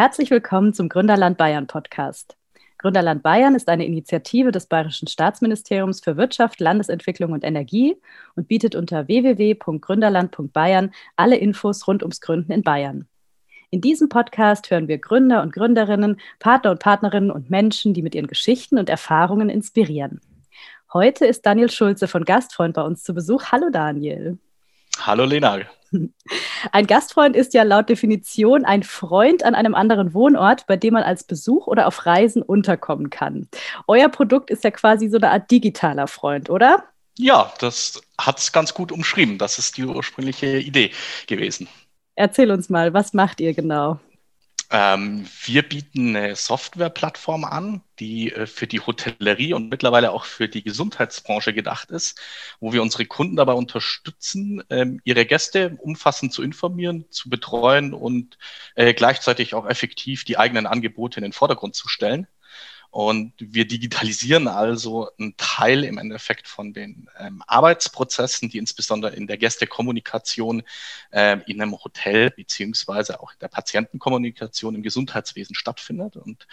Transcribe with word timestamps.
Herzlich 0.00 0.30
willkommen 0.30 0.72
zum 0.74 0.88
Gründerland 0.88 1.36
Bayern 1.38 1.66
Podcast. 1.66 2.36
Gründerland 2.78 3.24
Bayern 3.24 3.56
ist 3.56 3.68
eine 3.68 3.84
Initiative 3.84 4.52
des 4.52 4.66
Bayerischen 4.66 5.08
Staatsministeriums 5.08 5.98
für 5.98 6.16
Wirtschaft, 6.16 6.60
Landesentwicklung 6.60 7.32
und 7.32 7.42
Energie 7.42 7.96
und 8.36 8.46
bietet 8.46 8.76
unter 8.76 9.08
www.gründerland.bayern 9.08 10.92
alle 11.16 11.36
Infos 11.36 11.88
rund 11.88 12.04
ums 12.04 12.20
Gründen 12.20 12.52
in 12.52 12.62
Bayern. 12.62 13.08
In 13.70 13.80
diesem 13.80 14.08
Podcast 14.08 14.70
hören 14.70 14.86
wir 14.86 14.98
Gründer 14.98 15.42
und 15.42 15.52
Gründerinnen, 15.52 16.20
Partner 16.38 16.70
und 16.70 16.78
Partnerinnen 16.78 17.32
und 17.32 17.50
Menschen, 17.50 17.92
die 17.92 18.02
mit 18.02 18.14
ihren 18.14 18.28
Geschichten 18.28 18.78
und 18.78 18.88
Erfahrungen 18.88 19.50
inspirieren. 19.50 20.20
Heute 20.92 21.26
ist 21.26 21.44
Daniel 21.44 21.72
Schulze 21.72 22.06
von 22.06 22.24
Gastfreund 22.24 22.74
bei 22.74 22.82
uns 22.82 23.02
zu 23.02 23.14
Besuch. 23.14 23.46
Hallo 23.50 23.68
Daniel. 23.72 24.38
Hallo 25.00 25.24
Lena. 25.24 25.60
Ein 26.72 26.86
Gastfreund 26.86 27.36
ist 27.36 27.54
ja 27.54 27.62
laut 27.62 27.88
Definition 27.88 28.64
ein 28.64 28.82
Freund 28.82 29.42
an 29.42 29.54
einem 29.54 29.74
anderen 29.74 30.12
Wohnort, 30.12 30.66
bei 30.66 30.76
dem 30.76 30.94
man 30.94 31.02
als 31.02 31.24
Besuch 31.24 31.66
oder 31.66 31.86
auf 31.86 32.04
Reisen 32.04 32.42
unterkommen 32.42 33.10
kann. 33.10 33.48
Euer 33.86 34.08
Produkt 34.08 34.50
ist 34.50 34.64
ja 34.64 34.70
quasi 34.70 35.08
so 35.08 35.16
eine 35.16 35.30
Art 35.30 35.50
digitaler 35.50 36.06
Freund, 36.06 36.50
oder? 36.50 36.84
Ja, 37.16 37.52
das 37.58 38.00
hat 38.20 38.38
es 38.38 38.52
ganz 38.52 38.74
gut 38.74 38.92
umschrieben. 38.92 39.38
Das 39.38 39.58
ist 39.58 39.76
die 39.76 39.84
ursprüngliche 39.84 40.58
Idee 40.58 40.90
gewesen. 41.26 41.68
Erzähl 42.14 42.50
uns 42.50 42.68
mal, 42.68 42.92
was 42.92 43.12
macht 43.12 43.40
ihr 43.40 43.54
genau? 43.54 43.98
Ähm, 44.70 45.26
wir 45.44 45.66
bieten 45.66 46.14
eine 46.14 46.36
Softwareplattform 46.36 47.44
an, 47.44 47.82
die 48.00 48.32
äh, 48.32 48.46
für 48.46 48.66
die 48.66 48.80
Hotellerie 48.80 49.54
und 49.54 49.70
mittlerweile 49.70 50.12
auch 50.12 50.26
für 50.26 50.46
die 50.46 50.62
Gesundheitsbranche 50.62 51.54
gedacht 51.54 51.90
ist, 51.90 52.20
wo 52.60 52.72
wir 52.74 52.82
unsere 52.82 53.06
Kunden 53.06 53.36
dabei 53.36 53.54
unterstützen, 53.54 54.62
ähm, 54.68 55.00
ihre 55.04 55.24
Gäste 55.24 55.78
umfassend 55.80 56.34
zu 56.34 56.42
informieren, 56.42 57.06
zu 57.10 57.30
betreuen 57.30 57.94
und 57.94 58.36
äh, 58.74 58.92
gleichzeitig 58.92 59.54
auch 59.54 59.66
effektiv 59.66 60.24
die 60.24 60.36
eigenen 60.36 60.66
Angebote 60.66 61.18
in 61.18 61.22
den 61.22 61.32
Vordergrund 61.32 61.74
zu 61.74 61.88
stellen. 61.88 62.26
Und 62.90 63.34
wir 63.38 63.66
digitalisieren 63.66 64.48
also 64.48 65.10
einen 65.18 65.36
Teil 65.36 65.84
im 65.84 65.98
Endeffekt 65.98 66.48
von 66.48 66.72
den 66.72 67.08
ähm, 67.18 67.42
Arbeitsprozessen, 67.46 68.48
die 68.48 68.56
insbesondere 68.56 69.14
in 69.14 69.26
der 69.26 69.36
Gästekommunikation 69.36 70.62
äh, 71.10 71.38
in 71.46 71.60
einem 71.60 71.72
Hotel 71.84 72.30
beziehungsweise 72.30 73.20
auch 73.20 73.32
in 73.32 73.38
der 73.40 73.48
Patientenkommunikation 73.48 74.74
im 74.74 74.82
Gesundheitswesen 74.82 75.54
stattfindet. 75.54 76.16
Und 76.16 76.46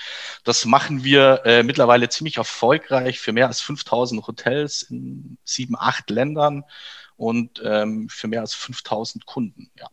das 0.43 0.65
machen 0.65 1.05
wir 1.05 1.41
äh, 1.45 1.63
mittlerweile 1.63 2.09
ziemlich 2.09 2.37
erfolgreich 2.37 3.19
für 3.19 3.31
mehr 3.31 3.47
als 3.47 3.61
5000 3.61 4.27
Hotels 4.27 4.81
in 4.83 5.37
sieben, 5.45 5.77
acht 5.77 6.09
Ländern 6.09 6.65
und 7.15 7.61
ähm, 7.63 8.09
für 8.09 8.27
mehr 8.27 8.41
als 8.41 8.53
5000 8.53 9.25
Kunden. 9.25 9.71
Ja. 9.79 9.89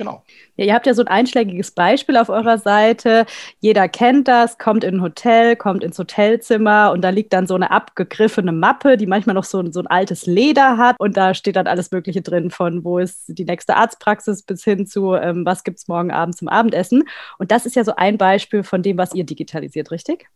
Genau. 0.00 0.22
Ja, 0.56 0.64
ihr 0.64 0.72
habt 0.72 0.86
ja 0.86 0.94
so 0.94 1.02
ein 1.02 1.08
einschlägiges 1.08 1.72
Beispiel 1.72 2.16
auf 2.16 2.30
eurer 2.30 2.56
Seite. 2.56 3.26
Jeder 3.58 3.86
kennt 3.86 4.28
das, 4.28 4.56
kommt 4.56 4.82
in 4.82 4.94
ein 4.94 5.02
Hotel, 5.02 5.56
kommt 5.56 5.84
ins 5.84 5.98
Hotelzimmer 5.98 6.90
und 6.92 7.02
da 7.02 7.10
liegt 7.10 7.34
dann 7.34 7.46
so 7.46 7.54
eine 7.54 7.70
abgegriffene 7.70 8.50
Mappe, 8.50 8.96
die 8.96 9.04
manchmal 9.06 9.34
noch 9.34 9.44
so, 9.44 9.62
so 9.70 9.80
ein 9.80 9.86
altes 9.88 10.24
Leder 10.24 10.78
hat 10.78 10.96
und 10.98 11.18
da 11.18 11.34
steht 11.34 11.56
dann 11.56 11.66
alles 11.66 11.90
Mögliche 11.90 12.22
drin, 12.22 12.50
von 12.50 12.82
wo 12.82 12.96
ist 12.96 13.24
die 13.28 13.44
nächste 13.44 13.76
Arztpraxis 13.76 14.42
bis 14.42 14.64
hin 14.64 14.86
zu, 14.86 15.12
ähm, 15.16 15.44
was 15.44 15.64
gibt 15.64 15.76
es 15.80 15.86
morgen 15.86 16.12
Abend 16.12 16.34
zum 16.34 16.48
Abendessen. 16.48 17.04
Und 17.36 17.50
das 17.50 17.66
ist 17.66 17.76
ja 17.76 17.84
so 17.84 17.94
ein 17.96 18.16
Beispiel 18.16 18.62
von 18.62 18.82
dem, 18.82 18.96
was 18.96 19.12
ihr 19.12 19.24
digitalisiert, 19.24 19.90
richtig? 19.90 20.30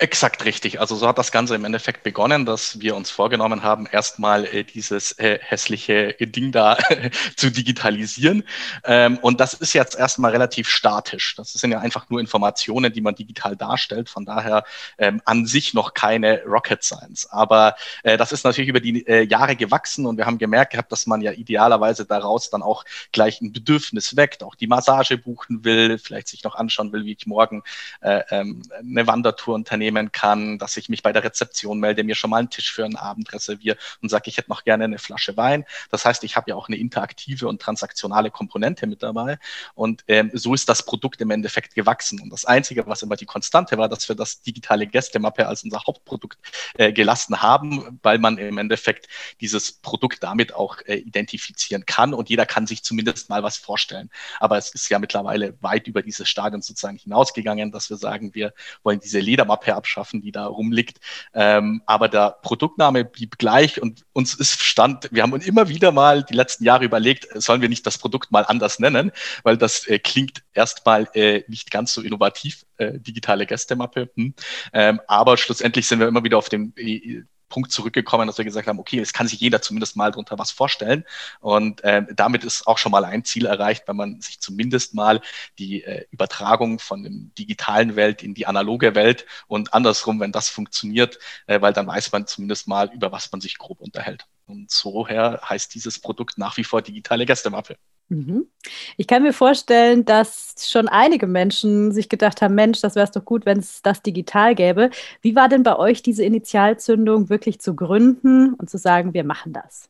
Exakt 0.00 0.46
richtig. 0.46 0.80
Also 0.80 0.96
so 0.96 1.06
hat 1.06 1.18
das 1.18 1.30
Ganze 1.30 1.54
im 1.54 1.66
Endeffekt 1.66 2.04
begonnen, 2.04 2.46
dass 2.46 2.80
wir 2.80 2.96
uns 2.96 3.10
vorgenommen 3.10 3.62
haben, 3.62 3.84
erstmal 3.84 4.46
äh, 4.46 4.64
dieses 4.64 5.12
äh, 5.18 5.38
hässliche 5.42 6.14
Ding 6.18 6.52
da 6.52 6.78
zu 7.36 7.50
digitalisieren. 7.50 8.44
Ähm, 8.84 9.18
und 9.18 9.40
das 9.40 9.52
ist 9.52 9.74
jetzt 9.74 9.98
erstmal 9.98 10.30
relativ 10.30 10.70
statisch. 10.70 11.34
Das 11.36 11.52
sind 11.52 11.70
ja 11.70 11.80
einfach 11.80 12.08
nur 12.08 12.18
Informationen, 12.18 12.90
die 12.94 13.02
man 13.02 13.14
digital 13.14 13.56
darstellt. 13.56 14.08
Von 14.08 14.24
daher 14.24 14.64
ähm, 14.96 15.20
an 15.26 15.44
sich 15.44 15.74
noch 15.74 15.92
keine 15.92 16.44
Rocket 16.46 16.82
Science. 16.82 17.26
Aber 17.30 17.74
äh, 18.02 18.16
das 18.16 18.32
ist 18.32 18.44
natürlich 18.44 18.70
über 18.70 18.80
die 18.80 19.06
äh, 19.06 19.24
Jahre 19.24 19.54
gewachsen 19.54 20.06
und 20.06 20.16
wir 20.16 20.24
haben 20.24 20.38
gemerkt 20.38 20.72
gehabt, 20.72 20.90
dass 20.92 21.06
man 21.06 21.20
ja 21.20 21.32
idealerweise 21.32 22.06
daraus 22.06 22.48
dann 22.48 22.62
auch 22.62 22.86
gleich 23.12 23.42
ein 23.42 23.52
Bedürfnis 23.52 24.16
weckt, 24.16 24.42
auch 24.44 24.54
die 24.54 24.66
Massage 24.66 25.18
buchen 25.18 25.62
will, 25.62 25.98
vielleicht 25.98 26.28
sich 26.28 26.42
noch 26.42 26.54
anschauen 26.54 26.90
will, 26.90 27.04
wie 27.04 27.12
ich 27.12 27.26
morgen 27.26 27.62
äh, 28.00 28.22
ähm, 28.30 28.62
eine 28.78 29.06
Wandertour 29.06 29.56
unternehme 29.56 29.89
nehmen 29.90 30.12
kann, 30.12 30.58
dass 30.58 30.76
ich 30.76 30.88
mich 30.88 31.02
bei 31.02 31.12
der 31.12 31.24
Rezeption 31.24 31.80
melde, 31.80 32.04
mir 32.04 32.14
schon 32.14 32.30
mal 32.30 32.38
einen 32.38 32.50
Tisch 32.50 32.72
für 32.72 32.84
einen 32.84 32.96
Abend 32.96 33.32
reserviere 33.32 33.76
und 34.00 34.08
sage, 34.08 34.24
ich 34.28 34.38
hätte 34.38 34.50
noch 34.50 34.64
gerne 34.64 34.84
eine 34.84 34.98
Flasche 34.98 35.36
Wein. 35.36 35.64
Das 35.90 36.04
heißt, 36.04 36.24
ich 36.24 36.36
habe 36.36 36.50
ja 36.50 36.56
auch 36.56 36.68
eine 36.68 36.76
interaktive 36.76 37.48
und 37.48 37.60
transaktionale 37.60 38.30
Komponente 38.30 38.86
mit 38.86 39.02
dabei. 39.02 39.38
Und 39.74 40.04
ähm, 40.08 40.30
so 40.32 40.54
ist 40.54 40.68
das 40.68 40.84
Produkt 40.84 41.20
im 41.20 41.30
Endeffekt 41.30 41.74
gewachsen. 41.74 42.20
Und 42.20 42.30
das 42.30 42.44
Einzige, 42.44 42.86
was 42.86 43.02
immer 43.02 43.16
die 43.16 43.26
Konstante 43.26 43.76
war, 43.78 43.88
dass 43.88 44.08
wir 44.08 44.16
das 44.16 44.42
digitale 44.42 44.86
Gästemappe 44.86 45.46
als 45.46 45.64
unser 45.64 45.82
Hauptprodukt 45.86 46.38
äh, 46.74 46.92
gelassen 46.92 47.42
haben, 47.42 47.98
weil 48.02 48.18
man 48.18 48.38
im 48.38 48.58
Endeffekt 48.58 49.08
dieses 49.40 49.72
Produkt 49.72 50.22
damit 50.22 50.54
auch 50.54 50.78
äh, 50.86 50.96
identifizieren 50.96 51.86
kann 51.86 52.14
und 52.14 52.28
jeder 52.28 52.46
kann 52.46 52.66
sich 52.66 52.82
zumindest 52.82 53.28
mal 53.28 53.42
was 53.42 53.56
vorstellen. 53.56 54.10
Aber 54.38 54.56
es 54.58 54.74
ist 54.74 54.88
ja 54.88 54.98
mittlerweile 54.98 55.56
weit 55.60 55.86
über 55.86 56.02
dieses 56.02 56.28
Stadion 56.28 56.62
sozusagen 56.62 56.98
hinausgegangen, 56.98 57.72
dass 57.72 57.90
wir 57.90 57.96
sagen, 57.96 58.34
wir 58.34 58.52
wollen 58.82 59.00
diese 59.00 59.20
Ledermappe 59.20 59.69
abschaffen, 59.76 60.20
die 60.20 60.32
da 60.32 60.46
rumliegt. 60.46 60.98
Ähm, 61.34 61.82
aber 61.86 62.08
der 62.08 62.36
Produktname 62.42 63.04
blieb 63.04 63.38
gleich 63.38 63.80
und 63.80 64.04
uns 64.12 64.34
ist 64.34 64.62
Stand, 64.62 65.08
wir 65.12 65.22
haben 65.22 65.32
uns 65.32 65.46
immer 65.46 65.68
wieder 65.68 65.92
mal 65.92 66.22
die 66.22 66.34
letzten 66.34 66.64
Jahre 66.64 66.84
überlegt, 66.84 67.28
sollen 67.34 67.62
wir 67.62 67.68
nicht 67.68 67.86
das 67.86 67.98
Produkt 67.98 68.32
mal 68.32 68.44
anders 68.46 68.78
nennen, 68.78 69.12
weil 69.42 69.56
das 69.56 69.86
äh, 69.86 69.98
klingt 69.98 70.42
erstmal 70.52 71.08
äh, 71.14 71.44
nicht 71.48 71.70
ganz 71.70 71.92
so 71.92 72.02
innovativ, 72.02 72.64
äh, 72.76 72.98
digitale 72.98 73.46
Gästemappe. 73.46 74.10
Hm. 74.16 74.34
Ähm, 74.72 75.00
aber 75.06 75.36
schlussendlich 75.36 75.86
sind 75.86 76.00
wir 76.00 76.08
immer 76.08 76.24
wieder 76.24 76.38
auf 76.38 76.48
dem 76.48 76.72
äh, 76.76 77.22
Punkt 77.50 77.70
zurückgekommen, 77.70 78.26
dass 78.26 78.38
wir 78.38 78.46
gesagt 78.46 78.66
haben, 78.66 78.78
okay, 78.78 78.98
es 79.00 79.12
kann 79.12 79.28
sich 79.28 79.40
jeder 79.40 79.60
zumindest 79.60 79.96
mal 79.96 80.10
darunter 80.10 80.38
was 80.38 80.50
vorstellen. 80.50 81.04
Und 81.40 81.84
äh, 81.84 82.06
damit 82.14 82.44
ist 82.44 82.66
auch 82.66 82.78
schon 82.78 82.92
mal 82.92 83.04
ein 83.04 83.24
Ziel 83.24 83.44
erreicht, 83.44 83.84
wenn 83.86 83.96
man 83.96 84.22
sich 84.22 84.40
zumindest 84.40 84.94
mal 84.94 85.20
die 85.58 85.84
äh, 85.84 86.06
Übertragung 86.10 86.78
von 86.78 87.02
der 87.02 87.12
digitalen 87.38 87.96
Welt 87.96 88.22
in 88.22 88.32
die 88.32 88.46
analoge 88.46 88.94
Welt 88.94 89.26
und 89.46 89.74
andersrum, 89.74 90.20
wenn 90.20 90.32
das 90.32 90.48
funktioniert, 90.48 91.18
äh, 91.46 91.60
weil 91.60 91.74
dann 91.74 91.86
weiß 91.86 92.12
man 92.12 92.26
zumindest 92.26 92.66
mal, 92.68 92.90
über 92.94 93.12
was 93.12 93.30
man 93.30 93.42
sich 93.42 93.58
grob 93.58 93.80
unterhält. 93.80 94.24
Und 94.46 94.70
so 94.70 95.06
her 95.06 95.40
heißt 95.48 95.74
dieses 95.74 95.98
Produkt 96.00 96.38
nach 96.38 96.56
wie 96.56 96.64
vor 96.64 96.80
digitale 96.82 97.26
Gästemappe. 97.26 97.76
Mhm. 98.10 98.48
Ich 98.96 99.06
kann 99.06 99.22
mir 99.22 99.32
vorstellen, 99.32 100.04
dass 100.04 100.54
schon 100.68 100.88
einige 100.88 101.28
Menschen 101.28 101.92
sich 101.92 102.08
gedacht 102.08 102.42
haben, 102.42 102.56
Mensch, 102.56 102.80
das 102.80 102.96
wäre 102.96 103.04
es 103.04 103.12
doch 103.12 103.24
gut, 103.24 103.46
wenn 103.46 103.58
es 103.58 103.82
das 103.82 104.02
digital 104.02 104.56
gäbe. 104.56 104.90
Wie 105.22 105.36
war 105.36 105.48
denn 105.48 105.62
bei 105.62 105.76
euch 105.76 106.02
diese 106.02 106.24
Initialzündung, 106.24 107.28
wirklich 107.30 107.60
zu 107.60 107.76
gründen 107.76 108.54
und 108.54 108.68
zu 108.68 108.78
sagen, 108.78 109.14
wir 109.14 109.24
machen 109.24 109.52
das? 109.52 109.88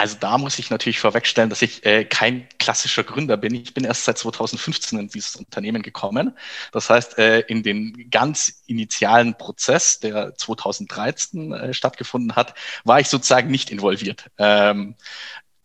Also 0.00 0.16
da 0.20 0.38
muss 0.38 0.60
ich 0.60 0.70
natürlich 0.70 1.00
vorwegstellen, 1.00 1.50
dass 1.50 1.60
ich 1.60 1.84
äh, 1.84 2.04
kein 2.04 2.48
klassischer 2.60 3.02
Gründer 3.02 3.36
bin. 3.36 3.52
Ich 3.56 3.74
bin 3.74 3.82
erst 3.82 4.04
seit 4.04 4.16
2015 4.16 4.96
in 4.96 5.08
dieses 5.08 5.34
Unternehmen 5.34 5.82
gekommen. 5.82 6.38
Das 6.70 6.88
heißt, 6.88 7.18
äh, 7.18 7.40
in 7.40 7.64
den 7.64 8.08
ganz 8.08 8.62
initialen 8.66 9.36
Prozess, 9.36 9.98
der 9.98 10.36
2013 10.36 11.52
äh, 11.52 11.74
stattgefunden 11.74 12.36
hat, 12.36 12.54
war 12.84 13.00
ich 13.00 13.08
sozusagen 13.08 13.50
nicht 13.50 13.70
involviert. 13.70 14.30
Ähm, 14.38 14.94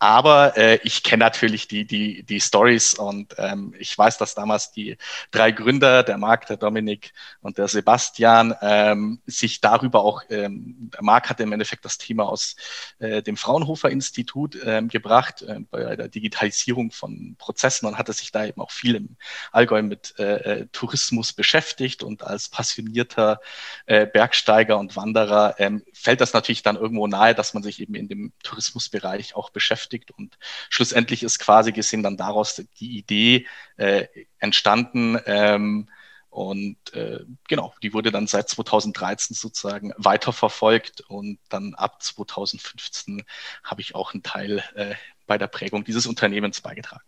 aber 0.04 0.54
äh, 0.58 0.80
ich 0.82 1.02
kenne 1.02 1.24
natürlich 1.24 1.66
die, 1.66 1.86
die, 1.86 2.24
die 2.24 2.38
Stories 2.38 2.92
und 2.92 3.36
ähm, 3.38 3.74
ich 3.78 3.96
weiß, 3.96 4.18
dass 4.18 4.34
damals 4.34 4.70
die 4.70 4.98
drei 5.30 5.50
Gründer, 5.50 6.02
der 6.02 6.18
Marc, 6.18 6.46
der 6.46 6.58
Dominik 6.58 7.14
und 7.40 7.56
der 7.56 7.68
Sebastian, 7.68 8.54
ähm, 8.60 9.22
sich 9.24 9.62
darüber 9.62 10.04
auch, 10.04 10.20
ähm, 10.28 10.90
der 10.92 11.02
Marc 11.02 11.30
hatte 11.30 11.42
im 11.42 11.52
Endeffekt 11.52 11.86
das 11.86 11.96
Thema 11.96 12.28
aus 12.28 12.54
äh, 12.98 13.22
dem 13.22 13.38
Fraunhofer 13.38 13.88
Institut 13.88 14.58
ähm, 14.62 14.88
gebracht, 14.88 15.40
äh, 15.40 15.60
bei 15.70 15.96
der 15.96 16.08
Digitalisierung 16.08 16.90
von 16.90 17.36
Prozessen 17.38 17.86
und 17.86 17.96
hatte 17.96 18.12
sich 18.12 18.30
da 18.30 18.44
eben 18.44 18.60
auch 18.60 18.72
viel 18.72 18.96
im 18.96 19.16
Allgäu 19.52 19.80
mit 19.82 20.16
äh, 20.18 20.34
äh 20.34 20.66
Tourismus 20.70 21.32
beschäftigt 21.32 22.02
und 22.02 22.24
als 22.24 22.50
passionierter 22.50 23.40
äh, 23.86 24.04
Bergsteiger 24.04 24.76
und 24.76 24.96
Wanderer 24.96 25.54
ähm, 25.56 25.82
fällt 25.94 26.20
das 26.20 26.34
natürlich 26.34 26.62
dann 26.62 26.76
irgendwo 26.76 27.06
nahe, 27.06 27.34
dass 27.34 27.54
man 27.54 27.62
sich 27.62 27.80
eben 27.80 27.94
in 27.94 28.08
dem 28.08 28.34
Tourismusbereich 28.42 29.34
auch 29.34 29.48
beschäftigt 29.48 29.93
beschäftigt. 29.94 30.10
Und 30.12 30.38
schlussendlich 30.68 31.22
ist 31.22 31.38
quasi 31.38 31.72
gesehen 31.72 32.02
dann 32.02 32.16
daraus 32.16 32.62
die 32.78 32.98
Idee 32.98 33.46
äh, 33.76 34.06
entstanden. 34.38 35.18
Ähm, 35.26 35.88
und 36.30 36.76
äh, 36.94 37.20
genau, 37.48 37.74
die 37.82 37.94
wurde 37.94 38.10
dann 38.10 38.26
seit 38.26 38.48
2013 38.48 39.36
sozusagen 39.36 39.92
weiterverfolgt 39.96 41.02
und 41.02 41.38
dann 41.48 41.74
ab 41.74 42.02
2015 42.02 43.22
habe 43.62 43.80
ich 43.80 43.94
auch 43.94 44.14
einen 44.14 44.24
Teil 44.24 44.64
äh, 44.74 44.94
bei 45.26 45.38
der 45.38 45.46
Prägung 45.46 45.84
dieses 45.84 46.06
Unternehmens 46.06 46.60
beigetragen. 46.60 47.04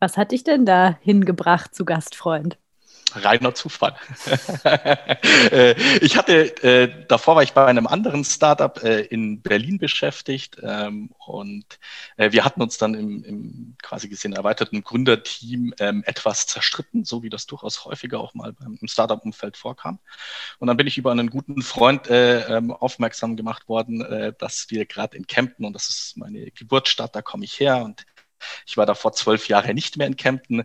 Was 0.00 0.16
hat 0.16 0.32
dich 0.32 0.42
denn 0.42 0.64
da 0.64 0.98
hingebracht 1.02 1.74
zu 1.74 1.84
Gastfreund? 1.84 2.56
Reiner 3.16 3.54
Zufall. 3.54 3.94
Äh, 5.50 5.74
ich 6.00 6.16
hatte, 6.16 6.56
äh, 6.62 7.06
davor 7.08 7.36
war 7.36 7.42
ich 7.42 7.52
bei 7.52 7.64
einem 7.64 7.86
anderen 7.86 8.24
Startup 8.24 8.82
äh, 8.82 9.00
in 9.00 9.42
Berlin 9.42 9.78
beschäftigt 9.78 10.56
ähm, 10.62 11.10
und 11.18 11.78
äh, 12.16 12.32
wir 12.32 12.44
hatten 12.44 12.62
uns 12.62 12.78
dann 12.78 12.94
im, 12.94 13.24
im 13.24 13.76
quasi 13.82 14.08
gesehen 14.08 14.32
erweiterten 14.32 14.82
Gründerteam 14.82 15.74
ähm, 15.78 16.02
etwas 16.06 16.46
zerstritten, 16.46 17.04
so 17.04 17.22
wie 17.22 17.28
das 17.28 17.46
durchaus 17.46 17.84
häufiger 17.84 18.20
auch 18.20 18.34
mal 18.34 18.52
beim, 18.52 18.78
im 18.80 18.88
Startup-Umfeld 18.88 19.56
vorkam. 19.56 19.98
Und 20.58 20.68
dann 20.68 20.76
bin 20.76 20.86
ich 20.86 20.98
über 20.98 21.10
einen 21.10 21.30
guten 21.30 21.62
Freund 21.62 22.08
äh, 22.08 22.56
ähm, 22.56 22.70
aufmerksam 22.70 23.36
gemacht 23.36 23.68
worden, 23.68 24.02
äh, 24.02 24.32
dass 24.38 24.66
wir 24.70 24.86
gerade 24.86 25.16
in 25.16 25.26
Kempten, 25.26 25.64
und 25.64 25.72
das 25.72 25.88
ist 25.88 26.16
meine 26.16 26.50
Geburtsstadt, 26.52 27.14
da 27.14 27.22
komme 27.22 27.44
ich 27.44 27.58
her 27.58 27.82
und 27.84 28.06
ich 28.66 28.76
war 28.76 28.86
da 28.86 28.94
vor 28.94 29.12
zwölf 29.12 29.48
Jahren 29.48 29.74
nicht 29.74 29.96
mehr 29.96 30.06
in 30.06 30.16
Kempten. 30.16 30.64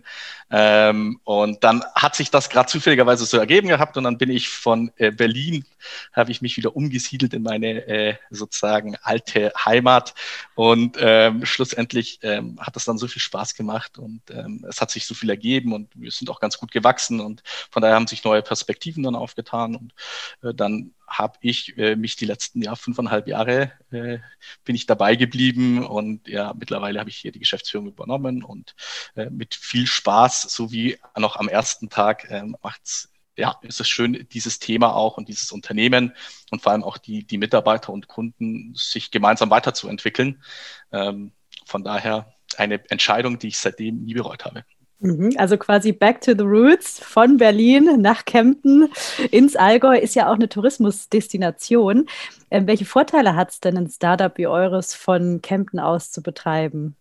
Ähm, 0.50 1.20
und 1.24 1.64
dann 1.64 1.84
hat 1.94 2.16
sich 2.16 2.30
das 2.30 2.48
gerade 2.48 2.68
zufälligerweise 2.68 3.24
so 3.24 3.36
ergeben 3.36 3.68
gehabt 3.68 3.96
und 3.96 4.04
dann 4.04 4.18
bin 4.18 4.30
ich 4.30 4.48
von 4.48 4.90
äh, 4.96 5.10
Berlin, 5.10 5.64
habe 6.12 6.30
ich 6.30 6.42
mich 6.42 6.56
wieder 6.56 6.74
umgesiedelt 6.74 7.34
in 7.34 7.42
meine 7.42 7.86
äh, 7.86 8.14
sozusagen 8.30 8.96
alte 9.02 9.52
Heimat. 9.64 10.14
Und 10.54 10.96
ähm, 11.00 11.44
schlussendlich 11.44 12.18
ähm, 12.22 12.58
hat 12.60 12.76
das 12.76 12.84
dann 12.84 12.98
so 12.98 13.08
viel 13.08 13.22
Spaß 13.22 13.54
gemacht 13.54 13.98
und 13.98 14.22
ähm, 14.30 14.64
es 14.68 14.80
hat 14.80 14.90
sich 14.90 15.06
so 15.06 15.14
viel 15.14 15.30
ergeben 15.30 15.72
und 15.72 15.88
wir 15.94 16.10
sind 16.10 16.30
auch 16.30 16.40
ganz 16.40 16.58
gut 16.58 16.70
gewachsen 16.70 17.20
und 17.20 17.42
von 17.70 17.82
daher 17.82 17.96
haben 17.96 18.06
sich 18.06 18.24
neue 18.24 18.42
Perspektiven 18.42 19.02
dann 19.02 19.14
aufgetan 19.14 19.76
und 19.76 19.94
äh, 20.42 20.54
dann 20.54 20.92
habe 21.08 21.38
ich 21.40 21.76
äh, 21.78 21.96
mich 21.96 22.16
die 22.16 22.26
letzten 22.26 22.62
ja, 22.62 22.76
fünfeinhalb 22.76 23.26
Jahre 23.26 23.72
äh, 23.90 24.18
bin 24.64 24.76
ich 24.76 24.86
dabei 24.86 25.16
geblieben 25.16 25.84
und 25.84 26.28
ja, 26.28 26.54
mittlerweile 26.54 27.00
habe 27.00 27.10
ich 27.10 27.16
hier 27.16 27.32
die 27.32 27.38
Geschäftsführung 27.38 27.88
übernommen 27.88 28.42
und 28.42 28.74
äh, 29.16 29.30
mit 29.30 29.54
viel 29.54 29.86
Spaß, 29.86 30.42
so 30.42 30.70
wie 30.70 30.98
noch 31.16 31.36
am 31.36 31.48
ersten 31.48 31.88
Tag, 31.88 32.30
äh, 32.30 32.42
macht's 32.62 33.10
ja, 33.36 33.56
ist 33.62 33.80
es 33.80 33.88
schön, 33.88 34.26
dieses 34.32 34.58
Thema 34.58 34.94
auch 34.94 35.16
und 35.16 35.28
dieses 35.28 35.52
Unternehmen 35.52 36.12
und 36.50 36.60
vor 36.60 36.72
allem 36.72 36.82
auch 36.82 36.98
die, 36.98 37.24
die 37.24 37.38
Mitarbeiter 37.38 37.92
und 37.92 38.08
Kunden 38.08 38.74
sich 38.74 39.12
gemeinsam 39.12 39.50
weiterzuentwickeln. 39.50 40.42
Ähm, 40.90 41.32
von 41.64 41.84
daher 41.84 42.34
eine 42.56 42.82
Entscheidung, 42.90 43.38
die 43.38 43.48
ich 43.48 43.58
seitdem 43.58 44.02
nie 44.04 44.14
bereut 44.14 44.44
habe. 44.44 44.64
Mhm, 45.00 45.34
also 45.36 45.56
quasi 45.56 45.92
back 45.92 46.20
to 46.20 46.32
the 46.32 46.42
roots 46.42 46.98
von 46.98 47.36
Berlin 47.36 48.00
nach 48.00 48.24
Kempten 48.24 48.88
ins 49.30 49.54
Allgäu 49.54 49.96
ist 49.96 50.16
ja 50.16 50.28
auch 50.28 50.34
eine 50.34 50.48
Tourismusdestination. 50.48 52.08
Ähm, 52.50 52.66
welche 52.66 52.84
Vorteile 52.84 53.36
hat 53.36 53.50
es 53.50 53.60
denn, 53.60 53.76
ein 53.76 53.88
Startup 53.88 54.36
wie 54.36 54.48
eures 54.48 54.94
von 54.94 55.40
Kempten 55.40 55.78
aus 55.78 56.10
zu 56.10 56.20
betreiben? 56.20 56.96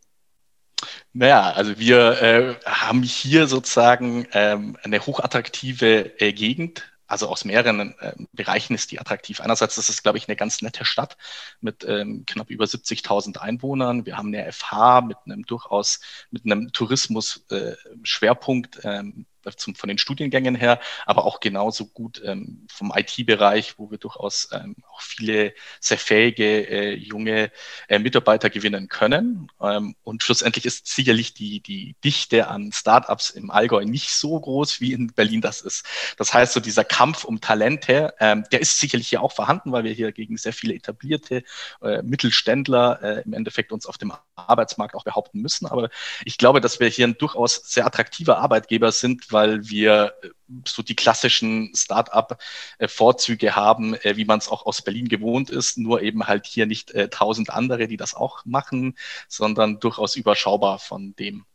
Naja, 1.14 1.52
also 1.52 1.80
wir 1.80 2.22
äh, 2.22 2.56
haben 2.66 3.02
hier 3.02 3.48
sozusagen 3.48 4.28
ähm, 4.34 4.78
eine 4.84 5.04
hochattraktive 5.04 6.20
äh, 6.20 6.34
Gegend 6.34 6.84
also 7.07 7.30
aus 7.30 7.45
mehreren 7.45 7.98
äh, 8.00 8.13
Bereichen 8.33 8.75
ist 8.75 8.92
die 8.92 9.00
attraktiv. 9.00 9.39
Einerseits 9.42 9.77
ist 9.77 9.89
es, 9.89 10.04
glaube 10.04 10.18
ich, 10.18 10.27
eine 10.27 10.36
ganz 10.36 10.62
nette 10.62 10.83
Stadt 10.86 11.18
mit 11.62 11.86
ähm, 11.86 12.25
knapp 12.25 12.50
über 12.50 12.65
70.000 12.65 13.38
Einwohnern. 13.38 14.06
Wir 14.06 14.18
haben 14.18 14.33
eine 14.33 14.51
FH 14.51 15.01
mit 15.01 15.18
einem 15.25 15.45
durchaus, 15.45 16.00
mit 16.31 16.45
einem 16.45 16.71
Tourismus-Schwerpunkt. 16.71 18.83
Äh, 18.83 19.00
ähm, 19.00 19.25
zum, 19.56 19.75
von 19.75 19.88
den 19.88 19.98
Studiengängen 19.98 20.56
her, 20.56 20.80
aber 21.06 21.25
auch 21.25 21.39
genauso 21.39 21.86
gut 21.88 22.22
ähm, 22.25 22.68
vom 22.69 22.94
IT-Bereich, 22.95 23.78
wo 23.78 23.92
wir 23.92 23.98
durchaus 23.98 24.50
ähm, 24.51 24.75
auch 24.89 25.01
viele 25.01 25.54
sehr 25.80 25.98
fähige 25.98 26.68
äh, 26.69 26.94
junge 26.95 27.51
äh, 27.88 28.00
Mitarbeiter 28.00 28.50
gewinnen 28.50 28.88
können. 28.88 29.48
Ähm, 29.62 29.95
und 30.04 30.24
schlussendlich 30.24 30.66
ist 30.66 30.88
sicherlich 30.88 31.34
die, 31.34 31.62
die 31.62 31.95
Dichte 32.04 32.48
an 32.48 32.72
Startups 32.72 33.30
im 33.30 33.51
Allgäu 33.51 33.86
nicht 33.86 34.10
so 34.10 34.39
groß, 34.39 34.81
wie 34.81 34.94
in 34.94 35.07
Berlin 35.13 35.42
das 35.42 35.62
ist. 35.62 35.86
Das 36.18 36.33
heißt, 36.33 36.54
so 36.54 36.60
dieser 36.60 36.83
Kampf 36.83 37.24
um 37.24 37.42
Talente, 37.42 38.13
ähm, 38.19 38.44
der 38.51 38.62
ist 38.62 38.80
sicherlich 38.80 39.07
hier 39.07 39.22
auch 39.22 39.31
vorhanden, 39.31 39.72
weil 39.72 39.83
wir 39.83 39.94
hier 39.94 40.12
gegen 40.12 40.38
sehr 40.38 40.54
viele 40.54 40.74
etablierte 40.74 41.44
äh, 41.81 42.01
Mittelständler 42.01 43.00
äh, 43.01 43.22
im 43.24 43.33
Endeffekt 43.33 43.72
uns 43.72 43.86
auf 43.86 43.98
dem 43.98 44.13
Arbeitsmarkt 44.36 44.95
auch 44.95 45.04
behaupten 45.04 45.42
müssen. 45.42 45.68
Aber 45.68 45.90
ich 46.25 46.38
glaube, 46.38 46.62
dass 46.62 46.80
wir 46.80 46.88
hier 46.88 47.07
ein 47.07 47.18
durchaus 47.18 47.56
sehr 47.66 47.86
attraktiver 47.86 48.38
Arbeitgeber 48.40 48.92
sind, 48.92 49.31
weil 49.38 49.69
wir 49.69 50.16
äh, 50.24 50.30
so 50.66 50.81
die 50.81 50.95
klassischen 50.95 51.72
Start-up-Vorzüge 51.75 53.56
haben, 53.56 53.94
äh, 53.94 54.18
wie 54.18 54.25
man 54.25 54.39
es 54.39 54.50
auch 54.50 54.66
aus 54.66 54.81
Berlin 54.81 55.10
gewohnt 55.10 55.51
ist, 55.51 55.78
nur 55.78 56.01
eben 56.01 56.25
halt 56.25 56.48
hier 56.48 56.66
nicht 56.66 56.89
äh, 56.95 57.07
tausend 57.07 57.51
andere, 57.51 57.88
die 57.88 57.98
das 57.98 58.16
auch 58.16 58.44
machen, 58.45 58.98
sondern 59.28 59.80
durchaus 59.80 60.16
überschaubar 60.16 60.80
von 60.80 61.16
dem. 61.16 61.45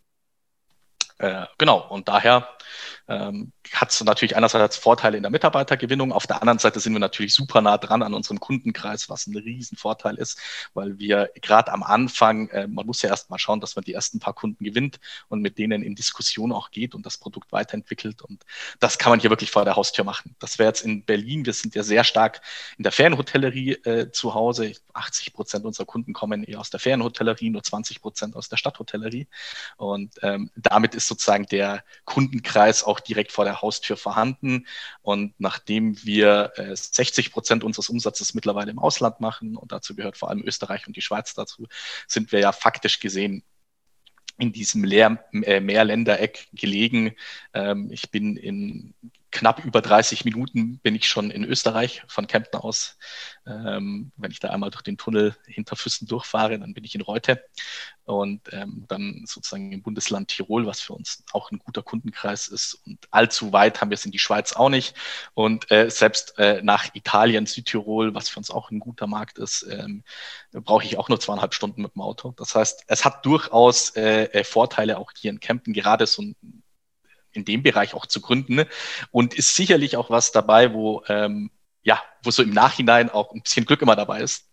Genau, 1.56 1.86
und 1.88 2.08
daher 2.08 2.48
ähm, 3.08 3.52
hat 3.72 3.90
es 3.90 4.02
natürlich 4.02 4.36
einerseits 4.36 4.76
Vorteile 4.76 5.16
in 5.16 5.22
der 5.22 5.30
Mitarbeitergewinnung, 5.30 6.12
auf 6.12 6.26
der 6.26 6.40
anderen 6.40 6.58
Seite 6.58 6.80
sind 6.80 6.92
wir 6.92 7.00
natürlich 7.00 7.34
super 7.34 7.60
nah 7.60 7.78
dran 7.78 8.02
an 8.02 8.14
unserem 8.14 8.40
Kundenkreis, 8.40 9.08
was 9.08 9.26
ein 9.26 9.36
Riesenvorteil 9.36 10.16
ist, 10.16 10.38
weil 10.74 10.98
wir 10.98 11.30
gerade 11.40 11.72
am 11.72 11.82
Anfang, 11.82 12.48
äh, 12.48 12.66
man 12.66 12.86
muss 12.86 13.02
ja 13.02 13.10
erst 13.10 13.30
mal 13.30 13.38
schauen, 13.38 13.60
dass 13.60 13.76
man 13.76 13.84
die 13.84 13.94
ersten 13.94 14.18
paar 14.18 14.34
Kunden 14.34 14.64
gewinnt 14.64 15.00
und 15.28 15.40
mit 15.40 15.58
denen 15.58 15.82
in 15.82 15.94
Diskussion 15.94 16.52
auch 16.52 16.70
geht 16.70 16.94
und 16.94 17.06
das 17.06 17.18
Produkt 17.18 17.52
weiterentwickelt. 17.52 18.22
Und 18.22 18.44
das 18.80 18.98
kann 18.98 19.10
man 19.10 19.20
hier 19.20 19.30
wirklich 19.30 19.50
vor 19.50 19.64
der 19.64 19.76
Haustür 19.76 20.04
machen. 20.04 20.34
Das 20.38 20.58
wäre 20.58 20.68
jetzt 20.68 20.82
in 20.82 21.04
Berlin, 21.04 21.46
wir 21.46 21.52
sind 21.52 21.74
ja 21.74 21.82
sehr 21.82 22.04
stark 22.04 22.40
in 22.78 22.84
der 22.84 22.92
Ferienhotellerie 22.92 23.72
äh, 23.84 24.10
zu 24.12 24.34
Hause, 24.34 24.72
80 24.94 25.32
Prozent 25.32 25.64
unserer 25.64 25.86
Kunden 25.86 26.12
kommen 26.12 26.44
eher 26.44 26.60
aus 26.60 26.70
der 26.70 26.80
Ferienhotellerie, 26.80 27.50
nur 27.50 27.62
20 27.62 28.00
Prozent 28.00 28.36
aus 28.36 28.48
der 28.48 28.56
Stadthotellerie. 28.56 29.26
Und 29.76 30.14
ähm, 30.22 30.50
damit 30.56 30.94
ist 30.94 31.08
sozusagen 31.08 31.46
der 31.46 31.84
Kundenkreis 32.04 32.84
auch 32.84 32.91
direkt 33.00 33.32
vor 33.32 33.44
der 33.44 33.62
Haustür 33.62 33.96
vorhanden. 33.96 34.66
Und 35.02 35.34
nachdem 35.38 36.02
wir 36.04 36.52
äh, 36.56 36.74
60 36.74 37.32
Prozent 37.32 37.64
unseres 37.64 37.88
Umsatzes 37.88 38.34
mittlerweile 38.34 38.70
im 38.70 38.78
Ausland 38.78 39.20
machen, 39.20 39.56
und 39.56 39.72
dazu 39.72 39.94
gehört 39.94 40.16
vor 40.16 40.30
allem 40.30 40.42
Österreich 40.42 40.86
und 40.86 40.96
die 40.96 41.02
Schweiz 41.02 41.34
dazu, 41.34 41.66
sind 42.06 42.32
wir 42.32 42.40
ja 42.40 42.52
faktisch 42.52 43.00
gesehen 43.00 43.42
in 44.38 44.52
diesem 44.52 44.84
Leer, 44.84 45.24
äh, 45.32 45.60
Mehrländereck 45.60 46.48
gelegen. 46.52 47.14
Ähm, 47.54 47.90
ich 47.92 48.10
bin 48.10 48.36
in 48.36 48.94
knapp 49.32 49.64
über 49.64 49.80
30 49.80 50.24
Minuten 50.24 50.78
bin 50.78 50.94
ich 50.94 51.08
schon 51.08 51.30
in 51.30 51.44
Österreich 51.44 52.02
von 52.06 52.26
Kempten 52.26 52.60
aus. 52.60 52.98
Ähm, 53.46 54.12
wenn 54.16 54.30
ich 54.30 54.38
da 54.38 54.50
einmal 54.50 54.70
durch 54.70 54.82
den 54.82 54.98
Tunnel 54.98 55.34
hinter 55.46 55.74
Füssen 55.74 56.06
durchfahre, 56.06 56.58
dann 56.58 56.74
bin 56.74 56.84
ich 56.84 56.94
in 56.94 57.00
Reute 57.00 57.42
und 58.04 58.52
ähm, 58.52 58.84
dann 58.88 59.24
sozusagen 59.26 59.72
im 59.72 59.82
Bundesland 59.82 60.28
Tirol, 60.28 60.66
was 60.66 60.80
für 60.80 60.92
uns 60.92 61.24
auch 61.32 61.50
ein 61.50 61.58
guter 61.58 61.82
Kundenkreis 61.82 62.48
ist. 62.48 62.74
Und 62.86 62.98
allzu 63.10 63.52
weit 63.52 63.80
haben 63.80 63.90
wir 63.90 63.94
es 63.94 64.04
in 64.04 64.12
die 64.12 64.18
Schweiz 64.18 64.52
auch 64.52 64.68
nicht. 64.68 64.94
Und 65.34 65.70
äh, 65.70 65.90
selbst 65.90 66.38
äh, 66.38 66.62
nach 66.62 66.94
Italien, 66.94 67.46
Südtirol, 67.46 68.14
was 68.14 68.28
für 68.28 68.38
uns 68.38 68.50
auch 68.50 68.70
ein 68.70 68.80
guter 68.80 69.06
Markt 69.06 69.38
ist, 69.38 69.66
ähm, 69.70 70.04
brauche 70.52 70.84
ich 70.84 70.98
auch 70.98 71.08
nur 71.08 71.20
zweieinhalb 71.20 71.54
Stunden 71.54 71.82
mit 71.82 71.94
dem 71.94 72.02
Auto. 72.02 72.32
Das 72.36 72.54
heißt, 72.54 72.84
es 72.86 73.04
hat 73.04 73.24
durchaus 73.24 73.90
äh, 73.96 74.24
äh 74.24 74.44
Vorteile 74.44 74.98
auch 74.98 75.10
hier 75.16 75.30
in 75.30 75.40
Kempten, 75.40 75.72
gerade 75.72 76.06
so 76.06 76.22
ein 76.22 76.61
in 77.32 77.44
dem 77.44 77.62
Bereich 77.62 77.94
auch 77.94 78.06
zu 78.06 78.20
gründen 78.20 78.64
und 79.10 79.34
ist 79.34 79.54
sicherlich 79.56 79.96
auch 79.96 80.10
was 80.10 80.32
dabei, 80.32 80.72
wo 80.72 81.02
ähm, 81.08 81.50
ja, 81.82 82.02
wo 82.22 82.30
so 82.30 82.42
im 82.42 82.50
Nachhinein 82.50 83.10
auch 83.10 83.32
ein 83.32 83.42
bisschen 83.42 83.66
Glück 83.66 83.82
immer 83.82 83.96
dabei 83.96 84.20
ist, 84.20 84.48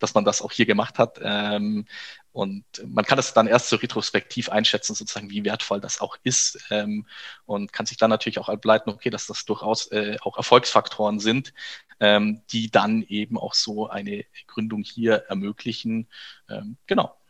dass 0.00 0.14
man 0.14 0.24
das 0.24 0.42
auch 0.42 0.52
hier 0.52 0.66
gemacht 0.66 0.98
hat. 0.98 1.18
Ähm, 1.22 1.86
und 2.32 2.64
man 2.86 3.04
kann 3.04 3.16
das 3.16 3.34
dann 3.34 3.46
erst 3.46 3.68
so 3.68 3.76
retrospektiv 3.76 4.48
einschätzen, 4.48 4.94
sozusagen, 4.94 5.30
wie 5.30 5.44
wertvoll 5.44 5.80
das 5.80 6.00
auch 6.00 6.16
ist. 6.24 6.58
Ähm, 6.70 7.06
und 7.44 7.72
kann 7.72 7.86
sich 7.86 7.98
dann 7.98 8.10
natürlich 8.10 8.38
auch 8.38 8.48
ableiten, 8.48 8.90
okay, 8.90 9.10
dass 9.10 9.26
das 9.26 9.44
durchaus 9.44 9.90
äh, 9.92 10.16
auch 10.22 10.36
Erfolgsfaktoren 10.36 11.20
sind, 11.20 11.52
ähm, 12.00 12.42
die 12.50 12.70
dann 12.70 13.02
eben 13.02 13.38
auch 13.38 13.54
so 13.54 13.88
eine 13.88 14.24
Gründung 14.46 14.82
hier 14.82 15.24
ermöglichen. 15.28 16.08
Ähm, 16.48 16.78
genau. 16.86 17.21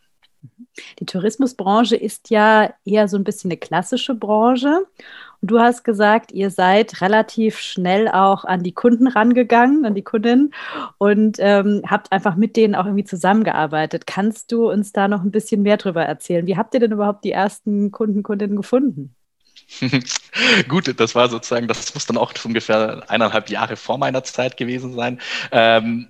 Die 0.99 1.05
Tourismusbranche 1.05 1.95
ist 1.95 2.29
ja 2.29 2.73
eher 2.85 3.07
so 3.07 3.17
ein 3.17 3.23
bisschen 3.23 3.51
eine 3.51 3.57
klassische 3.57 4.15
Branche. 4.15 4.85
Und 5.41 5.51
du 5.51 5.59
hast 5.59 5.83
gesagt, 5.83 6.31
ihr 6.31 6.49
seid 6.49 7.01
relativ 7.01 7.59
schnell 7.59 8.07
auch 8.07 8.45
an 8.45 8.63
die 8.63 8.71
Kunden 8.71 9.07
rangegangen, 9.07 9.85
an 9.85 9.93
die 9.93 10.01
Kundinnen 10.01 10.53
und 10.97 11.37
ähm, 11.39 11.81
habt 11.85 12.11
einfach 12.11 12.35
mit 12.35 12.55
denen 12.55 12.75
auch 12.75 12.85
irgendwie 12.85 13.03
zusammengearbeitet. 13.03 14.07
Kannst 14.07 14.51
du 14.51 14.71
uns 14.71 14.93
da 14.93 15.07
noch 15.07 15.21
ein 15.21 15.31
bisschen 15.31 15.61
mehr 15.61 15.77
drüber 15.77 16.03
erzählen? 16.05 16.47
Wie 16.47 16.55
habt 16.55 16.73
ihr 16.73 16.79
denn 16.79 16.93
überhaupt 16.93 17.25
die 17.25 17.31
ersten 17.31 17.91
Kunden, 17.91 18.23
Kundinnen 18.23 18.55
gefunden? 18.55 19.15
Gut, 20.67 20.97
das 20.97 21.13
war 21.13 21.29
sozusagen, 21.29 21.67
das 21.67 21.93
muss 21.93 22.05
dann 22.05 22.17
auch 22.17 22.33
ungefähr 22.45 23.03
eineinhalb 23.09 23.49
Jahre 23.49 23.75
vor 23.75 23.97
meiner 23.97 24.23
Zeit 24.23 24.57
gewesen 24.57 24.93
sein. 24.93 25.19
Ähm, 25.51 26.07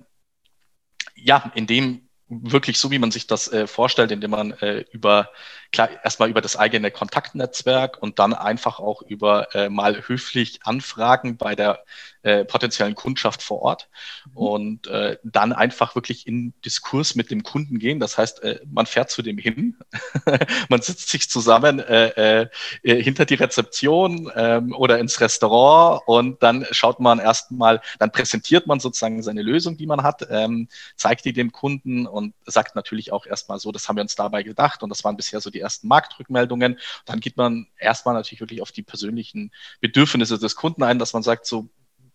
ja, 1.16 1.50
in 1.54 1.66
dem 1.66 2.02
wirklich 2.28 2.78
so, 2.78 2.90
wie 2.90 2.98
man 2.98 3.10
sich 3.10 3.26
das 3.26 3.52
äh, 3.52 3.66
vorstellt, 3.66 4.10
indem 4.10 4.30
man 4.30 4.52
äh, 4.52 4.84
über 4.92 5.30
klar 5.74 5.90
erstmal 6.04 6.30
über 6.30 6.40
das 6.40 6.56
eigene 6.56 6.90
Kontaktnetzwerk 6.90 8.00
und 8.00 8.18
dann 8.18 8.32
einfach 8.32 8.78
auch 8.78 9.02
über 9.02 9.54
äh, 9.54 9.68
mal 9.68 10.08
höflich 10.08 10.60
Anfragen 10.62 11.36
bei 11.36 11.54
der 11.54 11.84
äh, 12.24 12.44
potenziellen 12.44 12.94
Kundschaft 12.94 13.42
vor 13.42 13.60
Ort 13.60 13.88
mhm. 14.30 14.36
und 14.36 14.86
äh, 14.86 15.18
dann 15.22 15.52
einfach 15.52 15.94
wirklich 15.94 16.26
in 16.26 16.54
Diskurs 16.64 17.14
mit 17.14 17.30
dem 17.30 17.42
Kunden 17.42 17.78
gehen. 17.78 18.00
Das 18.00 18.16
heißt, 18.16 18.42
äh, 18.42 18.60
man 18.64 18.86
fährt 18.86 19.10
zu 19.10 19.20
dem 19.20 19.36
hin, 19.36 19.76
man 20.70 20.80
sitzt 20.80 21.10
sich 21.10 21.28
zusammen 21.28 21.80
äh, 21.80 22.42
äh, 22.82 23.02
hinter 23.02 23.26
die 23.26 23.34
Rezeption 23.34 24.32
ähm, 24.34 24.74
oder 24.74 24.98
ins 24.98 25.20
Restaurant 25.20 26.02
und 26.06 26.42
dann 26.42 26.66
schaut 26.70 26.98
man 26.98 27.18
erstmal, 27.18 27.82
dann 27.98 28.10
präsentiert 28.10 28.66
man 28.66 28.80
sozusagen 28.80 29.22
seine 29.22 29.42
Lösung, 29.42 29.76
die 29.76 29.86
man 29.86 30.02
hat, 30.02 30.26
ähm, 30.30 30.68
zeigt 30.96 31.26
die 31.26 31.32
dem 31.32 31.52
Kunden 31.52 32.06
und 32.06 32.32
sagt 32.46 32.74
natürlich 32.74 33.12
auch 33.12 33.26
erstmal 33.26 33.58
so, 33.58 33.70
das 33.70 33.88
haben 33.88 33.96
wir 33.96 34.02
uns 34.02 34.14
dabei 34.14 34.42
gedacht 34.42 34.82
und 34.82 34.88
das 34.88 35.04
waren 35.04 35.16
bisher 35.16 35.40
so 35.40 35.50
die 35.50 35.60
ersten 35.64 35.88
Marktrückmeldungen. 35.88 36.78
Dann 37.04 37.20
geht 37.20 37.36
man 37.36 37.66
erstmal 37.78 38.14
natürlich 38.14 38.40
wirklich 38.40 38.62
auf 38.62 38.72
die 38.72 38.82
persönlichen 38.82 39.50
Bedürfnisse 39.80 40.38
des 40.38 40.54
Kunden 40.54 40.82
ein, 40.82 40.98
dass 40.98 41.12
man 41.12 41.22
sagt, 41.22 41.46
so, 41.46 41.68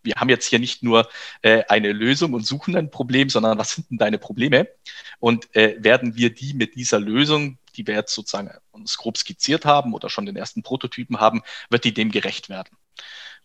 wir 0.04 0.16
haben 0.16 0.30
jetzt 0.30 0.46
hier 0.46 0.60
nicht 0.60 0.84
nur 0.84 1.10
äh, 1.42 1.64
eine 1.68 1.92
Lösung 1.92 2.34
und 2.34 2.46
suchen 2.46 2.76
ein 2.76 2.92
Problem, 2.92 3.30
sondern 3.30 3.58
was 3.58 3.72
sind 3.72 3.90
denn 3.90 3.98
deine 3.98 4.18
Probleme? 4.18 4.70
Und 5.20 5.54
äh, 5.56 5.76
werden 5.80 6.16
wir 6.16 6.34
die 6.34 6.54
mit 6.54 6.76
dieser 6.76 7.00
Lösung, 7.00 7.58
die 7.76 7.86
wir 7.86 7.96
jetzt 7.96 8.14
sozusagen 8.14 8.52
uns 8.72 8.98
grob 8.98 9.18
skizziert 9.18 9.66
haben 9.66 9.94
oder 9.94 10.10
schon 10.10 10.26
den 10.26 10.36
ersten 10.36 10.64
Prototypen 10.64 11.20
haben, 11.20 11.42
wird 11.70 11.84
die 11.84 11.94
dem 11.94 12.12
gerecht 12.12 12.50
werden? 12.50 12.70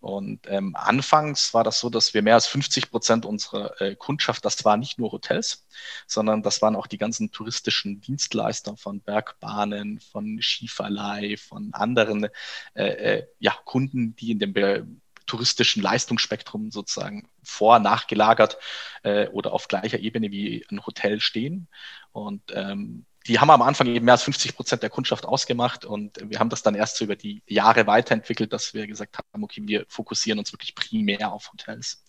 Und 0.05 0.41
ähm, 0.51 0.77
anfangs 0.77 1.55
war 1.55 1.65
das 1.65 1.81
so, 1.81 1.89
dass 1.89 2.13
wir 2.13 2.21
mehr 2.21 2.35
als 2.35 2.47
50 2.47 2.91
Prozent 2.91 3.25
unserer 3.25 3.81
äh, 3.81 3.97
Kundschaft, 3.97 4.45
das 4.45 4.63
waren 4.67 4.81
nicht 4.81 4.99
nur 4.99 5.13
Hotels, 5.13 5.67
sondern 6.07 6.43
das 6.43 6.61
waren 6.61 6.77
auch 6.77 6.87
die 6.87 6.99
ganzen 6.99 7.31
touristischen 7.31 8.03
Dienstleister 8.03 8.77
von 8.77 9.01
Bergbahnen, 9.01 10.01
von 10.01 10.43
Skiverleih, 10.43 11.39
von 11.39 11.73
anderen 11.73 12.29
äh, 12.75 12.85
äh, 12.85 13.27
ja, 13.39 13.57
Kunden, 13.65 14.15
die 14.17 14.33
in 14.33 14.39
dem 14.39 14.53
Be 14.53 14.87
touristischen 15.25 15.83
Leistungsspektrum 15.83 16.71
sozusagen 16.71 17.27
vor, 17.43 17.79
nachgelagert 17.79 18.59
äh, 19.05 19.29
oder 19.29 19.55
auf 19.55 19.69
gleicher 19.69 20.01
Ebene 20.01 20.31
wie 20.31 20.67
ein 20.71 20.85
Hotel 20.85 21.19
stehen. 21.19 21.67
Und 22.13 22.43
ähm, 22.53 23.07
die 23.27 23.39
haben 23.41 23.51
am 23.51 23.63
Anfang 23.63 23.87
eben 23.87 24.05
mehr 24.05 24.15
als 24.15 24.25
50 24.25 24.55
Prozent 24.55 24.83
der 24.83 24.91
Kundschaft 24.91 25.25
ausgemacht 25.25 25.87
und 25.87 26.19
wir 26.29 26.39
haben 26.39 26.51
das 26.51 26.63
dann 26.63 26.75
erst 26.75 26.97
so 26.97 27.05
über 27.05 27.17
die 27.17 27.43
Jahre 27.47 27.87
weiterentwickelt, 27.87 28.53
dass 28.53 28.75
wir 28.75 28.87
gesagt 28.87 29.17
haben, 29.17 29.43
okay, 29.43 29.63
wir 29.65 29.87
fokussieren 29.89 30.39
uns 30.39 30.53
wirklich 30.53 30.75
primär 30.75 31.33
auf 31.33 31.51
Hotels, 31.51 32.05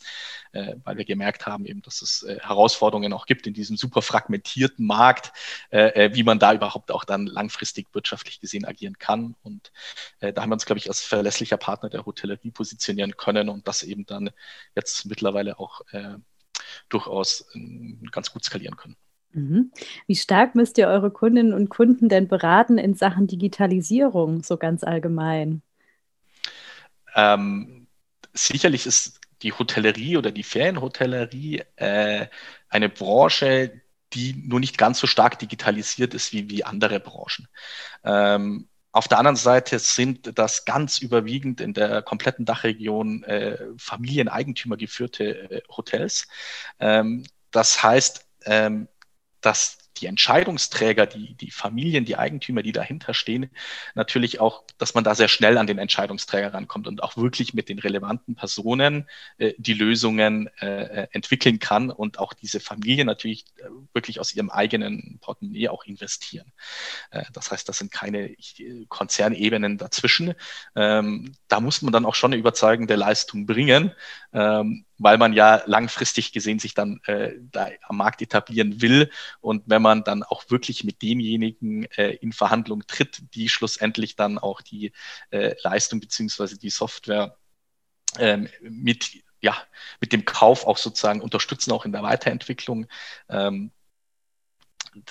äh, 0.51 0.75
weil 0.84 0.98
wir 0.98 1.05
gemerkt 1.05 1.45
haben 1.45 1.65
eben, 1.65 1.81
dass 1.81 2.01
es 2.01 2.24
äh, 2.24 2.39
Herausforderungen 2.41 3.13
auch 3.13 3.25
gibt 3.27 3.48
in 3.48 3.53
diesem 3.53 3.77
super 3.77 4.01
fragmentierten 4.01 4.86
Markt, 4.86 5.31
äh, 5.72 6.05
äh 6.07 6.15
wie 6.15 6.24
man 6.24 6.38
da 6.38 6.53
überhaupt 6.53 6.91
auch 6.91 7.05
dann 7.05 7.27
langfristig 7.27 7.88
wirtschaftlich 7.93 8.41
gesehen 8.41 8.65
agieren 8.65 8.98
kann. 9.00 9.36
Und 9.43 9.72
äh, 10.19 10.34
da 10.34 10.41
haben 10.41 10.50
wir 10.50 10.55
uns, 10.55 10.65
glaube 10.65 10.79
ich, 10.79 10.89
als 10.89 11.01
verlässlicher 11.01 11.57
Partner 11.57 11.89
der 11.89 12.05
Hotellerie 12.05 12.51
positionieren 12.51 13.15
können 13.15 13.48
und 13.48 13.67
das 13.67 13.84
eben 13.84 14.05
dann 14.05 14.31
jetzt 14.75 15.05
mittlerweile 15.05 15.60
auch 15.60 15.81
äh, 15.91 16.15
durchaus 16.89 17.48
ganz 18.12 18.31
gut 18.31 18.43
skalieren 18.43 18.75
können. 18.75 18.98
Mhm. 19.35 19.71
Wie 20.07 20.15
stark 20.15 20.55
müsst 20.55 20.77
ihr 20.77 20.87
eure 20.87 21.11
Kundinnen 21.11 21.53
und 21.53 21.69
Kunden 21.69 22.07
denn 22.07 22.29
beraten 22.29 22.77
in 22.77 22.95
Sachen 22.95 23.27
Digitalisierung, 23.27 24.43
so 24.43 24.55
ganz 24.55 24.83
allgemein? 24.83 25.61
Ähm, 27.15 27.87
sicherlich 28.33 28.85
ist 28.85 29.19
die 29.41 29.51
Hotellerie 29.51 30.15
oder 30.15 30.31
die 30.31 30.43
Ferienhotellerie 30.43 31.63
äh, 31.75 32.27
eine 32.69 32.89
Branche, 32.89 33.81
die 34.13 34.41
nur 34.47 34.61
nicht 34.61 34.77
ganz 34.77 34.99
so 34.99 35.07
stark 35.07 35.37
digitalisiert 35.37 36.13
ist 36.13 36.31
wie, 36.31 36.49
wie 36.49 36.63
andere 36.63 37.01
Branchen. 37.01 37.49
Ähm, 38.05 38.69
auf 38.93 39.09
der 39.09 39.17
anderen 39.17 39.35
Seite 39.35 39.77
sind 39.79 40.39
das 40.39 40.63
ganz 40.63 40.99
überwiegend 40.99 41.59
in 41.59 41.73
der 41.73 42.01
kompletten 42.01 42.45
Dachregion 42.45 43.25
äh, 43.25 43.57
Familieneigentümer 43.77 44.77
geführte 44.77 45.51
äh, 45.51 45.61
Hotels. 45.67 46.29
Ähm, 46.79 47.25
das 47.51 47.83
heißt, 47.83 48.25
ähm, 48.45 48.87
dass 49.45 49.77
die 49.97 50.07
Entscheidungsträger, 50.07 51.05
die, 51.05 51.35
die 51.35 51.51
Familien, 51.51 52.05
die 52.05 52.17
Eigentümer, 52.17 52.61
die 52.63 52.71
dahinter 52.71 53.13
stehen, 53.13 53.49
natürlich 53.93 54.39
auch, 54.39 54.63
dass 54.77 54.93
man 54.93 55.03
da 55.03 55.15
sehr 55.15 55.27
schnell 55.27 55.57
an 55.57 55.67
den 55.67 55.77
Entscheidungsträger 55.77 56.53
rankommt 56.53 56.87
und 56.87 57.01
auch 57.01 57.15
wirklich 57.15 57.53
mit 57.53 57.69
den 57.69 57.79
relevanten 57.79 58.35
Personen 58.35 59.07
äh, 59.37 59.53
die 59.57 59.73
Lösungen 59.73 60.49
äh, 60.59 61.07
entwickeln 61.11 61.59
kann 61.59 61.91
und 61.91 62.19
auch 62.19 62.33
diese 62.33 62.59
Familien 62.59 63.07
natürlich 63.07 63.45
äh, 63.57 63.69
wirklich 63.93 64.19
aus 64.19 64.35
ihrem 64.35 64.49
eigenen 64.49 65.19
Portemonnaie 65.21 65.69
auch 65.69 65.85
investieren. 65.85 66.51
Äh, 67.11 67.23
das 67.31 67.51
heißt, 67.51 67.67
das 67.69 67.77
sind 67.77 67.91
keine 67.91 68.31
äh, 68.31 68.85
Konzernebenen 68.89 69.77
dazwischen. 69.77 70.33
Ähm, 70.75 71.33
da 71.47 71.61
muss 71.61 71.81
man 71.81 71.93
dann 71.93 72.05
auch 72.05 72.15
schon 72.15 72.33
eine 72.33 72.39
überzeugende 72.39 72.95
Leistung 72.95 73.45
bringen. 73.45 73.93
Ähm, 74.33 74.85
weil 74.97 75.17
man 75.17 75.33
ja 75.33 75.61
langfristig 75.65 76.31
gesehen 76.31 76.59
sich 76.59 76.73
dann 76.73 77.01
äh, 77.05 77.33
da 77.51 77.69
am 77.83 77.97
Markt 77.97 78.21
etablieren 78.21 78.81
will. 78.81 79.11
Und 79.41 79.63
wenn 79.65 79.81
man 79.81 80.03
dann 80.03 80.23
auch 80.23 80.49
wirklich 80.49 80.83
mit 80.83 81.01
denjenigen 81.01 81.85
äh, 81.91 82.11
in 82.15 82.31
Verhandlung 82.31 82.85
tritt, 82.87 83.23
die 83.33 83.49
schlussendlich 83.49 84.15
dann 84.15 84.37
auch 84.37 84.61
die 84.61 84.91
äh, 85.31 85.55
Leistung 85.63 85.99
beziehungsweise 85.99 86.57
die 86.57 86.69
Software 86.69 87.37
ähm, 88.19 88.47
mit, 88.61 89.23
ja, 89.41 89.57
mit 89.99 90.13
dem 90.13 90.25
Kauf 90.25 90.65
auch 90.65 90.77
sozusagen 90.77 91.21
unterstützen, 91.21 91.71
auch 91.71 91.85
in 91.85 91.91
der 91.91 92.03
Weiterentwicklung, 92.03 92.87
ähm, 93.29 93.71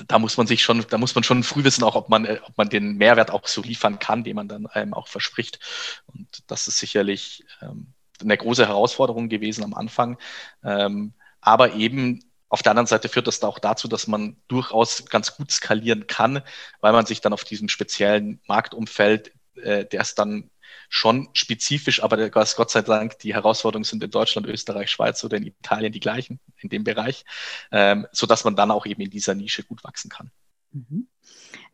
da 0.06 0.18
muss 0.18 0.36
man 0.36 0.46
sich 0.46 0.62
schon, 0.62 0.84
da 0.88 0.98
muss 0.98 1.14
man 1.14 1.24
schon 1.24 1.42
früh 1.42 1.64
wissen, 1.64 1.84
auch 1.84 1.94
ob 1.94 2.08
man, 2.08 2.24
äh, 2.24 2.40
ob 2.44 2.56
man 2.56 2.68
den 2.68 2.96
Mehrwert 2.96 3.30
auch 3.30 3.46
so 3.46 3.62
liefern 3.62 3.98
kann, 3.98 4.24
den 4.24 4.36
man 4.36 4.48
dann 4.48 4.66
ähm, 4.74 4.94
auch 4.94 5.08
verspricht. 5.08 5.58
Und 6.06 6.42
das 6.46 6.68
ist 6.68 6.78
sicherlich 6.78 7.44
ähm, 7.60 7.92
eine 8.24 8.36
große 8.36 8.66
Herausforderung 8.66 9.28
gewesen 9.28 9.64
am 9.64 9.74
Anfang. 9.74 10.18
Ähm, 10.64 11.14
aber 11.40 11.74
eben 11.74 12.20
auf 12.48 12.62
der 12.62 12.70
anderen 12.70 12.86
Seite 12.86 13.08
führt 13.08 13.26
das 13.26 13.40
da 13.40 13.48
auch 13.48 13.58
dazu, 13.58 13.88
dass 13.88 14.06
man 14.06 14.36
durchaus 14.48 15.06
ganz 15.06 15.36
gut 15.36 15.50
skalieren 15.50 16.06
kann, 16.06 16.42
weil 16.80 16.92
man 16.92 17.06
sich 17.06 17.20
dann 17.20 17.32
auf 17.32 17.44
diesem 17.44 17.68
speziellen 17.68 18.40
Marktumfeld, 18.46 19.32
äh, 19.56 19.84
der 19.84 20.00
ist 20.00 20.18
dann 20.18 20.50
schon 20.88 21.28
spezifisch, 21.32 22.02
aber 22.02 22.30
Gott 22.30 22.70
sei 22.70 22.82
Dank, 22.82 23.18
die 23.18 23.34
Herausforderungen 23.34 23.84
sind 23.84 24.02
in 24.02 24.10
Deutschland, 24.10 24.46
Österreich, 24.46 24.90
Schweiz 24.90 25.24
oder 25.24 25.36
in 25.36 25.46
Italien 25.46 25.92
die 25.92 26.00
gleichen 26.00 26.38
in 26.58 26.68
dem 26.68 26.84
Bereich, 26.84 27.24
ähm, 27.72 28.06
so 28.12 28.26
dass 28.26 28.44
man 28.44 28.54
dann 28.54 28.70
auch 28.70 28.86
eben 28.86 29.02
in 29.02 29.10
dieser 29.10 29.34
Nische 29.34 29.64
gut 29.64 29.82
wachsen 29.82 30.08
kann. 30.08 30.30
Mhm. 30.72 31.08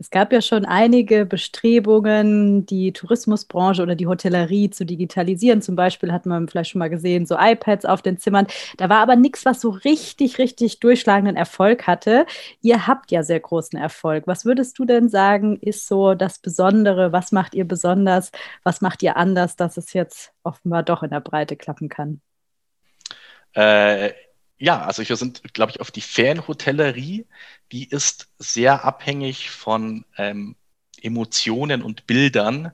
Es 0.01 0.09
gab 0.09 0.33
ja 0.33 0.41
schon 0.41 0.65
einige 0.65 1.27
Bestrebungen, 1.27 2.65
die 2.65 2.93
Tourismusbranche 2.95 3.83
oder 3.83 3.95
die 3.95 4.07
Hotellerie 4.07 4.71
zu 4.71 4.87
digitalisieren. 4.87 5.61
Zum 5.61 5.77
Beispiel 5.77 6.11
hat 6.11 6.25
man 6.25 6.49
vielleicht 6.49 6.71
schon 6.71 6.79
mal 6.79 6.89
gesehen, 6.89 7.27
so 7.27 7.37
iPads 7.39 7.85
auf 7.85 8.01
den 8.01 8.17
Zimmern. 8.17 8.47
Da 8.79 8.89
war 8.89 8.99
aber 8.99 9.15
nichts, 9.15 9.45
was 9.45 9.61
so 9.61 9.69
richtig, 9.69 10.39
richtig 10.39 10.81
durchschlagenden 10.81 11.37
Erfolg 11.37 11.87
hatte. 11.87 12.25
Ihr 12.63 12.87
habt 12.87 13.11
ja 13.11 13.23
sehr 13.23 13.41
großen 13.41 13.79
Erfolg. 13.79 14.27
Was 14.27 14.47
würdest 14.47 14.79
du 14.79 14.87
denn 14.87 15.11
sagen, 15.11 15.59
ist 15.61 15.87
so 15.87 16.15
das 16.15 16.39
Besondere? 16.39 17.13
Was 17.13 17.31
macht 17.31 17.55
ihr 17.55 17.69
besonders? 17.69 18.33
Was 18.65 18.81
macht 18.81 19.03
ihr 19.03 19.19
anders, 19.19 19.57
dass 19.57 19.77
es 19.77 19.93
jetzt 19.93 20.33
offenbar 20.43 20.83
doch 20.83 21.03
in 21.03 21.11
der 21.11 21.21
Breite 21.21 21.57
klappen 21.57 21.91
kann? 21.91 22.23
Äh, 23.53 24.13
ja, 24.61 24.83
also 24.83 25.07
wir 25.09 25.17
sind, 25.17 25.55
glaube 25.55 25.73
ich, 25.73 25.81
auf 25.81 25.91
die 25.91 26.03
Ferienhotellerie, 26.03 27.27
die 27.73 27.89
ist 27.89 28.29
sehr 28.39 28.85
abhängig 28.85 29.51
von 29.51 30.05
ähm, 30.19 30.55
Emotionen 31.01 31.83
und 31.83 32.07
Bildern, 32.07 32.73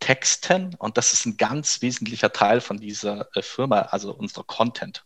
Texten. 0.00 0.74
Und 0.74 0.98
das 0.98 1.12
ist 1.12 1.24
ein 1.26 1.36
ganz 1.36 1.80
wesentlicher 1.80 2.32
Teil 2.32 2.60
von 2.60 2.78
dieser 2.78 3.28
äh, 3.36 3.42
Firma, 3.42 3.82
also 3.82 4.12
unserer 4.12 4.44
Content. 4.44 5.04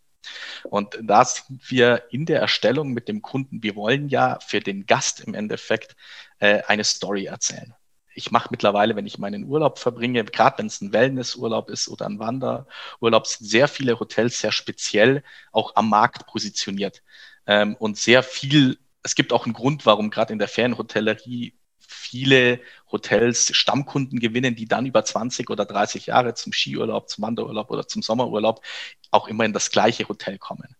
Und 0.64 0.98
da 1.02 1.24
sind 1.24 1.70
wir 1.70 2.04
in 2.10 2.24
der 2.24 2.40
Erstellung 2.40 2.92
mit 2.92 3.08
dem 3.08 3.20
Kunden, 3.20 3.62
wir 3.62 3.76
wollen 3.76 4.08
ja 4.08 4.38
für 4.40 4.60
den 4.60 4.86
Gast 4.86 5.20
im 5.20 5.34
Endeffekt 5.34 5.96
äh, 6.38 6.62
eine 6.66 6.82
Story 6.84 7.26
erzählen 7.26 7.74
ich 8.16 8.30
mache 8.30 8.48
mittlerweile, 8.50 8.96
wenn 8.96 9.06
ich 9.06 9.18
meinen 9.18 9.44
Urlaub 9.44 9.78
verbringe, 9.78 10.24
gerade 10.24 10.58
wenn 10.58 10.66
es 10.66 10.80
ein 10.80 10.92
Wellnessurlaub 10.92 11.68
ist 11.68 11.88
oder 11.88 12.06
ein 12.06 12.18
Wanderurlaub, 12.18 13.26
sind 13.26 13.46
sehr 13.46 13.68
viele 13.68 14.00
Hotels 14.00 14.40
sehr 14.40 14.52
speziell 14.52 15.22
auch 15.52 15.76
am 15.76 15.90
Markt 15.90 16.26
positioniert. 16.26 17.02
Ähm, 17.46 17.76
und 17.76 17.98
sehr 17.98 18.22
viel, 18.22 18.78
es 19.02 19.14
gibt 19.14 19.32
auch 19.34 19.44
einen 19.44 19.52
Grund, 19.52 19.84
warum 19.84 20.10
gerade 20.10 20.32
in 20.32 20.38
der 20.38 20.48
Ferienhotellerie 20.48 21.54
viele 21.78 22.60
Hotels 22.90 23.54
Stammkunden 23.54 24.18
gewinnen, 24.18 24.56
die 24.56 24.66
dann 24.66 24.86
über 24.86 25.04
20 25.04 25.50
oder 25.50 25.66
30 25.66 26.06
Jahre 26.06 26.34
zum 26.34 26.52
Skiurlaub, 26.52 27.10
zum 27.10 27.22
Wanderurlaub 27.22 27.70
oder 27.70 27.86
zum 27.86 28.02
Sommerurlaub 28.02 28.64
auch 29.10 29.28
immer 29.28 29.44
in 29.44 29.52
das 29.52 29.70
gleiche 29.70 30.08
Hotel 30.08 30.38
kommen. 30.38 30.74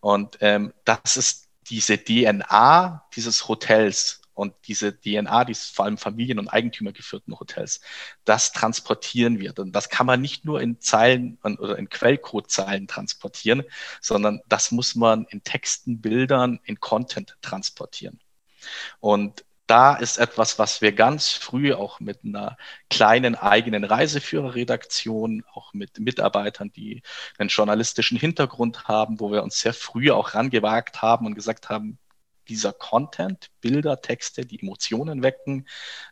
Und 0.00 0.38
ähm, 0.40 0.72
das 0.84 1.16
ist 1.16 1.48
diese 1.70 2.02
DNA 2.02 3.06
dieses 3.14 3.46
Hotels 3.46 4.20
und 4.40 4.54
diese 4.68 4.98
DNA, 4.98 5.44
die 5.44 5.54
vor 5.54 5.84
allem 5.84 5.98
Familien- 5.98 6.38
und 6.38 6.48
Eigentümergeführten 6.48 7.38
Hotels, 7.38 7.82
das 8.24 8.52
transportieren 8.52 9.38
wir. 9.38 9.52
Und 9.58 9.72
das 9.72 9.90
kann 9.90 10.06
man 10.06 10.22
nicht 10.22 10.46
nur 10.46 10.62
in 10.62 10.80
Zeilen 10.80 11.38
oder 11.42 11.76
in 11.76 11.90
Quellcode-Zeilen 11.90 12.88
transportieren, 12.88 13.64
sondern 14.00 14.40
das 14.48 14.70
muss 14.70 14.94
man 14.94 15.26
in 15.28 15.44
Texten, 15.44 16.00
Bildern, 16.00 16.58
in 16.64 16.80
Content 16.80 17.36
transportieren. 17.42 18.18
Und 18.98 19.44
da 19.66 19.94
ist 19.94 20.16
etwas, 20.16 20.58
was 20.58 20.80
wir 20.80 20.92
ganz 20.92 21.28
früh 21.28 21.74
auch 21.74 22.00
mit 22.00 22.24
einer 22.24 22.56
kleinen 22.88 23.34
eigenen 23.34 23.84
Reiseführerredaktion, 23.84 25.44
auch 25.52 25.74
mit 25.74 26.00
Mitarbeitern, 26.00 26.72
die 26.72 27.02
einen 27.36 27.50
journalistischen 27.50 28.18
Hintergrund 28.18 28.88
haben, 28.88 29.20
wo 29.20 29.30
wir 29.30 29.42
uns 29.42 29.60
sehr 29.60 29.74
früh 29.74 30.10
auch 30.10 30.32
rangewagt 30.32 31.02
haben 31.02 31.26
und 31.26 31.34
gesagt 31.34 31.68
haben, 31.68 31.98
dieser 32.50 32.72
Content, 32.72 33.50
Bilder, 33.60 34.02
Texte, 34.02 34.44
die 34.44 34.60
Emotionen 34.60 35.22
wecken, 35.22 35.66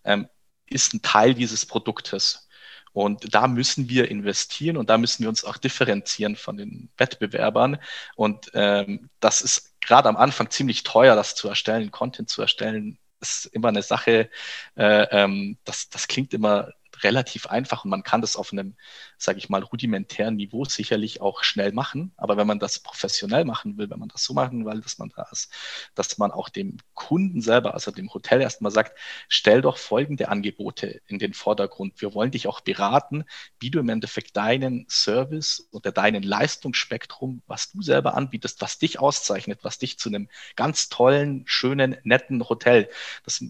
ähm, 0.04 0.28
ist 0.66 0.94
ein 0.94 1.02
Teil 1.02 1.34
dieses 1.34 1.66
Produktes. 1.66 2.48
Und 2.92 3.34
da 3.34 3.46
müssen 3.48 3.88
wir 3.88 4.10
investieren 4.10 4.76
und 4.76 4.90
da 4.90 4.98
müssen 4.98 5.22
wir 5.22 5.28
uns 5.28 5.44
auch 5.44 5.56
differenzieren 5.56 6.36
von 6.36 6.56
den 6.56 6.88
Wettbewerbern. 6.96 7.78
Und 8.16 8.50
ähm, 8.54 9.10
das 9.20 9.40
ist 9.40 9.80
gerade 9.80 10.08
am 10.08 10.16
Anfang 10.16 10.50
ziemlich 10.50 10.82
teuer, 10.84 11.14
das 11.14 11.34
zu 11.34 11.48
erstellen, 11.48 11.90
Content 11.90 12.28
zu 12.30 12.40
erstellen, 12.42 12.98
ist 13.20 13.46
immer 13.46 13.68
eine 13.68 13.82
Sache, 13.82 14.30
äh, 14.76 15.06
ähm, 15.10 15.58
das, 15.64 15.90
das 15.90 16.08
klingt 16.08 16.32
immer 16.34 16.72
relativ 17.02 17.46
einfach 17.46 17.84
und 17.84 17.90
man 17.90 18.02
kann 18.02 18.20
das 18.20 18.36
auf 18.36 18.52
einem, 18.52 18.76
sage 19.16 19.38
ich 19.38 19.48
mal, 19.48 19.62
rudimentären 19.62 20.36
Niveau 20.36 20.64
sicherlich 20.64 21.20
auch 21.20 21.42
schnell 21.44 21.72
machen. 21.72 22.12
Aber 22.16 22.36
wenn 22.36 22.46
man 22.46 22.58
das 22.58 22.78
professionell 22.80 23.44
machen 23.44 23.78
will, 23.78 23.90
wenn 23.90 23.98
man 23.98 24.08
das 24.08 24.24
so 24.24 24.34
machen 24.34 24.64
will, 24.64 24.80
dass 24.80 24.98
man 24.98 25.10
da 25.14 25.26
ist, 25.30 25.52
dass 25.94 26.18
man 26.18 26.30
auch 26.30 26.48
dem 26.48 26.78
Kunden 26.94 27.40
selber, 27.40 27.74
also 27.74 27.90
dem 27.90 28.12
Hotel 28.12 28.40
erstmal 28.40 28.72
sagt, 28.72 28.98
stell 29.28 29.62
doch 29.62 29.76
folgende 29.78 30.28
Angebote 30.28 31.00
in 31.06 31.18
den 31.18 31.34
Vordergrund. 31.34 32.00
Wir 32.00 32.14
wollen 32.14 32.30
dich 32.30 32.46
auch 32.48 32.60
beraten, 32.60 33.24
wie 33.60 33.70
du 33.70 33.78
im 33.80 33.88
Endeffekt 33.88 34.36
deinen 34.36 34.86
Service 34.88 35.68
oder 35.72 35.92
deinen 35.92 36.22
Leistungsspektrum, 36.22 37.42
was 37.46 37.72
du 37.72 37.82
selber 37.82 38.14
anbietest, 38.14 38.60
was 38.60 38.78
dich 38.78 39.00
auszeichnet, 39.00 39.60
was 39.62 39.78
dich 39.78 39.98
zu 39.98 40.08
einem 40.08 40.28
ganz 40.56 40.88
tollen, 40.88 41.44
schönen, 41.46 41.96
netten 42.02 42.48
Hotel, 42.48 42.88
das 43.24 43.42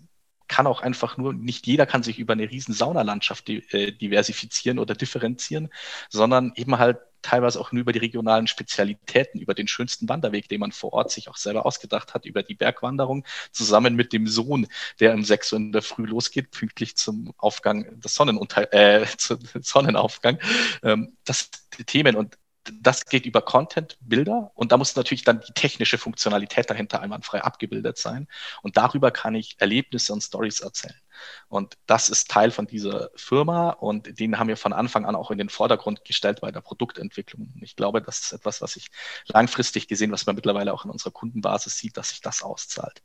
kann 0.48 0.66
auch 0.66 0.80
einfach 0.80 1.16
nur, 1.16 1.32
nicht 1.32 1.66
jeder 1.66 1.86
kann 1.86 2.02
sich 2.02 2.18
über 2.18 2.32
eine 2.32 2.50
riesen 2.50 2.74
Saunalandschaft 2.74 3.48
äh, 3.48 3.92
diversifizieren 3.92 4.78
oder 4.78 4.94
differenzieren, 4.94 5.68
sondern 6.08 6.52
eben 6.56 6.78
halt 6.78 6.98
teilweise 7.22 7.60
auch 7.60 7.72
nur 7.72 7.82
über 7.82 7.92
die 7.92 7.98
regionalen 7.98 8.46
Spezialitäten, 8.46 9.40
über 9.40 9.54
den 9.54 9.68
schönsten 9.68 10.08
Wanderweg, 10.08 10.48
den 10.48 10.60
man 10.60 10.72
vor 10.72 10.92
Ort 10.92 11.10
sich 11.10 11.28
auch 11.28 11.36
selber 11.36 11.66
ausgedacht 11.66 12.14
hat, 12.14 12.24
über 12.24 12.42
die 12.42 12.54
Bergwanderung, 12.54 13.24
zusammen 13.52 13.96
mit 13.96 14.12
dem 14.12 14.26
Sohn, 14.26 14.66
der 15.00 15.14
um 15.14 15.24
6 15.24 15.52
Uhr 15.52 15.58
in 15.58 15.72
der 15.72 15.82
Früh 15.82 16.06
losgeht, 16.06 16.50
pünktlich 16.50 16.96
zum 16.96 17.34
Aufgang 17.36 18.00
des 18.00 18.14
Sonnenunter 18.14 18.72
äh, 18.72 19.06
zum 19.16 19.40
Sonnenaufgang. 19.60 20.38
Ähm, 20.82 21.16
das 21.24 21.50
die 21.76 21.84
Themen 21.84 22.16
und 22.16 22.38
das 22.80 23.06
geht 23.06 23.26
über 23.26 23.42
Content, 23.42 23.98
Bilder 24.00 24.50
und 24.54 24.72
da 24.72 24.76
muss 24.76 24.96
natürlich 24.96 25.24
dann 25.24 25.40
die 25.40 25.52
technische 25.52 25.98
Funktionalität 25.98 26.70
dahinter 26.70 27.00
einwandfrei 27.00 27.42
abgebildet 27.42 27.98
sein. 27.98 28.28
Und 28.62 28.76
darüber 28.76 29.10
kann 29.10 29.34
ich 29.34 29.56
Erlebnisse 29.58 30.12
und 30.12 30.22
Stories 30.22 30.60
erzählen. 30.60 31.00
Und 31.48 31.76
das 31.86 32.08
ist 32.08 32.30
Teil 32.30 32.50
von 32.50 32.66
dieser 32.66 33.10
Firma 33.16 33.70
und 33.70 34.18
den 34.20 34.38
haben 34.38 34.48
wir 34.48 34.56
von 34.56 34.72
Anfang 34.72 35.04
an 35.04 35.16
auch 35.16 35.30
in 35.30 35.38
den 35.38 35.48
Vordergrund 35.48 36.04
gestellt 36.04 36.40
bei 36.40 36.52
der 36.52 36.60
Produktentwicklung. 36.60 37.52
Und 37.54 37.62
ich 37.62 37.76
glaube, 37.76 38.02
das 38.02 38.20
ist 38.20 38.32
etwas, 38.32 38.60
was 38.62 38.72
sich 38.72 38.88
langfristig 39.26 39.88
gesehen, 39.88 40.12
was 40.12 40.26
man 40.26 40.36
mittlerweile 40.36 40.72
auch 40.72 40.84
in 40.84 40.90
unserer 40.90 41.10
Kundenbasis 41.10 41.78
sieht, 41.78 41.96
dass 41.96 42.10
sich 42.10 42.20
das 42.20 42.42
auszahlt. 42.42 43.02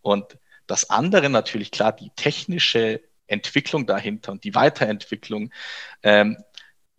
Und 0.00 0.38
das 0.66 0.90
andere 0.90 1.28
natürlich 1.30 1.70
klar, 1.70 1.92
die 1.92 2.10
technische 2.16 3.00
Entwicklung 3.26 3.86
dahinter 3.86 4.32
und 4.32 4.44
die 4.44 4.54
Weiterentwicklung, 4.54 5.52
ähm, 6.02 6.36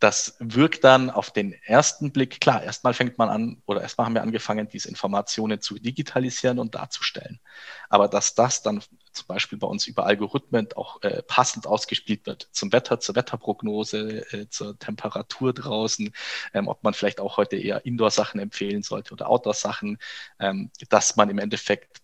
das 0.04 0.36
wirkt 0.40 0.84
dann 0.84 1.10
auf 1.10 1.32
den 1.32 1.54
ersten 1.64 2.12
Blick, 2.12 2.42
klar, 2.42 2.62
erstmal 2.62 2.94
fängt 2.94 3.18
man 3.18 3.30
an 3.30 3.62
oder 3.66 3.82
erstmal 3.82 4.06
haben 4.06 4.16
wir 4.16 4.22
angefangen, 4.22 4.68
diese 4.68 4.90
Informationen 4.90 5.62
zu 5.62 5.76
digitalisieren 5.76 6.60
und 6.60 6.76
darzustellen. 6.76 7.40
Aber 7.88 8.10
dass 8.10 8.36
das 8.36 8.62
dann 8.62 8.84
zum 9.14 9.28
Beispiel 9.28 9.58
bei 9.58 9.68
uns 9.68 9.88
über 9.88 10.06
Algorithmen 10.06 10.68
auch 10.76 11.02
äh, 11.04 11.24
passend 11.24 11.68
ausgespielt 11.68 12.26
wird 12.26 12.50
zum 12.52 12.74
Wetter, 12.74 13.00
zur 13.00 13.16
Wetterprognose, 13.16 14.30
äh, 14.34 14.50
zur 14.50 14.78
Temperatur 14.78 15.54
draußen, 15.54 16.12
ähm, 16.54 16.68
ob 16.68 16.84
man 16.84 16.94
vielleicht 16.94 17.22
auch 17.22 17.38
heute 17.38 17.56
eher 17.56 17.86
Indoor-Sachen 17.86 18.42
empfehlen 18.42 18.84
sollte 18.84 19.14
oder 19.14 19.30
Outdoor-Sachen, 19.30 20.00
ähm, 20.40 20.70
dass 20.90 21.16
man 21.16 21.30
im 21.30 21.38
Endeffekt 21.38 22.03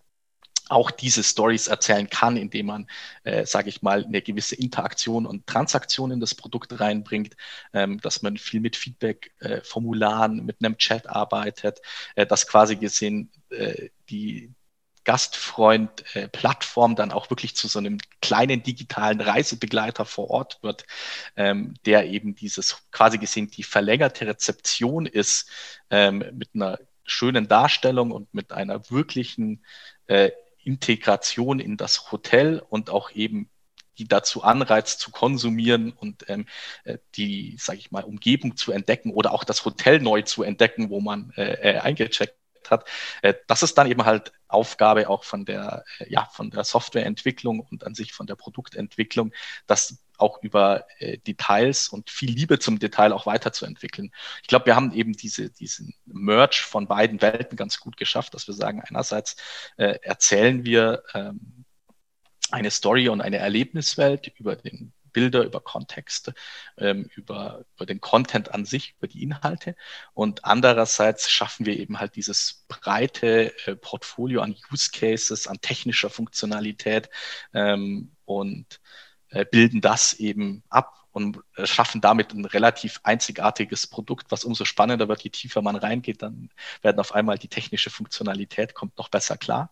auch 0.69 0.91
diese 0.91 1.23
Stories 1.23 1.67
erzählen 1.67 2.09
kann, 2.09 2.37
indem 2.37 2.67
man, 2.67 2.87
äh, 3.23 3.45
sage 3.45 3.69
ich 3.69 3.81
mal, 3.81 4.05
eine 4.05 4.21
gewisse 4.21 4.55
Interaktion 4.55 5.25
und 5.25 5.47
Transaktion 5.47 6.11
in 6.11 6.19
das 6.19 6.35
Produkt 6.35 6.79
reinbringt, 6.79 7.35
ähm, 7.73 7.99
dass 8.01 8.21
man 8.21 8.37
viel 8.37 8.61
mit 8.61 8.75
Feedback-Formularen, 8.75 10.39
äh, 10.39 10.41
mit 10.41 10.57
einem 10.59 10.77
Chat 10.77 11.09
arbeitet, 11.09 11.81
äh, 12.15 12.25
dass 12.25 12.47
quasi 12.47 12.75
gesehen 12.75 13.31
äh, 13.49 13.89
die 14.09 14.53
Gastfreund-Plattform 15.05 16.95
dann 16.95 17.11
auch 17.11 17.31
wirklich 17.31 17.55
zu 17.55 17.67
so 17.67 17.79
einem 17.79 17.97
kleinen 18.21 18.61
digitalen 18.61 19.21
Reisebegleiter 19.21 20.05
vor 20.05 20.29
Ort 20.29 20.59
wird, 20.61 20.85
ähm, 21.35 21.73
der 21.85 22.05
eben 22.07 22.35
dieses 22.35 22.83
quasi 22.91 23.17
gesehen 23.17 23.49
die 23.49 23.63
verlängerte 23.63 24.27
Rezeption 24.27 25.07
ist 25.07 25.49
ähm, 25.89 26.23
mit 26.33 26.49
einer 26.53 26.77
schönen 27.05 27.47
Darstellung 27.47 28.11
und 28.11 28.33
mit 28.33 28.51
einer 28.51 28.89
wirklichen 28.91 29.63
äh, 30.07 30.31
Integration 30.63 31.59
in 31.59 31.77
das 31.77 32.11
Hotel 32.11 32.61
und 32.69 32.89
auch 32.89 33.11
eben 33.11 33.49
die 33.97 34.07
dazu 34.07 34.43
anreizt 34.43 35.01
zu 35.01 35.11
konsumieren 35.11 35.91
und 35.91 36.29
ähm, 36.29 36.47
äh, 36.85 36.97
die, 37.15 37.57
sage 37.59 37.79
ich 37.79 37.91
mal, 37.91 38.03
Umgebung 38.03 38.55
zu 38.55 38.71
entdecken 38.71 39.11
oder 39.11 39.33
auch 39.33 39.43
das 39.43 39.65
Hotel 39.65 39.99
neu 39.99 40.21
zu 40.21 40.43
entdecken, 40.43 40.89
wo 40.89 41.01
man 41.01 41.33
äh, 41.35 41.75
äh 41.75 41.79
eingecheckt 41.79 42.35
hat. 42.69 42.87
Äh, 43.21 43.33
das 43.47 43.61
ist 43.61 43.77
dann 43.77 43.91
eben 43.91 44.05
halt 44.05 44.31
Aufgabe 44.47 45.09
auch 45.09 45.23
von 45.23 45.45
der, 45.45 45.83
ja, 46.07 46.25
von 46.31 46.49
der 46.49 46.63
Softwareentwicklung 46.63 47.59
und 47.59 47.85
an 47.85 47.93
sich 47.93 48.13
von 48.13 48.25
der 48.25 48.35
Produktentwicklung, 48.35 49.33
das 49.67 49.99
auch 50.19 50.41
über 50.41 50.85
äh, 50.99 51.17
Details 51.17 51.89
und 51.89 52.09
viel 52.09 52.31
Liebe 52.31 52.59
zum 52.59 52.79
Detail 52.79 53.13
auch 53.13 53.25
weiterzuentwickeln. 53.25 54.11
Ich 54.41 54.47
glaube, 54.47 54.67
wir 54.67 54.75
haben 54.75 54.93
eben 54.93 55.13
diese, 55.13 55.49
diesen 55.49 55.93
Merge 56.05 56.61
von 56.63 56.87
beiden 56.87 57.21
Welten 57.21 57.55
ganz 57.55 57.79
gut 57.79 57.97
geschafft, 57.97 58.33
dass 58.33 58.47
wir 58.47 58.53
sagen, 58.53 58.81
einerseits 58.81 59.35
äh, 59.77 59.99
erzählen 60.01 60.65
wir 60.65 61.03
ähm, 61.13 61.65
eine 62.51 62.71
Story 62.71 63.09
und 63.09 63.21
eine 63.21 63.37
Erlebniswelt 63.37 64.31
über 64.37 64.55
den 64.55 64.93
Bilder, 65.11 65.43
über 65.43 65.59
Kontexte, 65.59 66.33
ähm, 66.77 67.09
über, 67.15 67.65
über 67.75 67.85
den 67.85 68.01
Content 68.01 68.53
an 68.53 68.65
sich, 68.65 68.95
über 68.97 69.07
die 69.07 69.23
Inhalte. 69.23 69.75
Und 70.13 70.45
andererseits 70.45 71.29
schaffen 71.29 71.65
wir 71.65 71.77
eben 71.77 71.99
halt 71.99 72.15
dieses 72.15 72.65
breite 72.67 73.53
äh, 73.65 73.75
Portfolio 73.75 74.41
an 74.41 74.55
Use 74.71 74.91
Cases, 74.91 75.47
an 75.47 75.61
technischer 75.61 76.09
Funktionalität 76.09 77.09
ähm, 77.53 78.11
und 78.25 78.79
bilden 79.51 79.81
das 79.81 80.13
eben 80.13 80.63
ab 80.69 80.98
und 81.11 81.39
äh, 81.55 81.65
schaffen 81.65 82.01
damit 82.01 82.33
ein 82.33 82.45
relativ 82.45 82.99
einzigartiges 83.03 83.87
Produkt, 83.87 84.27
was 84.29 84.43
umso 84.43 84.65
spannender 84.65 85.07
wird, 85.07 85.21
je 85.21 85.29
tiefer 85.29 85.61
man 85.61 85.75
reingeht, 85.75 86.21
dann 86.21 86.49
werden 86.81 86.99
auf 86.99 87.13
einmal 87.13 87.37
die 87.37 87.47
technische 87.47 87.89
Funktionalität 87.89 88.73
kommt 88.73 88.97
noch 88.97 89.09
besser 89.09 89.37
klar 89.37 89.71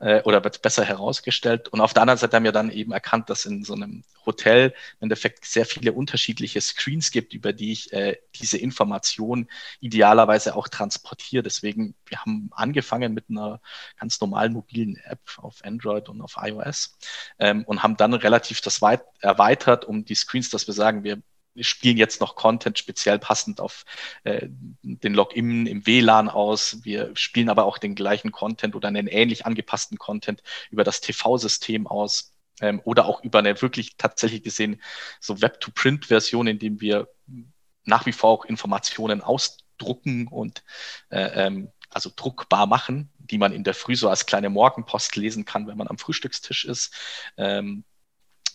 äh, 0.00 0.22
oder 0.22 0.42
wird 0.44 0.62
besser 0.62 0.84
herausgestellt. 0.84 1.68
Und 1.68 1.80
auf 1.80 1.94
der 1.94 2.02
anderen 2.02 2.18
Seite 2.18 2.36
haben 2.36 2.44
wir 2.44 2.52
dann 2.52 2.70
eben 2.70 2.92
erkannt, 2.92 3.30
dass 3.30 3.44
in 3.44 3.64
so 3.64 3.74
einem 3.74 4.04
Hotel 4.26 4.74
im 5.00 5.06
Endeffekt 5.06 5.44
sehr 5.44 5.66
viele 5.66 5.92
unterschiedliche 5.92 6.60
Screens 6.60 7.10
gibt, 7.10 7.34
über 7.34 7.52
die 7.52 7.72
ich 7.72 7.92
äh, 7.92 8.18
diese 8.34 8.58
Information 8.58 9.48
idealerweise 9.80 10.54
auch 10.54 10.68
transportiere. 10.68 11.42
Deswegen, 11.42 11.94
wir 12.06 12.20
haben 12.20 12.50
angefangen 12.52 13.14
mit 13.14 13.26
einer 13.30 13.60
ganz 13.98 14.20
normalen 14.20 14.52
mobilen 14.52 14.96
App 15.04 15.20
auf 15.38 15.64
Android 15.64 16.08
und 16.08 16.20
auf 16.20 16.36
iOS 16.40 16.96
ähm, 17.38 17.64
und 17.64 17.82
haben 17.82 17.96
dann 17.96 18.14
relativ 18.14 18.60
das 18.60 18.82
weit 18.82 19.02
erweitert 19.20 19.84
um 19.84 20.04
die 20.04 20.14
Screens, 20.14 20.50
dass 20.50 20.66
wir 20.66 20.71
sagen, 20.72 21.04
wir 21.04 21.22
spielen 21.60 21.96
jetzt 21.96 22.20
noch 22.20 22.34
Content 22.34 22.78
speziell 22.78 23.18
passend 23.18 23.60
auf 23.60 23.84
äh, 24.24 24.48
den 24.82 25.14
Login 25.14 25.66
im 25.66 25.86
WLAN 25.86 26.28
aus. 26.28 26.78
Wir 26.82 27.14
spielen 27.14 27.50
aber 27.50 27.64
auch 27.64 27.78
den 27.78 27.94
gleichen 27.94 28.32
Content 28.32 28.74
oder 28.74 28.88
einen 28.88 29.06
ähnlich 29.06 29.44
angepassten 29.44 29.98
Content 29.98 30.42
über 30.70 30.84
das 30.84 31.00
TV-System 31.00 31.86
aus 31.86 32.32
ähm, 32.60 32.80
oder 32.84 33.06
auch 33.06 33.22
über 33.22 33.40
eine 33.40 33.60
wirklich 33.60 33.96
tatsächlich 33.96 34.42
gesehen 34.42 34.80
so 35.20 35.42
Web-to-Print-Version, 35.42 36.46
in 36.46 36.58
dem 36.58 36.80
wir 36.80 37.08
nach 37.84 38.06
wie 38.06 38.12
vor 38.12 38.30
auch 38.30 38.44
Informationen 38.44 39.20
ausdrucken 39.20 40.28
und 40.28 40.62
äh, 41.10 41.46
ähm, 41.46 41.70
also 41.90 42.10
druckbar 42.14 42.66
machen, 42.66 43.10
die 43.18 43.38
man 43.38 43.52
in 43.52 43.64
der 43.64 43.74
Früh 43.74 43.96
so 43.96 44.08
als 44.08 44.24
kleine 44.24 44.48
Morgenpost 44.48 45.16
lesen 45.16 45.44
kann, 45.44 45.66
wenn 45.66 45.76
man 45.76 45.88
am 45.88 45.98
Frühstückstisch 45.98 46.64
ist. 46.64 46.94
Ähm, 47.36 47.84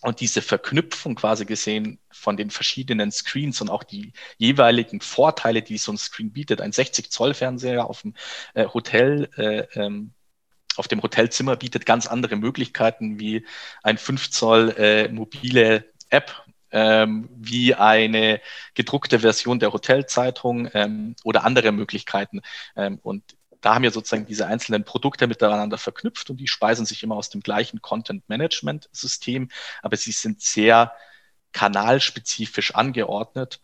und 0.01 0.19
diese 0.19 0.41
Verknüpfung 0.41 1.15
quasi 1.15 1.45
gesehen 1.45 1.99
von 2.12 2.38
den 2.38 2.49
verschiedenen 2.51 3.12
Screens 3.12 3.62
und 3.62 3.69
auch 3.69 3.83
die 3.83 4.13
jeweiligen 4.38 5.01
Vorteile, 5.01 5.62
die 5.62 5.77
so 5.77 5.91
ein 5.91 5.97
Screen 5.97 6.31
bietet, 6.31 6.62
ein 6.62 6.71
60 6.71 7.12
Zoll 7.12 7.33
Fernseher 7.33 7.86
auf 7.86 8.01
dem 8.01 8.13
äh, 8.53 8.65
Hotel, 8.65 9.29
äh, 9.38 9.79
ähm, 9.79 10.13
auf 10.75 10.88
dem 10.88 11.01
Hotelzimmer 11.01 11.55
bietet 11.55 11.86
ganz 11.86 12.07
andere 12.07 12.36
Möglichkeiten 12.36 13.19
wie 13.19 13.45
ein 13.83 13.97
5 13.97 14.29
Zoll 14.29 14.75
äh, 14.77 15.07
mobile 15.10 15.86
App, 16.10 16.45
ähm, 16.71 17.29
wie 17.36 17.73
eine 17.73 18.41
gedruckte 18.75 19.19
Version 19.19 19.60
der 19.60 19.73
Hotelzeitung 19.73 20.69
ähm, 20.73 21.15
oder 21.23 21.43
andere 21.43 21.71
Möglichkeiten. 21.71 22.41
Ähm, 22.75 22.99
und 23.01 23.23
da 23.67 23.75
haben 23.75 23.84
wir 23.84 23.91
sozusagen 23.91 24.25
diese 24.25 24.47
einzelnen 24.47 24.86
Produkte 24.86 25.27
miteinander 25.27 25.77
verknüpft 25.77 26.30
und 26.30 26.38
die 26.38 26.47
speisen 26.47 26.86
sich 26.86 27.03
immer 27.03 27.17
aus 27.17 27.30
dem 27.30 27.41
gleichen 27.41 27.82
Content-Management-System, 27.82 29.49
aber 29.82 29.97
sie 29.97 30.13
sind 30.13 30.41
sehr 30.41 30.93
kanalspezifisch 31.51 32.75
angeordnet. 32.75 33.60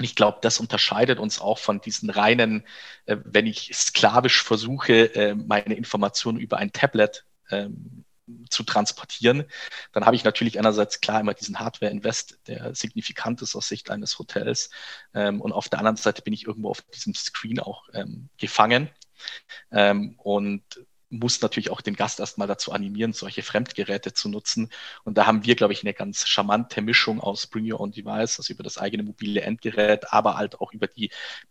Ich 0.00 0.16
glaube, 0.16 0.38
das 0.42 0.58
unterscheidet 0.58 1.20
uns 1.20 1.40
auch 1.40 1.58
von 1.58 1.80
diesen 1.80 2.10
reinen, 2.10 2.66
äh, 3.06 3.18
wenn 3.24 3.46
ich 3.46 3.70
sklavisch 3.72 4.42
versuche, 4.42 5.14
äh, 5.14 5.36
meine 5.36 5.76
Informationen 5.76 6.40
über 6.40 6.56
ein 6.56 6.72
Tablet 6.72 7.24
ähm, 7.52 8.04
zu 8.50 8.64
transportieren, 8.64 9.44
dann 9.92 10.06
habe 10.06 10.16
ich 10.16 10.24
natürlich 10.24 10.58
einerseits 10.58 11.00
klar 11.00 11.20
immer 11.20 11.34
diesen 11.34 11.60
Hardware-Invest, 11.60 12.40
der 12.48 12.74
signifikant 12.74 13.42
ist 13.42 13.54
aus 13.54 13.68
Sicht 13.68 13.90
eines 13.90 14.18
Hotels. 14.18 14.70
Ähm, 15.14 15.40
und 15.40 15.52
auf 15.52 15.68
der 15.68 15.78
anderen 15.78 15.98
Seite 15.98 16.22
bin 16.22 16.32
ich 16.32 16.48
irgendwo 16.48 16.70
auf 16.70 16.82
diesem 16.82 17.14
Screen 17.14 17.60
auch 17.60 17.84
ähm, 17.92 18.28
gefangen 18.38 18.90
ähm, 19.70 20.14
und 20.18 20.62
muss 21.10 21.40
natürlich 21.40 21.70
auch 21.70 21.80
den 21.80 21.94
Gast 21.96 22.20
erstmal 22.20 22.48
dazu 22.48 22.72
animieren, 22.72 23.12
solche 23.12 23.42
Fremdgeräte 23.42 24.12
zu 24.12 24.28
nutzen. 24.28 24.70
Und 25.04 25.16
da 25.16 25.26
haben 25.26 25.44
wir, 25.44 25.54
glaube 25.54 25.72
ich, 25.72 25.82
eine 25.82 25.94
ganz 25.94 26.26
charmante 26.26 26.82
Mischung 26.82 27.20
aus 27.20 27.46
Bring 27.46 27.70
Your 27.70 27.80
Own 27.80 27.92
Device, 27.92 28.38
also 28.38 28.52
über 28.52 28.62
das 28.62 28.78
eigene 28.78 29.02
mobile 29.02 29.40
Endgerät, 29.40 30.12
aber 30.12 30.36
halt 30.36 30.60
auch 30.60 30.72
über 30.72 30.86
die 30.86 31.10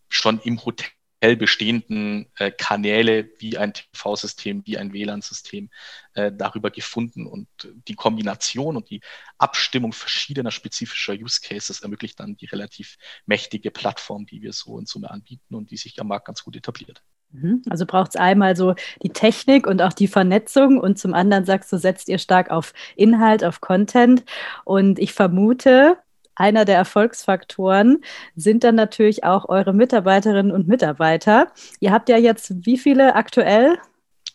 schon 0.10 0.40
im 0.42 0.64
Hotel 0.66 0.92
bestehenden 1.38 2.30
äh, 2.36 2.52
Kanäle 2.52 3.30
wie 3.40 3.58
ein 3.58 3.74
TV-System, 3.74 4.64
wie 4.66 4.78
ein 4.78 4.92
WLAN-System 4.92 5.70
äh, 6.16 6.34
darüber 6.34 6.70
gefunden. 6.70 7.26
Und 7.26 7.48
die 7.88 7.96
Kombination 7.96 8.76
und 8.76 8.90
die 8.90 9.00
Abstimmung 9.38 9.94
verschiedener 9.94 10.52
spezifischer 10.52 11.14
Use 11.14 11.40
Cases 11.42 11.80
ermöglicht 11.80 12.20
dann 12.20 12.36
die 12.36 12.48
relativ 12.48 12.98
mächtige 13.26 13.72
Plattform, 13.72 14.26
die 14.26 14.42
wir 14.42 14.52
so 14.52 14.78
in 14.78 14.86
Summe 14.86 15.10
anbieten 15.12 15.56
und 15.56 15.72
die 15.72 15.78
sich 15.78 16.00
am 16.02 16.08
Markt 16.08 16.28
ganz 16.28 16.44
gut 16.44 16.58
etabliert. 16.58 17.02
Mhm. 17.34 17.62
Also 17.70 17.86
braucht 17.86 18.12
es 18.12 18.16
einmal 18.16 18.56
so 18.56 18.76
die 19.02 19.10
Technik 19.10 19.68
und 19.68 19.82
auch 19.82 19.94
die 19.94 20.08
Vernetzung 20.08 20.80
und 20.80 20.98
zum 20.98 21.14
anderen 21.14 21.46
sagst 21.46 21.72
du, 21.74 21.78
setzt 21.78 22.08
ihr 22.08 22.20
stark 22.20 22.52
auf 22.52 22.74
Inhalt, 22.96 23.44
auf 23.44 23.60
Content. 23.60 24.24
Und 24.64 25.00
ich 25.00 25.14
vermute, 25.14 25.98
einer 26.36 26.66
der 26.66 26.78
Erfolgsfaktoren 26.78 28.04
sind 28.36 28.64
dann 28.64 28.76
natürlich 28.76 29.24
auch 29.24 29.50
eure 29.50 29.74
Mitarbeiterinnen 29.74 30.52
und 30.52 30.68
Mitarbeiter. 30.68 31.48
Ihr 31.80 31.92
habt 31.92 32.10
ja 32.10 32.18
jetzt 32.18 32.66
wie 32.66 32.78
viele 32.78 33.16
aktuell? 33.16 33.78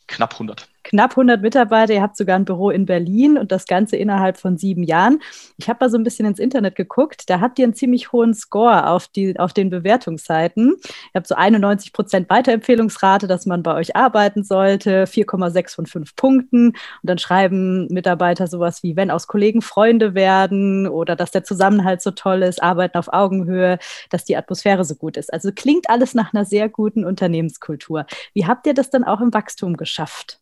Knapp 0.06 0.34
100 0.34 0.68
knapp 0.88 1.12
100 1.12 1.42
Mitarbeiter, 1.42 1.92
ihr 1.92 2.02
habt 2.02 2.16
sogar 2.16 2.36
ein 2.36 2.46
Büro 2.46 2.70
in 2.70 2.86
Berlin 2.86 3.36
und 3.36 3.52
das 3.52 3.66
Ganze 3.66 3.96
innerhalb 3.96 4.38
von 4.38 4.56
sieben 4.56 4.82
Jahren. 4.82 5.20
Ich 5.58 5.68
habe 5.68 5.84
mal 5.84 5.90
so 5.90 5.98
ein 5.98 6.02
bisschen 6.02 6.24
ins 6.24 6.38
Internet 6.38 6.76
geguckt, 6.76 7.28
da 7.28 7.40
habt 7.40 7.58
ihr 7.58 7.66
einen 7.66 7.74
ziemlich 7.74 8.10
hohen 8.10 8.32
Score 8.32 8.88
auf, 8.88 9.06
die, 9.06 9.38
auf 9.38 9.52
den 9.52 9.68
Bewertungsseiten. 9.68 10.76
Ihr 10.78 11.14
habt 11.14 11.26
so 11.26 11.34
91 11.34 11.92
Prozent 11.92 12.30
Weiterempfehlungsrate, 12.30 13.26
dass 13.26 13.44
man 13.44 13.62
bei 13.62 13.74
euch 13.74 13.96
arbeiten 13.96 14.44
sollte, 14.44 15.04
4,6 15.04 15.74
von 15.74 15.86
5 15.86 16.16
Punkten. 16.16 16.68
Und 16.68 16.76
dann 17.02 17.18
schreiben 17.18 17.86
Mitarbeiter 17.88 18.46
sowas 18.46 18.82
wie, 18.82 18.96
wenn 18.96 19.10
aus 19.10 19.26
Kollegen 19.26 19.60
Freunde 19.60 20.14
werden 20.14 20.88
oder 20.88 21.16
dass 21.16 21.30
der 21.30 21.44
Zusammenhalt 21.44 22.00
so 22.00 22.12
toll 22.12 22.42
ist, 22.42 22.62
arbeiten 22.62 22.96
auf 22.96 23.12
Augenhöhe, 23.12 23.78
dass 24.08 24.24
die 24.24 24.36
Atmosphäre 24.36 24.84
so 24.84 24.94
gut 24.94 25.18
ist. 25.18 25.32
Also 25.32 25.50
klingt 25.54 25.90
alles 25.90 26.14
nach 26.14 26.32
einer 26.32 26.46
sehr 26.46 26.70
guten 26.70 27.04
Unternehmenskultur. 27.04 28.06
Wie 28.32 28.46
habt 28.46 28.66
ihr 28.66 28.74
das 28.74 28.88
dann 28.88 29.04
auch 29.04 29.20
im 29.20 29.34
Wachstum 29.34 29.76
geschafft? 29.76 30.40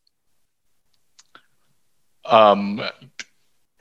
Ähm, 2.29 2.83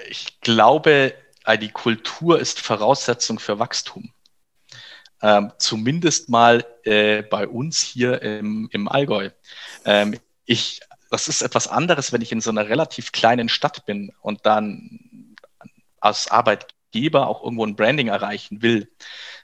ich 0.10 0.40
glaube, 0.42 1.14
die 1.62 1.72
Kultur 1.72 2.40
ist 2.40 2.60
Voraussetzung 2.60 3.40
für 3.40 3.60
Wachstum. 3.60 4.12
Ähm, 5.22 5.52
zumindest 5.58 6.30
mal 6.30 6.66
äh, 6.84 7.24
bei 7.24 7.48
uns 7.48 7.82
hier 7.82 8.22
im, 8.22 8.70
im 8.72 8.88
Allgäu. 8.88 9.30
Ähm, 9.86 10.20
ich, 10.46 10.82
das 11.10 11.28
ist 11.28 11.42
etwas 11.42 11.68
anderes, 11.68 12.12
wenn 12.12 12.22
ich 12.22 12.32
in 12.32 12.42
so 12.42 12.50
einer 12.50 12.68
relativ 12.68 13.12
kleinen 13.12 13.50
Stadt 13.50 13.86
bin 13.86 14.12
und 14.22 14.46
dann 14.46 15.36
als 16.00 16.30
Arbeitgeber 16.30 17.28
auch 17.28 17.44
irgendwo 17.44 17.66
ein 17.66 17.76
Branding 17.76 18.10
erreichen 18.10 18.62
will. 18.62 18.92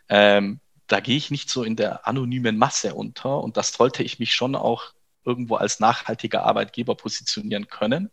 Ähm, 0.10 0.60
da 0.88 1.00
gehe 1.00 1.18
ich 1.18 1.32
nicht 1.32 1.50
so 1.50 1.64
in 1.64 1.76
der 1.76 2.06
anonymen 2.06 2.58
Masse 2.58 2.94
unter 2.94 3.40
und 3.40 3.58
das 3.58 3.72
sollte 3.72 4.04
ich 4.04 4.20
mich 4.20 4.34
schon 4.34 4.56
auch 4.56 4.94
irgendwo 5.26 5.56
als 5.56 5.80
nachhaltiger 5.80 6.44
Arbeitgeber 6.44 6.96
positionieren 6.96 7.68
können. 7.68 8.12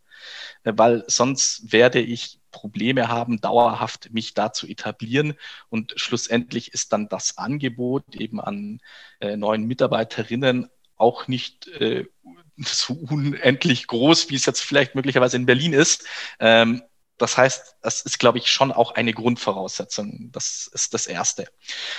Äh, 0.65 0.73
weil 0.77 1.05
sonst 1.07 1.73
werde 1.73 2.01
ich 2.01 2.41
Probleme 2.51 3.09
haben, 3.09 3.41
dauerhaft 3.41 4.13
mich 4.13 4.35
da 4.35 4.53
zu 4.53 4.67
etablieren. 4.67 5.35
Und 5.69 5.95
schlussendlich 5.97 6.73
ist 6.73 6.93
dann 6.93 7.09
das 7.09 7.39
Angebot 7.39 8.17
eben 8.17 8.41
an 8.41 8.81
äh, 9.21 9.37
neuen 9.37 9.65
Mitarbeiterinnen 9.67 10.71
auch 10.97 11.29
nicht 11.29 11.69
äh, 11.69 12.07
so 12.57 12.95
unendlich 12.95 13.87
groß, 13.87 14.31
wie 14.31 14.35
es 14.35 14.47
jetzt 14.47 14.61
vielleicht 14.61 14.95
möglicherweise 14.95 15.37
in 15.37 15.47
Berlin 15.47 15.73
ist. 15.73 16.07
Ähm, 16.41 16.83
das 17.19 17.37
heißt, 17.37 17.77
das 17.83 18.03
ist, 18.03 18.19
glaube 18.19 18.39
ich, 18.39 18.51
schon 18.51 18.73
auch 18.73 18.93
eine 18.93 19.13
Grundvoraussetzung. 19.13 20.31
Das 20.33 20.69
ist 20.73 20.95
das 20.95 21.07
Erste. 21.07 21.49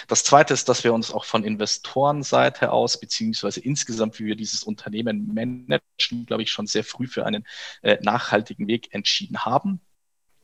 Das 0.08 0.24
Zweite 0.24 0.54
ist, 0.54 0.70
dass 0.70 0.84
wir 0.84 0.94
uns 0.94 1.12
auch 1.12 1.26
von 1.26 1.44
Investorenseite 1.44 2.72
aus, 2.72 3.00
beziehungsweise 3.00 3.60
insgesamt, 3.60 4.20
wie 4.20 4.26
wir 4.26 4.36
dieses 4.36 4.64
Unternehmen 4.64 5.34
managen, 5.34 6.26
glaube 6.26 6.44
ich, 6.44 6.52
schon 6.52 6.68
sehr 6.68 6.84
früh 6.84 7.08
für 7.08 7.26
einen 7.26 7.46
äh, 7.82 7.98
nachhaltigen 8.02 8.68
Weg 8.68 8.94
entschieden 8.94 9.46
haben 9.46 9.82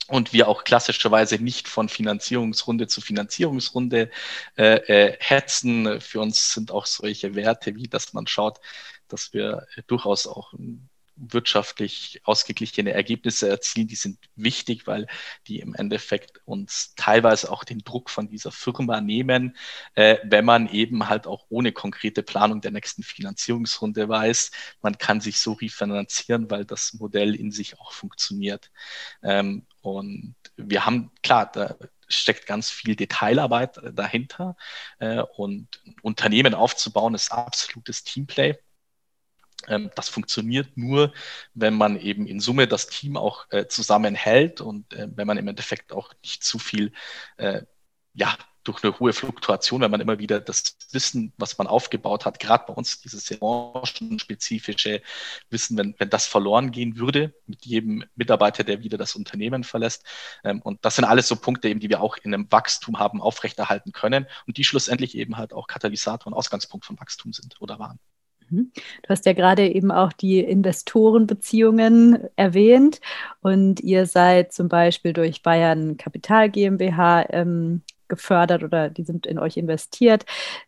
und 0.08 0.34
wir 0.34 0.48
auch 0.48 0.64
klassischerweise 0.64 1.38
nicht 1.40 1.68
von 1.68 1.90
Finanzierungsrunde 1.90 2.88
zu 2.88 3.02
Finanzierungsrunde 3.02 4.12
äh, 4.58 4.76
äh, 4.76 5.18
hetzen. 5.20 6.00
Für 6.02 6.22
uns 6.22 6.54
sind 6.54 6.72
auch 6.72 6.86
solche 6.86 7.36
Werte, 7.36 7.76
wie 7.76 7.88
dass 7.88 8.14
man 8.14 8.28
schaut, 8.28 8.60
dass 9.08 9.34
wir 9.34 9.68
durchaus 9.88 10.28
auch 10.28 10.54
wirtschaftlich 11.18 12.22
ausgeglichene 12.24 12.92
Ergebnisse 12.92 13.50
erzielen, 13.50 13.88
die 13.88 13.96
sind 13.96 14.20
wichtig, 14.36 14.88
weil 14.88 15.08
die 15.48 15.60
im 15.60 15.74
Endeffekt 15.76 16.42
uns 16.46 16.94
teilweise 16.96 17.52
auch 17.52 17.64
den 17.64 17.80
Druck 17.80 18.10
von 18.10 18.28
dieser 18.28 18.52
Firma 18.52 19.02
nehmen, 19.02 19.56
äh, 19.96 20.18
wenn 20.24 20.46
man 20.46 20.68
eben 20.70 21.08
halt 21.10 21.28
auch 21.28 21.46
ohne 21.50 21.72
konkrete 21.72 22.24
Planung 22.24 22.62
der 22.62 22.72
nächsten 22.72 23.04
Finanzierungsrunde 23.04 24.10
weiß, 24.10 24.52
man 24.82 24.98
kann 24.98 25.22
sich 25.22 25.40
so 25.40 25.54
refinanzieren, 25.54 26.50
weil 26.52 26.66
das 26.66 26.94
Modell 26.94 27.36
in 27.36 27.52
sich 27.52 27.80
auch 27.80 27.92
funktioniert. 27.92 28.72
Ähm, 29.24 29.66
und 29.82 30.36
wir 30.58 30.86
haben, 30.86 31.12
klar, 31.22 31.52
da 31.52 31.76
steckt 32.08 32.46
ganz 32.46 32.70
viel 32.70 32.96
Detailarbeit 32.96 33.80
dahinter 33.94 34.56
äh, 35.00 35.22
und 35.36 35.82
Unternehmen 36.02 36.54
aufzubauen 36.54 37.16
ist 37.16 37.32
absolutes 37.32 38.04
Teamplay. 38.04 38.56
Ähm, 39.68 39.92
das 39.96 40.10
funktioniert 40.10 40.78
nur, 40.78 41.14
wenn 41.54 41.76
man 41.76 42.00
eben 42.00 42.28
in 42.28 42.40
Summe 42.40 42.68
das 42.68 42.88
Team 42.88 43.18
auch 43.18 43.46
äh, 43.52 43.68
zusammenhält 43.68 44.62
und 44.62 44.94
äh, 44.94 45.08
wenn 45.16 45.28
man 45.28 45.38
im 45.38 45.48
Endeffekt 45.48 45.92
auch 45.94 46.14
nicht 46.24 46.44
zu 46.44 46.60
viel, 46.60 46.92
äh, 47.38 47.62
ja, 48.14 48.38
durch 48.66 48.84
eine 48.84 49.00
hohe 49.00 49.14
Fluktuation, 49.14 49.82
wenn 49.82 49.92
man 49.92 50.02
immer 50.02 50.20
wieder 50.20 50.40
das 50.42 50.76
Wissen, 50.92 51.34
was 51.38 51.58
man 51.58 51.68
aufgebaut 51.68 52.26
hat, 52.26 52.40
gerade 52.40 52.66
bei 52.68 52.74
uns 52.74 53.00
dieses 53.00 53.30
branchenspezifische 53.38 55.02
Wissen, 55.50 55.78
wenn, 55.78 55.96
wenn 56.00 56.10
das 56.10 56.26
verloren 56.26 56.72
gehen 56.72 56.98
würde 56.98 57.34
mit 57.46 57.66
jedem 57.66 58.04
Mitarbeiter, 58.16 58.64
der 58.64 58.82
wieder 58.84 58.98
das 58.98 59.16
Unternehmen 59.16 59.64
verlässt. 59.64 60.04
Ähm, 60.44 60.62
und 60.62 60.84
das 60.84 60.96
sind 60.96 61.06
alles 61.06 61.28
so 61.28 61.36
Punkte 61.36 61.70
eben, 61.70 61.80
die 61.80 61.90
wir 61.90 62.02
auch 62.02 62.18
in 62.18 62.34
einem 62.34 62.52
Wachstum 62.52 63.00
haben 63.00 63.22
aufrechterhalten 63.22 63.92
können 63.92 64.28
und 64.48 64.58
die 64.58 64.64
schlussendlich 64.64 65.16
eben 65.16 65.38
halt 65.38 65.54
auch 65.54 65.68
Katalysator 65.68 66.28
und 66.28 66.34
Ausgangspunkt 66.34 66.86
von 66.86 67.00
Wachstum 67.00 67.34
sind 67.34 67.62
oder 67.62 67.80
waren. 67.80 68.00
Mhm. 68.50 68.72
Du 69.04 69.10
hast 69.10 69.26
ja 69.26 69.34
gerade 69.34 69.68
eben 69.68 69.92
auch 69.92 70.14
die 70.14 70.40
Investorenbeziehungen 70.40 72.28
erwähnt 72.36 73.02
und 73.42 73.80
ihr 73.82 74.06
seid 74.06 74.54
zum 74.54 74.70
Beispiel 74.70 75.14
durch 75.14 75.44
Bayern 75.44 75.98
Kapital 75.98 76.50
GmbH 76.50 77.26
ähm, 77.30 77.82
gefördert 78.08 78.64
oder 78.64 78.90
die 78.90 79.04
sind 79.04 79.26
in 79.26 79.40
euch 79.40 79.58
investiert. 79.58 80.26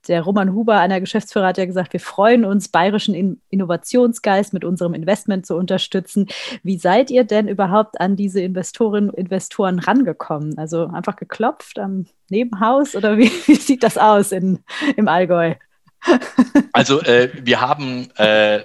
Der 0.07 0.21
Roman 0.21 0.53
Huber, 0.53 0.79
einer 0.79 0.99
Geschäftsführer, 0.99 1.47
hat 1.47 1.57
ja 1.57 1.65
gesagt, 1.65 1.93
wir 1.93 1.99
freuen 1.99 2.45
uns, 2.45 2.69
bayerischen 2.69 3.13
in 3.13 3.41
Innovationsgeist 3.49 4.53
mit 4.53 4.65
unserem 4.65 4.93
Investment 4.93 5.45
zu 5.45 5.55
unterstützen. 5.55 6.27
Wie 6.63 6.77
seid 6.77 7.11
ihr 7.11 7.23
denn 7.23 7.47
überhaupt 7.47 7.99
an 7.99 8.15
diese 8.15 8.41
Investorinnen 8.41 9.09
und 9.09 9.17
Investoren 9.17 9.79
rangekommen? 9.79 10.57
Also 10.57 10.87
einfach 10.87 11.15
geklopft 11.15 11.79
am 11.79 12.05
Nebenhaus 12.29 12.95
oder 12.95 13.17
wie, 13.17 13.29
wie 13.45 13.55
sieht 13.55 13.83
das 13.83 13.97
aus 13.97 14.31
in, 14.31 14.59
im 14.95 15.07
Allgäu? 15.07 15.55
Also 16.73 17.01
äh, 17.01 17.31
wir 17.33 17.59
haben 17.59 18.09
äh, 18.17 18.63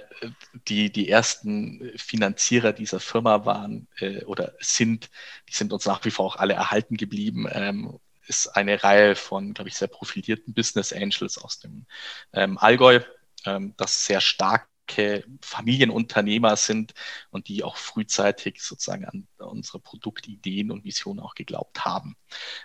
die, 0.67 0.91
die 0.91 1.09
ersten 1.09 1.91
Finanzierer 1.97 2.73
dieser 2.73 2.99
Firma 2.99 3.45
waren 3.45 3.87
äh, 3.99 4.23
oder 4.25 4.53
sind, 4.59 5.09
die 5.49 5.53
sind 5.53 5.73
uns 5.73 5.85
nach 5.85 6.03
wie 6.05 6.11
vor 6.11 6.25
auch 6.25 6.35
alle 6.37 6.53
erhalten 6.53 6.95
geblieben. 6.95 7.47
Ähm, 7.51 7.99
ist 8.27 8.47
eine 8.47 8.83
Reihe 8.83 9.15
von, 9.15 9.53
glaube 9.53 9.69
ich, 9.69 9.75
sehr 9.75 9.87
profilierten 9.87 10.53
Business 10.53 10.93
Angels 10.93 11.37
aus 11.37 11.59
dem 11.59 11.85
ähm, 12.33 12.57
Allgäu, 12.57 13.01
ähm, 13.45 13.73
das 13.77 14.05
sehr 14.05 14.21
stark 14.21 14.67
Familienunternehmer 15.41 16.55
sind 16.55 16.93
und 17.31 17.47
die 17.47 17.63
auch 17.63 17.77
frühzeitig 17.77 18.61
sozusagen 18.61 19.05
an 19.05 19.27
unsere 19.37 19.79
Produktideen 19.79 20.71
und 20.71 20.83
Visionen 20.83 21.19
auch 21.19 21.35
geglaubt 21.35 21.85
haben. 21.85 22.15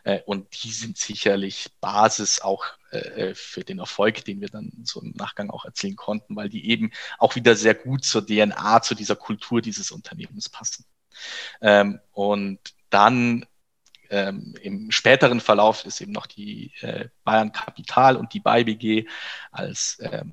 Äh, 0.05 0.21
und 0.27 0.63
die 0.63 0.71
sind 0.71 0.99
sicherlich 0.99 1.71
Basis 1.81 2.41
auch 2.41 2.65
äh, 2.91 3.35
für 3.35 3.65
den 3.65 3.79
Erfolg, 3.79 4.25
den 4.25 4.41
wir 4.41 4.49
dann 4.49 4.73
so 4.85 5.01
im 5.01 5.13
Nachgang 5.13 5.51
auch 5.51 5.65
erzielen 5.65 5.97
konnten, 5.97 6.37
weil 6.37 6.49
die 6.49 6.69
eben 6.69 6.91
auch 7.19 7.37
wieder 7.37 7.57
sehr 7.57 7.75
gut 7.75 8.05
zur 8.05 8.27
DNA, 8.27 8.83
zu 8.83 8.95
dieser 8.95 9.17
Kultur 9.17 9.63
dieses 9.63 9.91
Unternehmens 9.91 10.49
passen. 10.49 10.85
Ähm, 11.61 12.01
und 12.13 12.59
dann 12.91 13.47
ähm, 14.11 14.55
Im 14.63 14.91
späteren 14.91 15.41
Verlauf 15.41 15.85
ist 15.85 16.01
eben 16.01 16.13
noch 16.13 16.27
die 16.27 16.73
äh, 16.81 17.09
Bayern 17.25 17.53
Kapital 17.53 18.17
und 18.17 18.33
die 18.33 18.41
BayBG 18.41 19.07
als 19.51 19.99
ähm, 20.01 20.33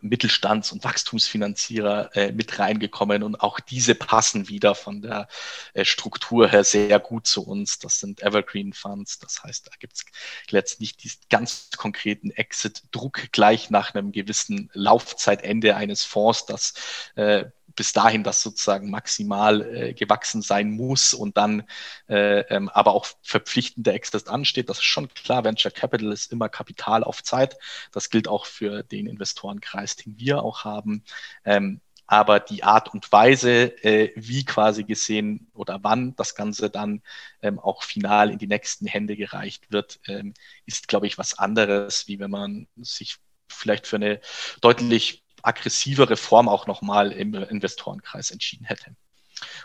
Mittelstands- 0.00 0.72
und 0.72 0.84
Wachstumsfinanzierer 0.84 2.14
äh, 2.16 2.32
mit 2.32 2.58
reingekommen 2.58 3.22
und 3.22 3.36
auch 3.36 3.60
diese 3.60 3.94
passen 3.94 4.48
wieder 4.48 4.74
von 4.74 5.02
der 5.02 5.28
äh, 5.74 5.84
Struktur 5.84 6.48
her 6.48 6.64
sehr 6.64 6.98
gut 6.98 7.26
zu 7.26 7.46
uns. 7.46 7.78
Das 7.78 8.00
sind 8.00 8.22
Evergreen 8.22 8.72
Funds, 8.72 9.18
das 9.18 9.42
heißt, 9.42 9.66
da 9.66 9.72
gibt 9.78 9.94
es 9.94 10.04
letztlich 10.50 10.96
diesen 10.96 11.20
ganz 11.30 11.70
konkreten 11.76 12.30
Exit-Druck 12.30 13.32
gleich 13.32 13.70
nach 13.70 13.94
einem 13.94 14.12
gewissen 14.12 14.70
Laufzeitende 14.72 15.76
eines 15.76 16.04
Fonds, 16.04 16.46
das 16.46 16.74
äh, 17.14 17.46
bis 17.76 17.92
dahin 17.92 18.24
das 18.24 18.42
sozusagen 18.42 18.90
maximal 18.90 19.62
äh, 19.62 19.94
gewachsen 19.94 20.42
sein 20.42 20.70
muss 20.70 21.14
und 21.14 21.36
dann 21.36 21.64
äh, 22.08 22.40
ähm, 22.40 22.68
aber 22.70 22.94
auch 22.94 23.06
verpflichtender 23.22 23.94
Exit 23.94 24.28
ansteht. 24.28 24.68
Das 24.68 24.78
ist 24.78 24.84
schon 24.84 25.08
klar. 25.14 25.44
Venture 25.44 25.70
Capital 25.70 26.12
ist 26.12 26.32
immer 26.32 26.48
Kapital 26.48 27.04
auf 27.04 27.22
Zeit. 27.22 27.56
Das 27.92 28.10
gilt 28.10 28.28
auch 28.28 28.46
für 28.46 28.82
den 28.82 29.06
Investorenkreis, 29.06 29.96
den 29.96 30.18
wir 30.18 30.42
auch 30.42 30.64
haben. 30.64 31.04
Ähm, 31.44 31.80
aber 32.06 32.40
die 32.40 32.62
Art 32.62 32.92
und 32.94 33.10
Weise, 33.10 33.84
äh, 33.84 34.12
wie 34.14 34.44
quasi 34.44 34.84
gesehen 34.84 35.48
oder 35.54 35.82
wann 35.82 36.14
das 36.16 36.34
Ganze 36.34 36.70
dann 36.70 37.02
ähm, 37.42 37.58
auch 37.58 37.82
final 37.82 38.30
in 38.30 38.38
die 38.38 38.46
nächsten 38.46 38.86
Hände 38.86 39.16
gereicht 39.16 39.72
wird, 39.72 40.00
ähm, 40.06 40.34
ist, 40.66 40.88
glaube 40.88 41.06
ich, 41.08 41.18
was 41.18 41.38
anderes, 41.38 42.06
wie 42.06 42.20
wenn 42.20 42.30
man 42.30 42.68
sich 42.76 43.18
vielleicht 43.48 43.86
für 43.86 43.96
eine 43.96 44.20
deutlich 44.60 45.25
aggressivere 45.46 46.16
Form 46.16 46.48
auch 46.48 46.66
nochmal 46.66 47.12
im 47.12 47.34
Investorenkreis 47.34 48.30
entschieden 48.30 48.64
hätte. 48.64 48.94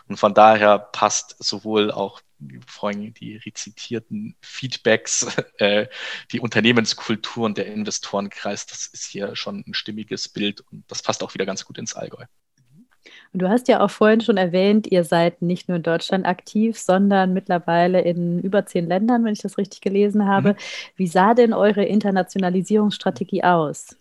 Und 0.08 0.16
von 0.16 0.34
daher 0.34 0.78
passt 0.78 1.36
sowohl 1.38 1.90
auch 1.90 2.20
vorhin 2.66 3.14
die 3.14 3.36
rezitierten 3.36 4.36
Feedbacks, 4.40 5.26
äh, 5.58 5.86
die 6.32 6.40
Unternehmenskultur 6.40 7.44
und 7.44 7.58
der 7.58 7.66
Investorenkreis, 7.66 8.66
das 8.66 8.86
ist 8.86 9.04
hier 9.04 9.36
schon 9.36 9.64
ein 9.66 9.74
stimmiges 9.74 10.28
Bild 10.28 10.60
und 10.72 10.84
das 10.88 11.02
passt 11.02 11.22
auch 11.22 11.34
wieder 11.34 11.46
ganz 11.46 11.64
gut 11.64 11.78
ins 11.78 11.94
Allgäu. 11.94 12.24
Und 13.32 13.40
du 13.40 13.48
hast 13.48 13.68
ja 13.68 13.80
auch 13.80 13.90
vorhin 13.90 14.20
schon 14.20 14.36
erwähnt, 14.36 14.86
ihr 14.86 15.04
seid 15.04 15.40
nicht 15.40 15.68
nur 15.68 15.76
in 15.76 15.82
Deutschland 15.82 16.26
aktiv, 16.26 16.78
sondern 16.78 17.32
mittlerweile 17.32 18.02
in 18.02 18.40
über 18.40 18.66
zehn 18.66 18.86
Ländern, 18.86 19.24
wenn 19.24 19.32
ich 19.32 19.40
das 19.40 19.58
richtig 19.58 19.80
gelesen 19.80 20.26
habe. 20.26 20.50
Mhm. 20.50 20.56
Wie 20.96 21.06
sah 21.06 21.34
denn 21.34 21.52
eure 21.54 21.84
Internationalisierungsstrategie 21.84 23.42
aus? 23.42 23.96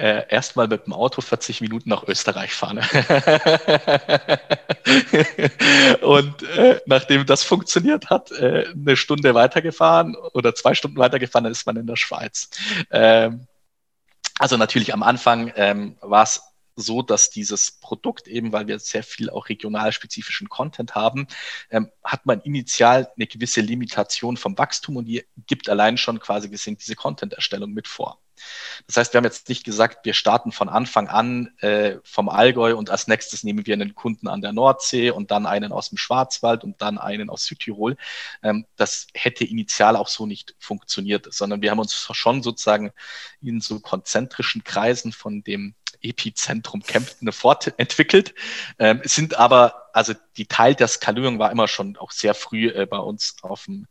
Äh, 0.00 0.24
erstmal 0.28 0.66
mit 0.66 0.86
dem 0.86 0.94
Auto 0.94 1.20
40 1.20 1.60
Minuten 1.60 1.90
nach 1.90 2.08
Österreich 2.08 2.54
fahren. 2.54 2.78
und 6.00 6.42
äh, 6.42 6.80
nachdem 6.86 7.26
das 7.26 7.44
funktioniert 7.44 8.08
hat, 8.08 8.32
äh, 8.32 8.64
eine 8.72 8.96
Stunde 8.96 9.34
weitergefahren 9.34 10.16
oder 10.32 10.54
zwei 10.54 10.72
Stunden 10.74 10.96
weitergefahren, 10.96 11.44
dann 11.44 11.52
ist 11.52 11.66
man 11.66 11.76
in 11.76 11.86
der 11.86 11.96
Schweiz. 11.96 12.48
Ähm, 12.90 13.46
also 14.38 14.56
natürlich 14.56 14.94
am 14.94 15.02
Anfang 15.02 15.52
ähm, 15.56 15.96
war 16.00 16.22
es 16.22 16.49
so, 16.80 17.02
dass 17.02 17.30
dieses 17.30 17.70
Produkt 17.72 18.28
eben, 18.28 18.52
weil 18.52 18.66
wir 18.66 18.78
sehr 18.78 19.02
viel 19.02 19.30
auch 19.30 19.48
regional 19.48 19.92
spezifischen 19.92 20.48
Content 20.48 20.94
haben, 20.94 21.26
ähm, 21.70 21.90
hat 22.04 22.26
man 22.26 22.40
initial 22.40 23.10
eine 23.16 23.26
gewisse 23.26 23.60
Limitation 23.60 24.36
vom 24.36 24.56
Wachstum 24.58 24.96
und 24.96 25.06
die 25.06 25.24
gibt 25.46 25.68
allein 25.68 25.96
schon 25.96 26.20
quasi 26.20 26.48
gesehen 26.48 26.76
diese 26.76 26.96
Content-Erstellung 26.96 27.72
mit 27.72 27.88
vor. 27.88 28.20
Das 28.86 28.96
heißt, 28.96 29.12
wir 29.12 29.18
haben 29.18 29.24
jetzt 29.24 29.48
nicht 29.48 29.64
gesagt, 29.64 30.04
wir 30.04 30.14
starten 30.14 30.52
von 30.52 30.68
Anfang 30.68 31.08
an 31.08 31.52
äh, 31.58 31.96
vom 32.04 32.28
Allgäu 32.28 32.76
und 32.76 32.90
als 32.90 33.06
nächstes 33.06 33.44
nehmen 33.44 33.66
wir 33.66 33.74
einen 33.74 33.94
Kunden 33.94 34.28
an 34.28 34.40
der 34.40 34.52
Nordsee 34.52 35.10
und 35.10 35.30
dann 35.30 35.46
einen 35.46 35.72
aus 35.72 35.90
dem 35.90 35.98
Schwarzwald 35.98 36.64
und 36.64 36.80
dann 36.80 36.98
einen 36.98 37.30
aus 37.30 37.44
Südtirol. 37.44 37.96
Ähm, 38.42 38.66
das 38.76 39.08
hätte 39.14 39.44
initial 39.44 39.96
auch 39.96 40.08
so 40.08 40.26
nicht 40.26 40.54
funktioniert, 40.58 41.32
sondern 41.32 41.62
wir 41.62 41.70
haben 41.70 41.78
uns 41.78 42.08
schon 42.12 42.42
sozusagen 42.42 42.92
in 43.40 43.60
so 43.60 43.80
konzentrischen 43.80 44.64
Kreisen 44.64 45.12
von 45.12 45.42
dem 45.42 45.74
Epizentrum 46.02 46.82
Kempten 46.82 47.30
fortentwickelt, 47.32 48.34
ähm, 48.78 49.00
sind 49.04 49.34
aber, 49.36 49.88
also 49.92 50.14
die 50.36 50.46
Teil 50.46 50.74
der 50.74 50.88
Skalierung 50.88 51.38
war 51.38 51.50
immer 51.50 51.68
schon 51.68 51.96
auch 51.96 52.10
sehr 52.10 52.34
früh 52.34 52.68
äh, 52.68 52.86
bei 52.86 52.98
uns 52.98 53.36
auf 53.42 53.64
dem 53.64 53.86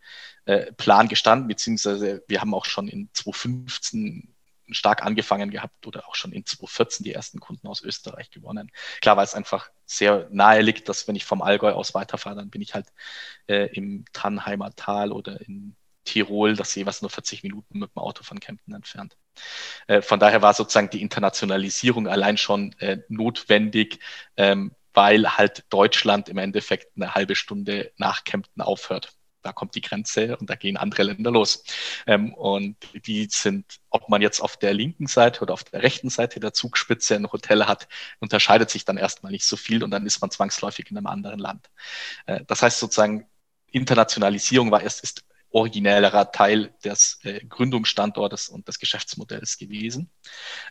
äh, 0.45 0.71
Plan 0.73 1.07
gestanden, 1.07 1.47
beziehungsweise 1.47 2.23
wir 2.27 2.41
haben 2.41 2.53
auch 2.53 2.65
schon 2.65 2.87
in 2.87 3.09
2015 3.13 4.33
stark 4.71 5.03
angefangen 5.03 5.49
gehabt 5.49 5.87
oder 5.87 6.07
auch 6.07 6.15
schon 6.15 6.31
in 6.31 6.45
2014 6.45 7.03
die 7.03 7.13
ersten 7.13 7.39
Kunden 7.39 7.67
aus 7.67 7.81
Österreich 7.81 8.29
gewonnen. 8.29 8.71
Klar, 9.01 9.17
weil 9.17 9.23
es 9.25 9.33
einfach 9.33 9.69
sehr 9.85 10.27
nahe 10.31 10.61
liegt, 10.61 10.89
dass 10.89 11.07
wenn 11.07 11.15
ich 11.15 11.25
vom 11.25 11.41
Allgäu 11.41 11.71
aus 11.71 11.93
weiterfahre, 11.93 12.35
dann 12.35 12.49
bin 12.49 12.61
ich 12.61 12.73
halt 12.73 12.87
äh, 13.47 13.67
im 13.73 14.05
Tannheimer 14.13 14.75
Tal 14.75 15.11
oder 15.11 15.41
in 15.41 15.75
Tirol, 16.05 16.55
das 16.55 16.75
jeweils 16.75 17.01
nur 17.01 17.09
40 17.09 17.43
Minuten 17.43 17.79
mit 17.79 17.91
dem 17.95 17.99
Auto 17.99 18.23
von 18.23 18.39
Kempten 18.39 18.73
entfernt. 18.73 19.17
Äh, 19.87 20.01
von 20.01 20.19
daher 20.19 20.41
war 20.41 20.53
sozusagen 20.53 20.89
die 20.89 21.01
Internationalisierung 21.01 22.07
allein 22.07 22.37
schon 22.37 22.73
äh, 22.79 22.99
notwendig, 23.09 23.99
ähm, 24.37 24.73
weil 24.93 25.37
halt 25.37 25.65
Deutschland 25.69 26.29
im 26.29 26.37
Endeffekt 26.37 26.95
eine 26.95 27.13
halbe 27.15 27.35
Stunde 27.35 27.91
nach 27.97 28.23
Kempten 28.23 28.61
aufhört 28.61 29.13
da 29.41 29.53
kommt 29.53 29.75
die 29.75 29.81
Grenze 29.81 30.37
und 30.37 30.49
da 30.49 30.55
gehen 30.55 30.77
andere 30.77 31.03
Länder 31.03 31.31
los. 31.31 31.63
Ähm, 32.07 32.33
und 32.33 32.77
die 33.05 33.27
sind, 33.29 33.79
ob 33.89 34.09
man 34.09 34.21
jetzt 34.21 34.41
auf 34.41 34.57
der 34.57 34.73
linken 34.73 35.07
Seite 35.07 35.41
oder 35.41 35.53
auf 35.53 35.63
der 35.63 35.83
rechten 35.83 36.09
Seite 36.09 36.39
der 36.39 36.53
Zugspitze 36.53 37.15
ein 37.15 37.31
Hotel 37.31 37.65
hat, 37.65 37.87
unterscheidet 38.19 38.69
sich 38.69 38.85
dann 38.85 38.97
erstmal 38.97 39.31
nicht 39.31 39.45
so 39.45 39.55
viel 39.57 39.83
und 39.83 39.91
dann 39.91 40.05
ist 40.05 40.21
man 40.21 40.31
zwangsläufig 40.31 40.91
in 40.91 40.97
einem 40.97 41.07
anderen 41.07 41.39
Land. 41.39 41.69
Äh, 42.25 42.43
das 42.45 42.61
heißt 42.61 42.79
sozusagen, 42.79 43.27
Internationalisierung 43.71 44.71
war 44.71 44.81
erst, 44.81 45.03
ist 45.03 45.23
originellerer 45.51 46.31
Teil 46.31 46.73
des 46.83 47.19
äh, 47.23 47.43
Gründungsstandortes 47.45 48.49
und 48.49 48.67
des 48.67 48.79
Geschäftsmodells 48.79 49.57
gewesen. 49.57 50.09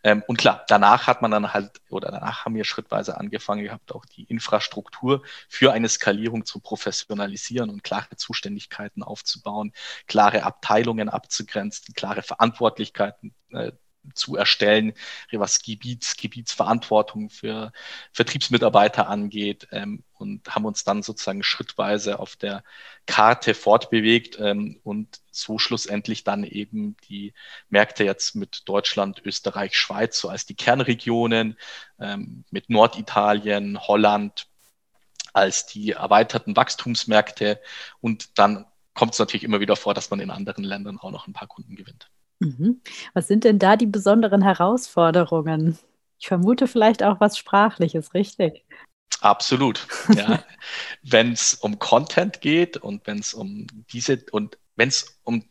Ähm, 0.04 0.22
und 0.26 0.38
klar, 0.38 0.64
danach 0.68 1.06
hat 1.06 1.20
man 1.22 1.30
dann 1.30 1.52
halt, 1.52 1.80
oder 1.88 2.10
danach 2.10 2.44
haben 2.44 2.54
wir 2.54 2.64
schrittweise 2.64 3.16
angefangen 3.18 3.64
gehabt, 3.64 3.92
auch 3.92 4.04
die 4.04 4.24
Infrastruktur 4.24 5.22
für 5.48 5.72
eine 5.72 5.88
Skalierung 5.88 6.44
zu 6.44 6.60
professionalisieren 6.60 7.70
und 7.70 7.82
klare 7.82 8.16
Zuständigkeiten 8.16 9.02
aufzubauen, 9.02 9.72
klare 10.06 10.44
Abteilungen 10.44 11.08
abzugrenzen, 11.08 11.94
klare 11.94 12.22
Verantwortlichkeiten 12.22 13.34
äh, 13.50 13.72
zu 14.14 14.37
erstellen, 14.37 14.94
was 15.32 15.62
Gebiets, 15.62 16.16
Gebietsverantwortung 16.16 17.30
für 17.30 17.72
Vertriebsmitarbeiter 18.12 19.08
angeht 19.08 19.68
ähm, 19.72 20.02
und 20.14 20.48
haben 20.54 20.64
uns 20.64 20.84
dann 20.84 21.02
sozusagen 21.02 21.42
schrittweise 21.42 22.18
auf 22.18 22.37
der 22.37 22.64
Karte 23.06 23.54
fortbewegt 23.54 24.38
ähm, 24.40 24.80
und 24.82 25.20
so 25.30 25.58
schlussendlich 25.58 26.24
dann 26.24 26.44
eben 26.44 26.96
die 27.08 27.34
Märkte 27.68 28.04
jetzt 28.04 28.34
mit 28.34 28.62
Deutschland, 28.66 29.22
Österreich, 29.24 29.76
Schweiz 29.76 30.18
so 30.18 30.28
als 30.28 30.46
die 30.46 30.56
Kernregionen, 30.56 31.56
ähm, 32.00 32.44
mit 32.50 32.70
Norditalien, 32.70 33.78
Holland 33.80 34.46
als 35.32 35.66
die 35.66 35.92
erweiterten 35.92 36.56
Wachstumsmärkte 36.56 37.61
und 38.00 38.38
dann 38.38 38.66
kommt 38.94 39.12
es 39.12 39.20
natürlich 39.20 39.44
immer 39.44 39.61
wieder 39.61 39.76
vor, 39.76 39.94
dass 39.94 40.11
man 40.11 40.18
in 40.18 40.30
anderen 40.30 40.64
Ländern 40.64 40.98
auch 40.98 41.12
noch 41.12 41.28
ein 41.28 41.32
paar 41.32 41.46
Kunden 41.46 41.76
gewinnt. 41.76 42.11
Mhm. 42.40 42.81
Was 43.14 43.27
sind 43.27 43.44
denn 43.44 43.59
da 43.59 43.77
die 43.77 43.87
besonderen 43.87 44.42
Herausforderungen? 44.42 45.79
Ich 46.18 46.29
vermute 46.29 46.66
vielleicht 46.66 47.03
auch 47.03 47.20
was 47.20 47.38
Sprachliches, 47.38 48.14
richtig? 48.14 48.64
Absolut. 49.20 49.87
Ja. 50.14 50.44
wenn 51.03 51.33
es 51.33 51.55
um 51.55 51.79
Content 51.79 52.40
geht 52.40 52.77
und 52.77 53.07
wenn 53.07 53.18
es 53.18 53.35
um 53.35 53.66
diese 53.92 54.24
und 54.31 54.59
wenn 54.77 54.88
es 54.88 55.18
um 55.24 55.44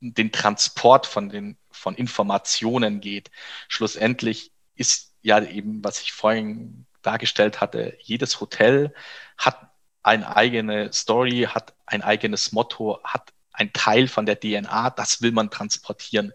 den 0.00 0.32
Transport 0.32 1.06
von 1.06 1.28
den 1.28 1.56
von 1.70 1.94
Informationen 1.94 3.00
geht, 3.00 3.30
schlussendlich 3.68 4.52
ist 4.74 5.14
ja 5.22 5.42
eben, 5.42 5.82
was 5.82 6.00
ich 6.00 6.12
vorhin 6.12 6.86
dargestellt 7.02 7.60
hatte, 7.60 7.96
jedes 8.00 8.40
Hotel 8.40 8.92
hat 9.38 9.70
eine 10.02 10.36
eigene 10.36 10.92
Story, 10.92 11.48
hat 11.48 11.74
ein 11.86 12.02
eigenes 12.02 12.52
Motto, 12.52 13.00
hat 13.02 13.32
ein 13.56 13.72
Teil 13.72 14.08
von 14.08 14.26
der 14.26 14.38
DNA, 14.38 14.90
das 14.90 15.22
will 15.22 15.32
man 15.32 15.50
transportieren. 15.50 16.32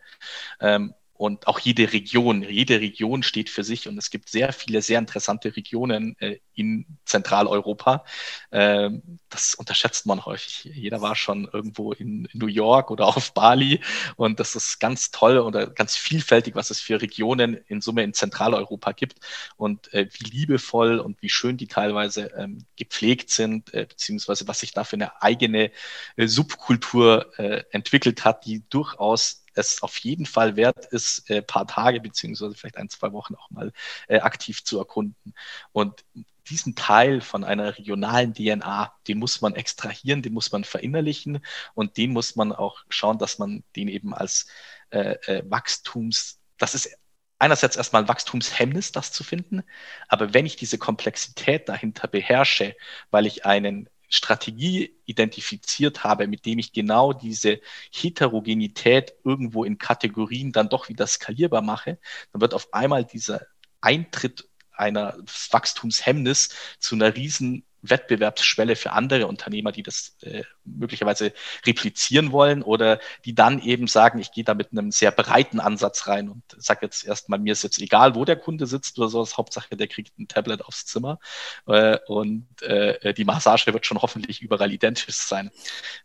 Ähm, 0.60 0.94
und 1.22 1.46
auch 1.46 1.60
jede 1.60 1.94
Region, 1.94 2.42
jede 2.42 2.80
Region 2.80 3.22
steht 3.22 3.52
für 3.52 3.64
sich 3.64 3.88
und 3.88 3.96
es 3.96 4.10
gibt 4.10 4.28
sehr 4.28 4.52
viele 4.54 4.82
sehr 4.82 4.98
interessante 4.98 5.56
Regionen 5.56 6.16
äh, 6.20 6.40
in 6.56 6.88
Zentraleuropa. 7.06 8.06
Ähm, 8.52 9.20
das 9.30 9.54
unterschätzt 9.54 10.08
man 10.08 10.26
häufig. 10.26 10.64
Jeder 10.74 11.00
war 11.00 11.16
schon 11.16 11.48
irgendwo 11.54 11.94
in, 11.94 12.28
New 12.34 12.48
York 12.48 12.90
oder 12.90 13.06
auf 13.06 13.36
Bali 13.36 13.82
und 14.16 14.40
das 14.40 14.56
ist 14.56 14.80
ganz 14.80 15.12
toll 15.12 15.38
oder 15.38 15.68
ganz 15.68 15.96
vielfältig, 15.96 16.56
was 16.56 16.72
es 16.72 16.80
für 16.80 17.00
Regionen 17.00 17.54
in 17.68 17.82
Summe 17.82 18.02
in 18.02 18.16
Zentraleuropa 18.16 18.92
gibt 18.94 19.20
und 19.58 19.94
äh, 19.94 20.10
wie 20.12 20.28
liebevoll 20.28 20.98
und 20.98 21.22
wie 21.22 21.30
schön 21.30 21.56
die 21.56 21.68
teilweise 21.68 22.32
ähm, 22.36 22.66
gepflegt 22.78 23.30
sind, 23.30 23.72
äh, 23.76 23.86
beziehungsweise 23.86 24.48
was 24.48 24.62
sich 24.62 24.74
da 24.74 24.84
für 24.84 24.96
eine 24.96 25.22
eigene 25.22 25.70
äh, 26.16 26.26
Subkultur 26.26 27.32
äh, 27.38 27.64
entwickelt 27.70 28.26
hat, 28.26 28.44
die 28.48 28.64
durchaus 28.72 29.41
es 29.54 29.84
auf 29.84 29.98
jeden 30.00 30.26
Fall 30.26 30.56
wert 30.56 30.86
ist, 30.88 31.30
äh, 31.30 31.42
paar 31.42 31.68
Tage 31.68 32.02
beziehungsweise 32.02 32.56
vielleicht 32.56 32.78
ein, 32.78 32.90
zwei 32.90 33.12
Wochen 33.12 33.36
auch 33.36 33.50
mal 33.50 33.72
äh, 34.08 34.20
aktiv 34.20 34.64
zu 34.64 34.80
erkunden. 34.80 35.34
Und 35.72 36.04
diesen 36.50 36.76
Teil 36.76 37.22
von 37.22 37.44
einer 37.44 37.78
regionalen 37.78 38.34
DNA, 38.34 38.94
den 39.08 39.20
muss 39.20 39.42
man 39.42 39.56
extrahieren, 39.56 40.22
den 40.22 40.34
muss 40.34 40.52
man 40.52 40.64
verinnerlichen 40.64 41.44
und 41.74 41.98
den 41.98 42.12
muss 42.12 42.36
man 42.36 42.52
auch 42.52 42.84
schauen, 42.90 43.18
dass 43.18 43.40
man 43.40 43.64
den 43.76 43.88
eben 43.88 44.14
als 44.14 44.48
äh, 44.90 45.16
äh, 45.28 45.44
Wachstums, 45.50 46.40
das 46.58 46.76
ist 46.76 46.98
einerseits 47.40 47.76
erstmal 47.76 48.04
ein 48.04 48.08
Wachstumshemmnis, 48.08 48.92
das 48.92 49.12
zu 49.12 49.24
finden, 49.24 49.64
aber 50.08 50.34
wenn 50.34 50.46
ich 50.46 50.56
diese 50.58 50.78
Komplexität 50.78 51.70
dahinter 51.70 52.08
beherrsche, 52.08 52.76
weil 53.10 53.26
ich 53.26 53.46
einen 53.46 53.90
Strategie 54.12 54.94
identifiziert 55.06 56.04
habe, 56.04 56.28
mit 56.28 56.46
dem 56.46 56.60
ich 56.60 56.74
genau 56.74 57.14
diese 57.14 57.62
Heterogenität 57.92 59.14
irgendwo 59.24 59.64
in 59.64 59.78
Kategorien 59.78 60.52
dann 60.52 60.70
doch 60.70 60.90
wieder 60.90 61.08
skalierbar 61.08 61.62
mache, 61.62 61.98
dann 62.32 62.42
wird 62.42 62.54
auf 62.54 62.74
einmal 62.74 63.06
dieser 63.06 63.48
Eintritt 63.80 64.50
einer 64.72 65.18
Wachstumshemmnis 65.52 66.50
zu 66.80 66.96
einer 66.96 67.16
riesen 67.16 67.66
Wettbewerbsschwelle 67.82 68.76
für 68.76 68.92
andere 68.92 69.28
Unternehmer, 69.28 69.72
die 69.72 69.84
das 69.84 70.16
äh, 70.22 70.44
möglicherweise 70.64 71.34
replizieren 71.66 72.32
wollen 72.32 72.62
oder 72.62 73.00
die 73.26 73.36
dann 73.36 73.62
eben 73.62 73.88
sagen, 73.88 74.20
ich 74.20 74.32
gehe 74.32 74.44
da 74.44 74.54
mit 74.54 74.72
einem 74.72 74.92
sehr 74.92 75.12
breiten 75.12 75.60
Ansatz 75.60 76.08
rein 76.08 76.30
und 76.30 76.44
sage 76.58 76.80
jetzt 76.84 77.06
erstmal, 77.06 77.40
mir 77.40 77.54
ist 77.54 77.64
jetzt 77.64 77.82
egal, 77.82 78.16
wo 78.16 78.26
der 78.26 78.36
Kunde 78.36 78.68
sitzt 78.68 79.00
oder 79.00 79.10
so, 79.10 79.20
das 79.20 79.38
Hauptsache, 79.38 79.76
der 79.76 79.88
kriegt 79.88 80.18
ein 80.20 80.28
Tablet 80.28 80.64
aufs 80.64 80.86
Zimmer 80.86 81.20
äh, 81.68 81.98
und 82.08 82.62
äh, 82.62 83.14
die 83.14 83.26
Massage 83.26 83.74
wird 83.74 83.86
schon 83.86 84.02
hoffentlich 84.02 84.42
überall 84.42 84.72
identisch 84.72 85.16
sein. 85.16 85.52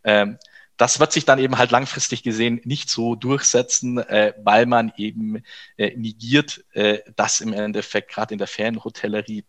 Ähm, 0.03 0.37
das 0.77 0.99
wird 0.99 1.11
sich 1.11 1.25
dann 1.25 1.39
eben 1.39 1.57
halt 1.57 1.71
langfristig 1.71 2.23
gesehen 2.23 2.61
nicht 2.63 2.89
so 2.89 3.15
durchsetzen, 3.15 3.97
äh, 3.97 4.33
weil 4.43 4.67
man 4.67 4.93
eben 4.95 5.43
äh, 5.75 5.95
negiert, 5.97 6.63
äh, 6.73 6.99
dass 7.15 7.41
im 7.41 7.51
Endeffekt 7.51 8.11
gerade 8.11 8.33
in 8.33 8.37
der 8.37 8.47
Ferienhotellerie 8.47 9.43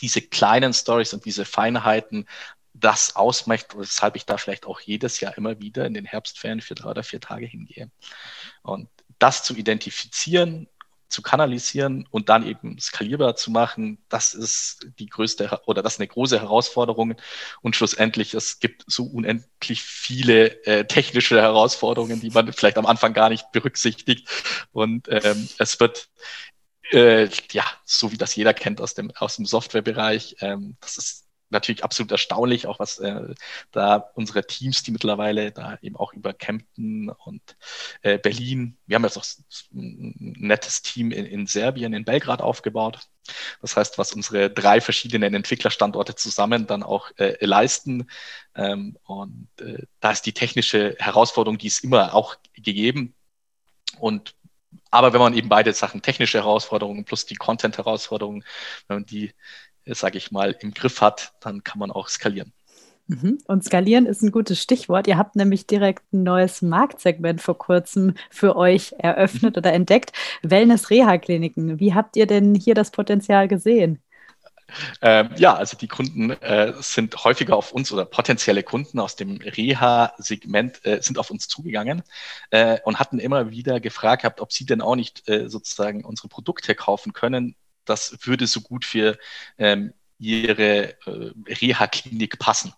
diese 0.00 0.22
kleinen 0.22 0.72
Stories 0.72 1.12
und 1.12 1.24
diese 1.24 1.44
Feinheiten 1.44 2.26
das 2.74 3.16
ausmacht, 3.16 3.76
weshalb 3.76 4.16
ich 4.16 4.26
da 4.26 4.38
vielleicht 4.38 4.66
auch 4.66 4.80
jedes 4.80 5.20
Jahr 5.20 5.36
immer 5.36 5.60
wieder 5.60 5.86
in 5.86 5.94
den 5.94 6.04
Herbstferien 6.04 6.60
für 6.60 6.74
drei 6.74 6.90
oder 6.90 7.02
vier 7.02 7.20
Tage 7.20 7.46
hingehe. 7.46 7.90
Und 8.62 8.88
das 9.18 9.42
zu 9.42 9.54
identifizieren, 9.54 10.68
zu 11.12 11.20
kanalisieren 11.20 12.08
und 12.10 12.30
dann 12.30 12.46
eben 12.46 12.78
skalierbar 12.78 13.36
zu 13.36 13.50
machen, 13.50 13.98
das 14.08 14.32
ist 14.32 14.86
die 14.98 15.06
größte 15.06 15.60
oder 15.66 15.82
das 15.82 15.94
ist 15.94 16.00
eine 16.00 16.08
große 16.08 16.40
Herausforderung. 16.40 17.14
Und 17.60 17.76
schlussendlich, 17.76 18.32
es 18.32 18.60
gibt 18.60 18.82
so 18.86 19.04
unendlich 19.04 19.82
viele 19.82 20.64
äh, 20.64 20.86
technische 20.86 21.40
Herausforderungen, 21.40 22.20
die 22.20 22.30
man 22.30 22.50
vielleicht 22.52 22.78
am 22.78 22.86
Anfang 22.86 23.12
gar 23.12 23.28
nicht 23.28 23.52
berücksichtigt. 23.52 24.28
Und 24.72 25.06
ähm, 25.10 25.48
es 25.58 25.78
wird 25.78 26.08
äh, 26.92 27.28
ja, 27.52 27.64
so 27.84 28.12
wie 28.12 28.18
das 28.18 28.36
jeder 28.36 28.54
kennt 28.54 28.80
aus 28.80 28.94
dem, 28.94 29.10
aus 29.16 29.36
dem 29.36 29.46
Softwarebereich. 29.46 30.36
Ähm, 30.40 30.76
das 30.80 30.96
ist 30.96 31.22
natürlich 31.52 31.84
absolut 31.84 32.10
erstaunlich, 32.10 32.66
auch 32.66 32.78
was 32.80 32.98
äh, 32.98 33.34
da 33.70 33.96
unsere 34.14 34.46
Teams, 34.46 34.82
die 34.82 34.90
mittlerweile 34.90 35.52
da 35.52 35.78
eben 35.82 35.96
auch 35.96 36.12
über 36.14 36.32
Kempten 36.32 37.10
und 37.10 37.42
äh, 38.00 38.18
Berlin, 38.18 38.78
wir 38.86 38.96
haben 38.96 39.04
jetzt 39.04 39.18
auch 39.18 39.24
ein 39.72 40.34
nettes 40.38 40.82
Team 40.82 41.12
in, 41.12 41.26
in 41.26 41.46
Serbien, 41.46 41.92
in 41.92 42.04
Belgrad 42.04 42.42
aufgebaut. 42.42 42.98
Das 43.60 43.76
heißt, 43.76 43.98
was 43.98 44.12
unsere 44.12 44.50
drei 44.50 44.80
verschiedenen 44.80 45.34
Entwicklerstandorte 45.34 46.16
zusammen 46.16 46.66
dann 46.66 46.82
auch 46.82 47.10
äh, 47.18 47.36
leisten. 47.44 48.08
Ähm, 48.56 48.98
und 49.04 49.48
äh, 49.60 49.84
da 50.00 50.10
ist 50.10 50.26
die 50.26 50.32
technische 50.32 50.96
Herausforderung, 50.98 51.58
die 51.58 51.68
ist 51.68 51.84
immer 51.84 52.14
auch 52.14 52.36
gegeben. 52.54 53.14
Und 53.98 54.34
aber 54.90 55.12
wenn 55.12 55.20
man 55.20 55.34
eben 55.34 55.48
beide 55.48 55.72
Sachen, 55.72 56.02
technische 56.02 56.38
Herausforderungen 56.38 57.04
plus 57.04 57.26
die 57.26 57.36
Content-Herausforderungen, 57.36 58.44
wenn 58.88 58.98
man 58.98 59.06
die, 59.06 59.32
äh, 59.84 59.94
sage 59.94 60.18
ich 60.18 60.30
mal, 60.30 60.56
im 60.60 60.74
Griff 60.74 61.00
hat, 61.00 61.32
dann 61.40 61.64
kann 61.64 61.78
man 61.78 61.90
auch 61.90 62.08
skalieren. 62.08 62.52
Mhm. 63.08 63.38
Und 63.46 63.64
skalieren 63.64 64.06
ist 64.06 64.22
ein 64.22 64.30
gutes 64.30 64.60
Stichwort. 64.60 65.06
Ihr 65.06 65.18
habt 65.18 65.36
nämlich 65.36 65.66
direkt 65.66 66.12
ein 66.12 66.22
neues 66.22 66.62
Marktsegment 66.62 67.40
vor 67.40 67.58
kurzem 67.58 68.14
für 68.30 68.56
euch 68.56 68.94
eröffnet 68.98 69.56
oder 69.56 69.72
entdeckt. 69.72 70.12
Wellness-Reha-Kliniken. 70.42 71.80
Wie 71.80 71.94
habt 71.94 72.16
ihr 72.16 72.26
denn 72.26 72.54
hier 72.54 72.74
das 72.74 72.90
Potenzial 72.90 73.48
gesehen? 73.48 73.98
Ähm, 75.00 75.30
ja, 75.36 75.54
also 75.54 75.76
die 75.76 75.88
Kunden 75.88 76.30
äh, 76.30 76.72
sind 76.80 77.24
häufiger 77.24 77.56
auf 77.56 77.72
uns 77.72 77.92
oder 77.92 78.04
potenzielle 78.04 78.62
Kunden 78.62 79.00
aus 79.00 79.16
dem 79.16 79.36
Reha-Segment 79.36 80.84
äh, 80.84 81.00
sind 81.02 81.18
auf 81.18 81.30
uns 81.30 81.48
zugegangen 81.48 82.02
äh, 82.50 82.78
und 82.84 82.98
hatten 82.98 83.18
immer 83.18 83.50
wieder 83.50 83.80
gefragt 83.80 84.22
gehabt, 84.22 84.40
ob 84.40 84.52
sie 84.52 84.66
denn 84.66 84.80
auch 84.80 84.96
nicht 84.96 85.28
äh, 85.28 85.48
sozusagen 85.48 86.04
unsere 86.04 86.28
Produkte 86.28 86.74
kaufen 86.74 87.12
können. 87.12 87.56
Das 87.84 88.16
würde 88.22 88.46
so 88.46 88.60
gut 88.60 88.84
für 88.84 89.18
ähm, 89.58 89.92
ihre 90.18 90.92
äh, 91.06 91.32
Reha-Klinik 91.46 92.38
passen. 92.38 92.72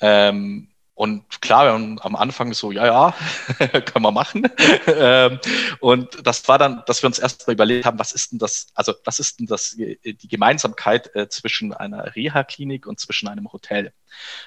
Ähm, 0.00 0.68
und 0.98 1.40
klar, 1.40 1.66
wir 1.66 1.72
haben 1.74 2.00
am 2.00 2.16
Anfang 2.16 2.52
so, 2.54 2.72
ja, 2.72 2.84
ja, 2.84 3.14
können 3.68 4.04
wir 4.04 4.10
machen. 4.10 4.48
Ähm, 4.90 5.38
und 5.80 6.26
das 6.26 6.48
war 6.48 6.58
dann, 6.58 6.82
dass 6.86 7.02
wir 7.02 7.06
uns 7.08 7.18
erst 7.18 7.46
mal 7.46 7.52
überlegt 7.52 7.84
haben, 7.84 7.98
was 7.98 8.12
ist 8.12 8.32
denn 8.32 8.38
das, 8.38 8.68
also 8.74 8.94
was 9.04 9.20
ist 9.20 9.38
denn 9.38 9.46
das, 9.46 9.76
die 9.76 10.28
Gemeinsamkeit 10.28 11.14
äh, 11.14 11.28
zwischen 11.28 11.72
einer 11.72 12.16
Reha-Klinik 12.16 12.86
und 12.86 12.98
zwischen 12.98 13.28
einem 13.28 13.52
Hotel? 13.52 13.92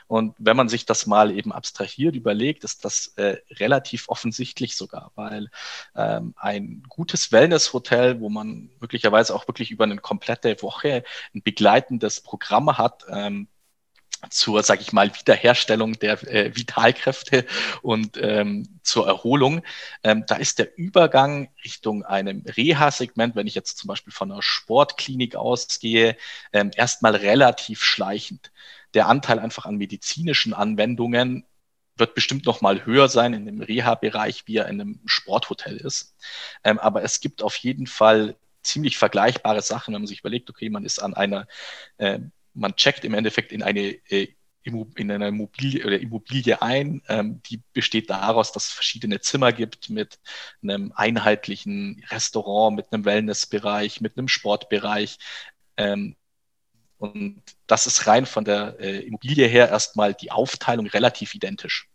Und 0.07 0.35
wenn 0.39 0.57
man 0.57 0.67
sich 0.67 0.85
das 0.85 1.05
mal 1.05 1.31
eben 1.31 1.51
abstrahiert 1.51 2.15
überlegt, 2.15 2.63
ist 2.63 2.83
das 2.83 3.13
äh, 3.15 3.37
relativ 3.51 4.09
offensichtlich 4.09 4.75
sogar, 4.75 5.11
weil 5.15 5.49
ähm, 5.95 6.33
ein 6.37 6.83
gutes 6.89 7.31
Wellness-Hotel, 7.31 8.19
wo 8.19 8.29
man 8.29 8.71
möglicherweise 8.79 9.35
auch 9.35 9.47
wirklich 9.47 9.71
über 9.71 9.85
eine 9.85 9.97
komplette 9.97 10.61
Woche 10.61 11.03
ein 11.33 11.43
begleitendes 11.43 12.19
Programm 12.19 12.77
hat, 12.77 13.05
ähm, 13.09 13.47
zur, 14.29 14.63
sage 14.63 14.81
ich 14.81 14.93
mal, 14.93 15.13
Wiederherstellung 15.13 15.99
der 15.99 16.21
äh, 16.27 16.55
Vitalkräfte 16.55 17.45
und 17.81 18.17
ähm, 18.21 18.79
zur 18.83 19.07
Erholung. 19.07 19.61
Ähm, 20.03 20.25
da 20.27 20.35
ist 20.35 20.59
der 20.59 20.77
Übergang 20.77 21.49
Richtung 21.63 22.03
einem 22.03 22.43
Reha-Segment, 22.45 23.35
wenn 23.35 23.47
ich 23.47 23.55
jetzt 23.55 23.77
zum 23.77 23.87
Beispiel 23.87 24.13
von 24.13 24.31
einer 24.31 24.41
Sportklinik 24.41 25.35
ausgehe, 25.35 26.17
ähm, 26.53 26.71
erstmal 26.75 27.15
relativ 27.15 27.83
schleichend. 27.83 28.51
Der 28.93 29.07
Anteil 29.07 29.39
einfach 29.39 29.65
an 29.65 29.77
medizinischen 29.77 30.53
Anwendungen 30.53 31.45
wird 31.97 32.15
bestimmt 32.15 32.45
noch 32.45 32.61
mal 32.61 32.85
höher 32.85 33.09
sein 33.09 33.33
in 33.33 33.45
dem 33.45 33.61
Reha-Bereich, 33.61 34.43
wie 34.47 34.57
er 34.57 34.67
in 34.67 34.81
einem 34.81 34.99
Sporthotel 35.05 35.77
ist. 35.77 36.15
Ähm, 36.63 36.79
aber 36.79 37.03
es 37.03 37.19
gibt 37.21 37.43
auf 37.43 37.55
jeden 37.57 37.87
Fall 37.87 38.35
ziemlich 38.63 38.97
vergleichbare 38.97 39.61
Sachen, 39.61 39.93
wenn 39.93 40.01
man 40.01 40.07
sich 40.07 40.19
überlegt, 40.19 40.49
okay, 40.49 40.69
man 40.69 40.85
ist 40.85 40.99
an 40.99 41.13
einer 41.13 41.47
äh, 41.97 42.19
man 42.53 42.75
checkt 42.75 43.05
im 43.05 43.13
Endeffekt 43.13 43.51
in 43.51 43.63
eine 43.63 43.97
äh, 44.09 44.27
in 44.63 45.11
einer 45.11 45.29
Immobilie 45.29 45.85
oder 45.85 45.99
Immobilie 45.99 46.61
ein, 46.61 47.01
ähm, 47.07 47.41
die 47.49 47.63
besteht 47.73 48.09
daraus, 48.09 48.51
dass 48.51 48.67
es 48.67 48.71
verschiedene 48.71 49.19
Zimmer 49.19 49.53
gibt 49.53 49.89
mit 49.89 50.19
einem 50.61 50.93
einheitlichen 50.95 52.03
Restaurant, 52.09 52.75
mit 52.75 52.93
einem 52.93 53.05
Wellnessbereich, 53.05 54.01
mit 54.01 54.17
einem 54.17 54.27
Sportbereich. 54.27 55.17
Ähm, 55.77 56.15
und 56.99 57.41
das 57.65 57.87
ist 57.87 58.05
rein 58.05 58.27
von 58.27 58.45
der 58.45 58.79
äh, 58.79 58.99
Immobilie 58.99 59.47
her 59.47 59.69
erstmal 59.69 60.13
die 60.13 60.31
Aufteilung 60.31 60.85
relativ 60.85 61.33
identisch. 61.33 61.89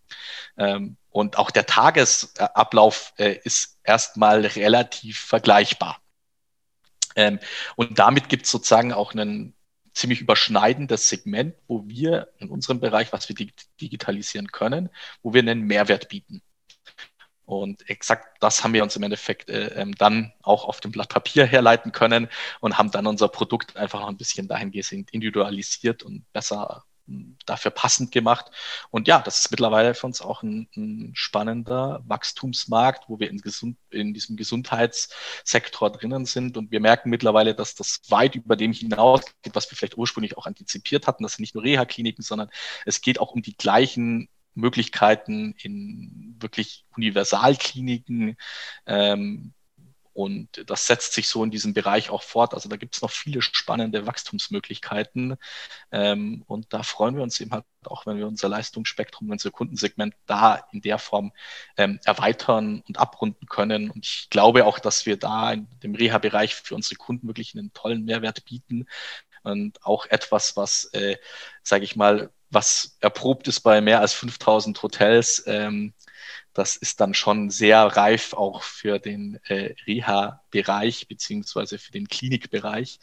Ähm, 0.59 0.97
und 1.11 1.39
auch 1.39 1.53
der 1.53 1.67
Tagesablauf 1.67 3.13
äh, 3.17 3.39
ist 3.45 3.79
erstmal 3.85 4.45
relativ 4.45 5.21
vergleichbar. 5.21 6.01
Ähm, 7.15 7.39
und 7.77 7.99
damit 7.99 8.29
gibt 8.29 8.47
es 8.47 8.51
sozusagen 8.51 8.93
auch 8.93 9.13
einen 9.13 9.56
ziemlich 9.97 10.21
überschneidendes 10.21 11.09
Segment, 11.09 11.55
wo 11.67 11.89
wir 11.89 12.29
in 12.39 12.51
unserem 12.51 12.81
Bereich, 12.81 13.13
was 13.13 13.29
wir 13.29 13.37
digitalisieren 13.81 14.53
können, 14.53 14.91
wo 15.23 15.33
wir 15.33 15.41
einen 15.41 15.63
Mehrwert 15.63 16.09
bieten. 16.09 16.43
Und 17.47 17.89
exakt 17.89 18.37
das 18.41 18.63
haben 18.63 18.75
wir 18.75 18.83
uns 18.83 18.97
im 18.97 19.05
Endeffekt 19.05 19.49
äh, 19.49 19.69
ähm, 19.81 19.95
dann 19.95 20.33
auch 20.43 20.65
auf 20.65 20.81
dem 20.81 20.91
Blatt 20.91 21.09
Papier 21.09 21.47
herleiten 21.47 21.93
können 21.93 22.29
und 22.61 22.77
haben 22.77 22.91
dann 22.91 23.07
unser 23.07 23.29
Produkt 23.29 23.77
einfach 23.77 24.01
noch 24.01 24.09
ein 24.09 24.17
bisschen 24.17 24.49
dahingehend 24.49 25.11
individualisiert 25.13 26.03
und 26.03 26.31
besser 26.33 26.85
dafür 27.45 27.71
passend 27.71 28.13
gemacht. 28.13 28.47
Und 28.91 29.09
ja, 29.09 29.21
das 29.21 29.41
ist 29.41 29.51
mittlerweile 29.51 29.95
für 29.95 30.07
uns 30.07 30.21
auch 30.21 30.43
ein, 30.43 30.69
ein 30.77 31.13
spannender 31.15 32.03
Wachstumsmarkt, 32.07 33.09
wo 33.09 33.21
wir 33.21 33.31
in, 33.31 33.39
gesund, 33.39 33.77
in, 33.91 34.15
diesem 34.15 34.37
Gesundheitssektor 34.37 35.91
drinnen 35.91 36.27
sind. 36.27 36.57
Und 36.57 36.71
wir 36.71 36.81
merken 36.81 37.11
mittlerweile, 37.11 37.55
dass 37.55 37.75
das 37.75 38.01
weit 38.09 38.35
über 38.35 38.57
dem 38.57 38.73
hinausgeht, 38.73 39.55
was 39.55 39.71
wir 39.71 39.77
vielleicht 39.77 39.99
ursprünglich 39.99 40.37
auch 40.37 40.47
antizipiert 40.47 41.07
hatten. 41.07 41.23
Das 41.23 41.35
sind 41.35 41.43
nicht 41.43 41.55
nur 41.55 41.65
Reha-Kliniken, 41.65 42.23
sondern 42.23 42.51
es 42.85 43.01
geht 43.01 43.21
auch 43.21 43.33
um 43.33 43.43
die 43.43 43.57
gleichen 43.57 44.29
Möglichkeiten 44.55 45.55
in 45.59 46.35
wirklich 46.41 46.85
Universalkliniken, 46.97 48.37
ähm, 48.87 49.53
und 50.17 50.65
das 50.71 50.87
setzt 50.87 51.13
sich 51.13 51.29
so 51.29 51.45
in 51.45 51.51
diesem 51.51 51.75
Bereich 51.75 52.09
auch 52.09 52.23
fort. 52.23 52.55
Also 52.55 52.71
da 52.71 52.77
gibt 52.77 52.95
es 52.95 53.03
noch 53.03 53.11
viele 53.11 53.43
spannende 53.43 54.07
Wachstumsmöglichkeiten. 54.07 55.37
Ähm, 55.93 56.43
und 56.47 56.73
da 56.73 56.83
freuen 56.83 57.17
wir 57.17 57.23
uns 57.23 57.39
eben 57.39 57.51
halt 57.51 57.67
auch, 57.85 58.07
wenn 58.07 58.17
wir 58.17 58.27
unser 58.27 58.49
Leistungsspektrum, 58.49 59.29
unser 59.29 59.51
Kundensegment 59.51 60.15
da 60.25 60.67
in 60.73 60.81
der 60.81 60.99
Form 60.99 61.33
ähm, 61.77 62.01
erweitern 62.07 62.83
und 62.89 62.99
abrunden 62.99 63.47
können. 63.47 63.91
Und 63.91 64.07
ich 64.07 64.31
glaube 64.31 64.65
auch, 64.65 64.79
dass 64.79 65.05
wir 65.05 65.19
da 65.19 65.53
in 65.53 65.69
dem 65.83 65.95
Reha-Bereich 65.95 66.55
für 66.55 66.75
unsere 66.75 66.95
Kunden 66.95 67.27
wirklich 67.27 67.55
einen 67.55 67.75
tollen 67.75 68.07
Mehrwert 68.07 68.47
bieten. 68.47 68.87
Und 69.43 69.85
auch 69.85 70.07
etwas, 70.07 70.57
was, 70.57 70.87
äh, 70.95 71.19
sage 71.63 71.85
ich 71.85 71.95
mal, 71.95 72.31
was 72.49 72.97
erprobt 73.01 73.49
ist 73.49 73.61
bei 73.61 73.83
mehr 73.83 74.01
als 74.01 74.15
5000 74.15 74.83
Hotels, 74.83 75.45
ähm, 75.47 75.93
das 76.53 76.77
ist 76.77 77.01
dann 77.01 77.15
schon 77.15 77.51
sehr 77.51 77.81
reif 77.85 78.35
auch 78.35 78.63
für 78.63 78.99
den 78.99 79.39
äh, 79.45 79.75
Reha-Bereich 79.87 81.09
beziehungsweise 81.09 81.79
für 81.79 81.93
den 81.93 82.09
Klinikbereich 82.09 82.99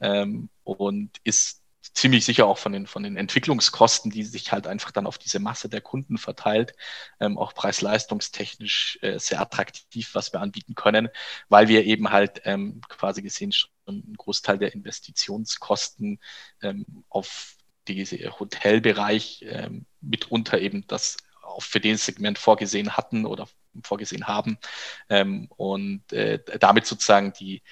ähm, 0.00 0.48
und 0.64 1.10
ist 1.24 1.62
ziemlich 1.94 2.24
sicher 2.24 2.46
auch 2.46 2.58
von 2.58 2.72
den, 2.72 2.86
von 2.86 3.02
den 3.02 3.16
Entwicklungskosten, 3.16 4.10
die 4.10 4.22
sich 4.22 4.52
halt 4.52 4.66
einfach 4.66 4.90
dann 4.90 5.06
auf 5.06 5.18
diese 5.18 5.40
Masse 5.40 5.68
der 5.68 5.80
Kunden 5.80 6.18
verteilt, 6.18 6.74
ähm, 7.20 7.38
auch 7.38 7.54
preis-leistungstechnisch 7.54 8.98
äh, 9.02 9.18
sehr 9.18 9.40
attraktiv, 9.40 10.10
was 10.14 10.32
wir 10.32 10.40
anbieten 10.40 10.74
können, 10.74 11.08
weil 11.48 11.68
wir 11.68 11.84
eben 11.84 12.10
halt 12.10 12.42
ähm, 12.44 12.80
quasi 12.88 13.22
gesehen 13.22 13.52
schon 13.52 13.70
einen 13.86 14.14
Großteil 14.16 14.58
der 14.58 14.74
Investitionskosten 14.74 16.20
ähm, 16.62 16.84
auf 17.08 17.56
diese 17.88 18.18
Hotelbereich 18.38 19.44
ähm, 19.48 19.86
mitunter 20.00 20.60
eben 20.60 20.86
das 20.86 21.16
auch 21.48 21.62
für 21.62 21.80
dieses 21.80 22.06
Segment 22.06 22.38
vorgesehen 22.38 22.96
hatten 22.96 23.26
oder 23.26 23.48
vorgesehen 23.82 24.26
haben. 24.26 24.58
Ähm, 25.08 25.48
und 25.56 26.12
äh, 26.12 26.40
damit 26.58 26.86
sozusagen 26.86 27.32
die, 27.32 27.62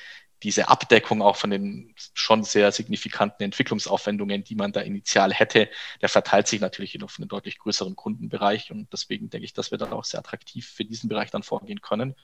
diese 0.42 0.68
Abdeckung 0.68 1.22
auch 1.22 1.36
von 1.36 1.50
den 1.50 1.94
schon 2.14 2.44
sehr 2.44 2.70
signifikanten 2.70 3.42
Entwicklungsaufwendungen, 3.44 4.44
die 4.44 4.54
man 4.54 4.72
da 4.72 4.80
initial 4.80 5.32
hätte, 5.32 5.70
der 6.02 6.08
verteilt 6.08 6.46
sich 6.46 6.60
natürlich 6.60 7.02
auf 7.02 7.16
einen 7.18 7.28
deutlich 7.28 7.58
größeren 7.58 7.96
Kundenbereich. 7.96 8.70
Und 8.70 8.92
deswegen 8.92 9.30
denke 9.30 9.44
ich, 9.46 9.54
dass 9.54 9.70
wir 9.70 9.78
da 9.78 9.90
auch 9.92 10.04
sehr 10.04 10.20
attraktiv 10.20 10.68
für 10.68 10.84
diesen 10.84 11.08
Bereich 11.08 11.30
dann 11.30 11.42
vorgehen 11.42 11.80
können. 11.80 12.14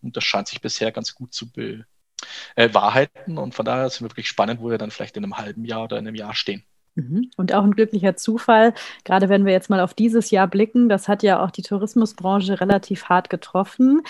Und 0.00 0.16
das 0.16 0.24
scheint 0.24 0.48
sich 0.48 0.60
bisher 0.60 0.92
ganz 0.92 1.14
gut 1.14 1.32
zu 1.32 1.50
bewahrheiten. 1.50 3.36
Äh, 3.36 3.40
und 3.40 3.54
von 3.54 3.64
daher 3.64 3.86
ist 3.86 3.94
es 3.94 4.02
wirklich 4.02 4.28
spannend, 4.28 4.60
wo 4.60 4.70
wir 4.70 4.78
dann 4.78 4.90
vielleicht 4.90 5.16
in 5.16 5.24
einem 5.24 5.38
halben 5.38 5.64
Jahr 5.64 5.84
oder 5.84 5.98
in 5.98 6.06
einem 6.06 6.16
Jahr 6.16 6.34
stehen. 6.34 6.64
Mhm. 6.94 7.30
Und 7.36 7.54
auch 7.54 7.64
ein 7.64 7.72
glücklicher 7.72 8.16
Zufall, 8.16 8.74
gerade 9.04 9.28
wenn 9.28 9.46
wir 9.46 9.52
jetzt 9.52 9.70
mal 9.70 9.80
auf 9.80 9.94
dieses 9.94 10.30
Jahr 10.30 10.46
blicken, 10.46 10.88
das 10.88 11.08
hat 11.08 11.22
ja 11.22 11.42
auch 11.42 11.50
die 11.50 11.62
Tourismusbranche 11.62 12.60
relativ 12.60 13.04
hart 13.04 13.30
getroffen. 13.30 14.02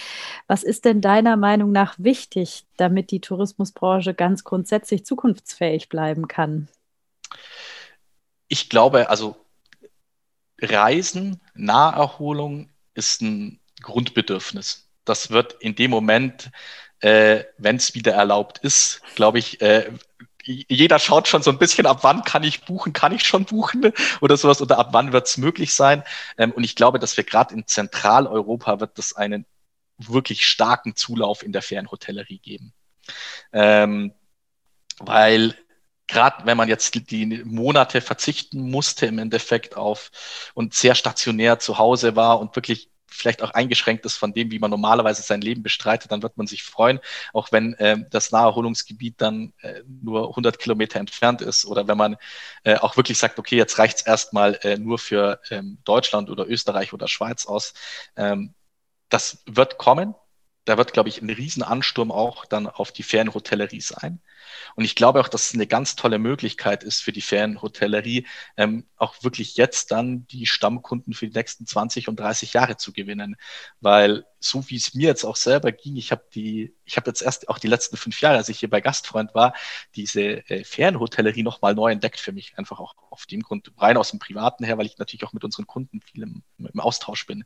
Was 0.48 0.64
ist 0.64 0.84
denn 0.84 1.00
deiner 1.00 1.36
Meinung 1.36 1.70
nach 1.70 1.94
wichtig, 1.98 2.64
damit 2.76 3.10
die 3.10 3.20
Tourismusbranche 3.20 4.14
ganz 4.14 4.42
grundsätzlich 4.42 5.06
zukunftsfähig 5.06 5.88
bleiben 5.88 6.26
kann? 6.26 6.68
Ich 8.48 8.68
glaube, 8.68 9.08
also 9.08 9.36
Reisen, 10.60 11.40
Naherholung 11.54 12.68
ist 12.94 13.22
ein 13.22 13.60
Grundbedürfnis. 13.80 14.88
Das 15.04 15.30
wird 15.30 15.54
in 15.60 15.74
dem 15.74 15.90
Moment, 15.90 16.50
äh, 17.00 17.44
wenn 17.58 17.76
es 17.76 17.94
wieder 17.94 18.12
erlaubt 18.12 18.58
ist, 18.58 19.02
glaube 19.14 19.38
ich, 19.38 19.60
äh, 19.60 19.90
jeder 20.44 20.98
schaut 20.98 21.28
schon 21.28 21.42
so 21.42 21.50
ein 21.50 21.58
bisschen, 21.58 21.86
ab 21.86 22.00
wann 22.02 22.24
kann 22.24 22.42
ich 22.42 22.64
buchen, 22.64 22.92
kann 22.92 23.12
ich 23.12 23.24
schon 23.24 23.44
buchen 23.44 23.92
oder 24.20 24.36
sowas 24.36 24.60
oder 24.60 24.78
ab 24.78 24.88
wann 24.92 25.12
wird 25.12 25.26
es 25.26 25.38
möglich 25.38 25.74
sein. 25.74 26.02
Ähm, 26.38 26.52
und 26.52 26.64
ich 26.64 26.76
glaube, 26.76 26.98
dass 26.98 27.16
wir 27.16 27.24
gerade 27.24 27.54
in 27.54 27.66
Zentraleuropa 27.66 28.80
wird 28.80 28.98
es 28.98 29.14
einen 29.14 29.46
wirklich 29.98 30.46
starken 30.46 30.96
Zulauf 30.96 31.42
in 31.42 31.52
der 31.52 31.62
Fernhotellerie 31.62 32.38
geben. 32.38 32.72
Ähm, 33.52 34.12
weil 34.98 35.56
gerade 36.06 36.44
wenn 36.46 36.56
man 36.56 36.68
jetzt 36.68 37.10
die 37.10 37.42
Monate 37.44 38.00
verzichten 38.00 38.70
musste 38.70 39.06
im 39.06 39.18
Endeffekt 39.18 39.76
auf 39.76 40.10
und 40.54 40.74
sehr 40.74 40.94
stationär 40.94 41.58
zu 41.58 41.78
Hause 41.78 42.16
war 42.16 42.40
und 42.40 42.54
wirklich 42.54 42.91
vielleicht 43.12 43.42
auch 43.42 43.50
eingeschränkt 43.50 44.04
ist 44.06 44.16
von 44.16 44.32
dem, 44.32 44.50
wie 44.50 44.58
man 44.58 44.70
normalerweise 44.70 45.22
sein 45.22 45.40
Leben 45.40 45.62
bestreitet, 45.62 46.10
dann 46.10 46.22
wird 46.22 46.36
man 46.36 46.46
sich 46.46 46.62
freuen, 46.62 47.00
auch 47.32 47.52
wenn 47.52 47.74
äh, 47.74 47.98
das 48.10 48.32
Naherholungsgebiet 48.32 49.20
dann 49.20 49.52
äh, 49.60 49.82
nur 49.86 50.28
100 50.30 50.58
Kilometer 50.58 50.98
entfernt 50.98 51.42
ist 51.42 51.64
oder 51.64 51.88
wenn 51.88 51.98
man 51.98 52.16
äh, 52.64 52.76
auch 52.76 52.96
wirklich 52.96 53.18
sagt, 53.18 53.38
okay, 53.38 53.56
jetzt 53.56 53.78
reicht 53.78 53.98
es 53.98 54.06
erstmal 54.06 54.58
äh, 54.62 54.78
nur 54.78 54.98
für 54.98 55.40
ähm, 55.50 55.78
Deutschland 55.84 56.30
oder 56.30 56.48
Österreich 56.48 56.92
oder 56.92 57.08
Schweiz 57.08 57.46
aus. 57.46 57.74
Ähm, 58.16 58.54
das 59.08 59.42
wird 59.46 59.78
kommen. 59.78 60.14
Da 60.64 60.78
wird, 60.78 60.92
glaube 60.92 61.08
ich, 61.08 61.20
ein 61.20 61.28
Riesenansturm 61.28 62.12
auch 62.12 62.46
dann 62.46 62.68
auf 62.68 62.92
die 62.92 63.02
Ferienhotellerie 63.02 63.80
sein. 63.80 64.20
Und 64.74 64.84
ich 64.84 64.94
glaube 64.94 65.20
auch, 65.20 65.28
dass 65.28 65.48
es 65.48 65.54
eine 65.54 65.66
ganz 65.66 65.96
tolle 65.96 66.18
Möglichkeit 66.18 66.82
ist 66.84 67.02
für 67.02 67.12
die 67.12 67.20
Ferienhotellerie, 67.20 68.26
ähm, 68.56 68.86
auch 68.96 69.22
wirklich 69.22 69.56
jetzt 69.56 69.90
dann 69.90 70.26
die 70.26 70.46
Stammkunden 70.46 71.12
für 71.14 71.28
die 71.28 71.36
nächsten 71.36 71.66
20 71.66 72.08
und 72.08 72.18
30 72.20 72.52
Jahre 72.52 72.76
zu 72.76 72.92
gewinnen. 72.92 73.36
Weil 73.80 74.24
so 74.40 74.68
wie 74.68 74.76
es 74.76 74.94
mir 74.94 75.08
jetzt 75.08 75.24
auch 75.24 75.36
selber 75.36 75.72
ging, 75.72 75.96
ich 75.96 76.10
habe 76.10 76.24
die, 76.34 76.74
ich 76.84 76.96
habe 76.96 77.08
jetzt 77.10 77.22
erst 77.22 77.48
auch 77.48 77.58
die 77.58 77.68
letzten 77.68 77.96
fünf 77.96 78.20
Jahre, 78.20 78.36
als 78.36 78.48
ich 78.48 78.58
hier 78.58 78.70
bei 78.70 78.80
Gastfreund 78.80 79.34
war, 79.34 79.54
diese 79.94 80.48
äh, 80.50 80.64
Ferienhotellerie 80.64 81.42
nochmal 81.42 81.74
neu 81.74 81.92
entdeckt 81.92 82.20
für 82.20 82.32
mich. 82.32 82.58
Einfach 82.58 82.80
auch 82.80 82.94
auf 83.10 83.26
dem 83.26 83.42
Grund, 83.42 83.70
rein 83.78 83.96
aus 83.96 84.10
dem 84.10 84.18
Privaten 84.18 84.64
her, 84.64 84.78
weil 84.78 84.86
ich 84.86 84.98
natürlich 84.98 85.24
auch 85.24 85.32
mit 85.32 85.44
unseren 85.44 85.66
Kunden 85.66 86.00
viel 86.00 86.22
im, 86.22 86.42
im 86.58 86.80
Austausch 86.80 87.26
bin. 87.26 87.44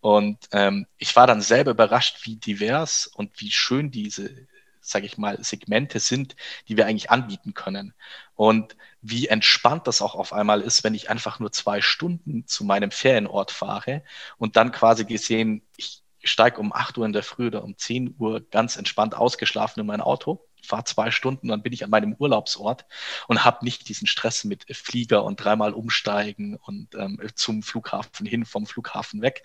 Und 0.00 0.38
ähm, 0.52 0.86
ich 0.96 1.14
war 1.16 1.26
dann 1.26 1.42
selber 1.42 1.72
überrascht, 1.72 2.24
wie 2.24 2.36
divers 2.36 3.06
und 3.06 3.40
wie 3.40 3.50
schön 3.50 3.90
diese 3.90 4.46
sage 4.90 5.06
ich 5.06 5.18
mal, 5.18 5.42
Segmente 5.42 6.00
sind, 6.00 6.36
die 6.68 6.76
wir 6.76 6.86
eigentlich 6.86 7.10
anbieten 7.10 7.54
können. 7.54 7.94
Und 8.34 8.76
wie 9.02 9.28
entspannt 9.28 9.86
das 9.86 10.02
auch 10.02 10.14
auf 10.14 10.32
einmal 10.32 10.60
ist, 10.60 10.84
wenn 10.84 10.94
ich 10.94 11.10
einfach 11.10 11.38
nur 11.40 11.52
zwei 11.52 11.80
Stunden 11.80 12.46
zu 12.46 12.64
meinem 12.64 12.90
Ferienort 12.90 13.50
fahre 13.50 14.02
und 14.38 14.56
dann 14.56 14.72
quasi 14.72 15.04
gesehen, 15.04 15.62
ich 15.76 16.02
steige 16.22 16.58
um 16.58 16.72
8 16.72 16.98
Uhr 16.98 17.06
in 17.06 17.12
der 17.12 17.22
Früh 17.22 17.46
oder 17.48 17.64
um 17.64 17.76
10 17.76 18.16
Uhr 18.18 18.40
ganz 18.50 18.76
entspannt 18.76 19.14
ausgeschlafen 19.14 19.80
in 19.80 19.86
mein 19.86 20.00
Auto, 20.00 20.44
fahre 20.62 20.84
zwei 20.84 21.10
Stunden, 21.10 21.48
dann 21.48 21.62
bin 21.62 21.72
ich 21.72 21.84
an 21.84 21.90
meinem 21.90 22.14
Urlaubsort 22.14 22.86
und 23.26 23.44
habe 23.44 23.64
nicht 23.64 23.88
diesen 23.88 24.06
Stress 24.06 24.44
mit 24.44 24.64
Flieger 24.76 25.24
und 25.24 25.42
dreimal 25.42 25.72
umsteigen 25.72 26.56
und 26.56 26.94
ähm, 26.94 27.20
zum 27.34 27.62
Flughafen 27.62 28.26
hin, 28.26 28.44
vom 28.44 28.66
Flughafen 28.66 29.22
weg, 29.22 29.42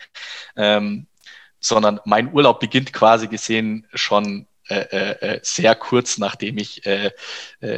ähm, 0.55 1.07
sondern 1.59 1.99
mein 2.05 2.33
Urlaub 2.33 2.59
beginnt 2.59 2.93
quasi 2.93 3.27
gesehen 3.27 3.87
schon 3.93 4.47
äh, 4.73 4.87
äh, 4.91 5.35
äh, 5.35 5.39
sehr 5.43 5.75
kurz 5.75 6.17
nachdem 6.17 6.57
ich 6.57 6.85
äh, 6.85 7.11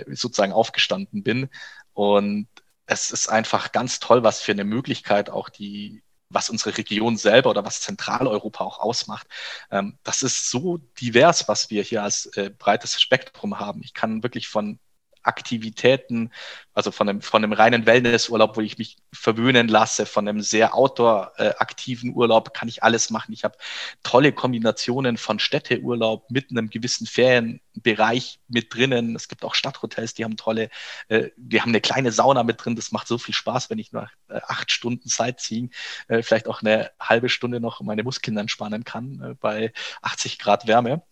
sozusagen 0.07 0.53
aufgestanden 0.53 1.23
bin. 1.23 1.49
Und 1.93 2.47
es 2.85 3.11
ist 3.11 3.27
einfach 3.27 3.71
ganz 3.71 3.99
toll, 3.99 4.23
was 4.23 4.41
für 4.41 4.51
eine 4.51 4.63
Möglichkeit 4.63 5.29
auch 5.29 5.49
die, 5.49 6.03
was 6.29 6.49
unsere 6.49 6.77
Region 6.77 7.17
selber 7.17 7.49
oder 7.49 7.65
was 7.65 7.81
Zentraleuropa 7.81 8.63
auch 8.63 8.79
ausmacht. 8.79 9.27
Ähm, 9.71 9.97
das 10.03 10.23
ist 10.23 10.49
so 10.49 10.77
divers, 10.99 11.47
was 11.47 11.69
wir 11.69 11.83
hier 11.83 12.03
als 12.03 12.29
breites 12.57 13.01
Spektrum 13.01 13.59
haben. 13.59 13.81
Ich 13.83 13.93
kann 13.93 14.23
wirklich 14.23 14.47
von 14.47 14.79
Aktivitäten, 15.25 16.31
also 16.73 16.91
von 16.91 17.07
einem, 17.07 17.21
von 17.21 17.43
einem 17.43 17.53
reinen 17.53 17.85
Wellnessurlaub, 17.85 18.57
wo 18.57 18.61
ich 18.61 18.77
mich 18.77 18.97
verwöhnen 19.13 19.67
lasse, 19.67 20.05
von 20.05 20.27
einem 20.27 20.41
sehr 20.41 20.75
outdoor-aktiven 20.75 22.13
Urlaub, 22.13 22.53
kann 22.53 22.67
ich 22.67 22.83
alles 22.83 23.09
machen. 23.09 23.31
Ich 23.31 23.43
habe 23.43 23.57
tolle 24.03 24.33
Kombinationen 24.33 25.17
von 25.17 25.39
Städteurlaub 25.39 26.29
mit 26.29 26.51
einem 26.51 26.69
gewissen 26.69 27.07
Ferienbereich 27.07 28.39
mit 28.49 28.73
drinnen. 28.73 29.15
Es 29.15 29.29
gibt 29.29 29.45
auch 29.45 29.55
Stadthotels, 29.55 30.13
die 30.13 30.25
haben 30.25 30.35
tolle, 30.37 30.69
äh, 31.07 31.29
die 31.37 31.61
haben 31.61 31.69
eine 31.69 31.81
kleine 31.81 32.11
Sauna 32.11 32.43
mit 32.43 32.63
drin. 32.63 32.75
Das 32.75 32.91
macht 32.91 33.07
so 33.07 33.17
viel 33.17 33.33
Spaß, 33.33 33.69
wenn 33.69 33.79
ich 33.79 33.93
nach 33.93 34.11
äh, 34.27 34.41
acht 34.45 34.71
Stunden 34.71 35.07
Sightseeing 35.07 35.71
äh, 36.07 36.21
vielleicht 36.21 36.47
auch 36.47 36.61
eine 36.61 36.91
halbe 36.99 37.29
Stunde 37.29 37.59
noch 37.59 37.79
meine 37.81 38.03
Muskeln 38.03 38.37
entspannen 38.37 38.83
kann 38.83 39.21
äh, 39.21 39.35
bei 39.35 39.71
80 40.01 40.39
Grad 40.39 40.67
Wärme. 40.67 41.03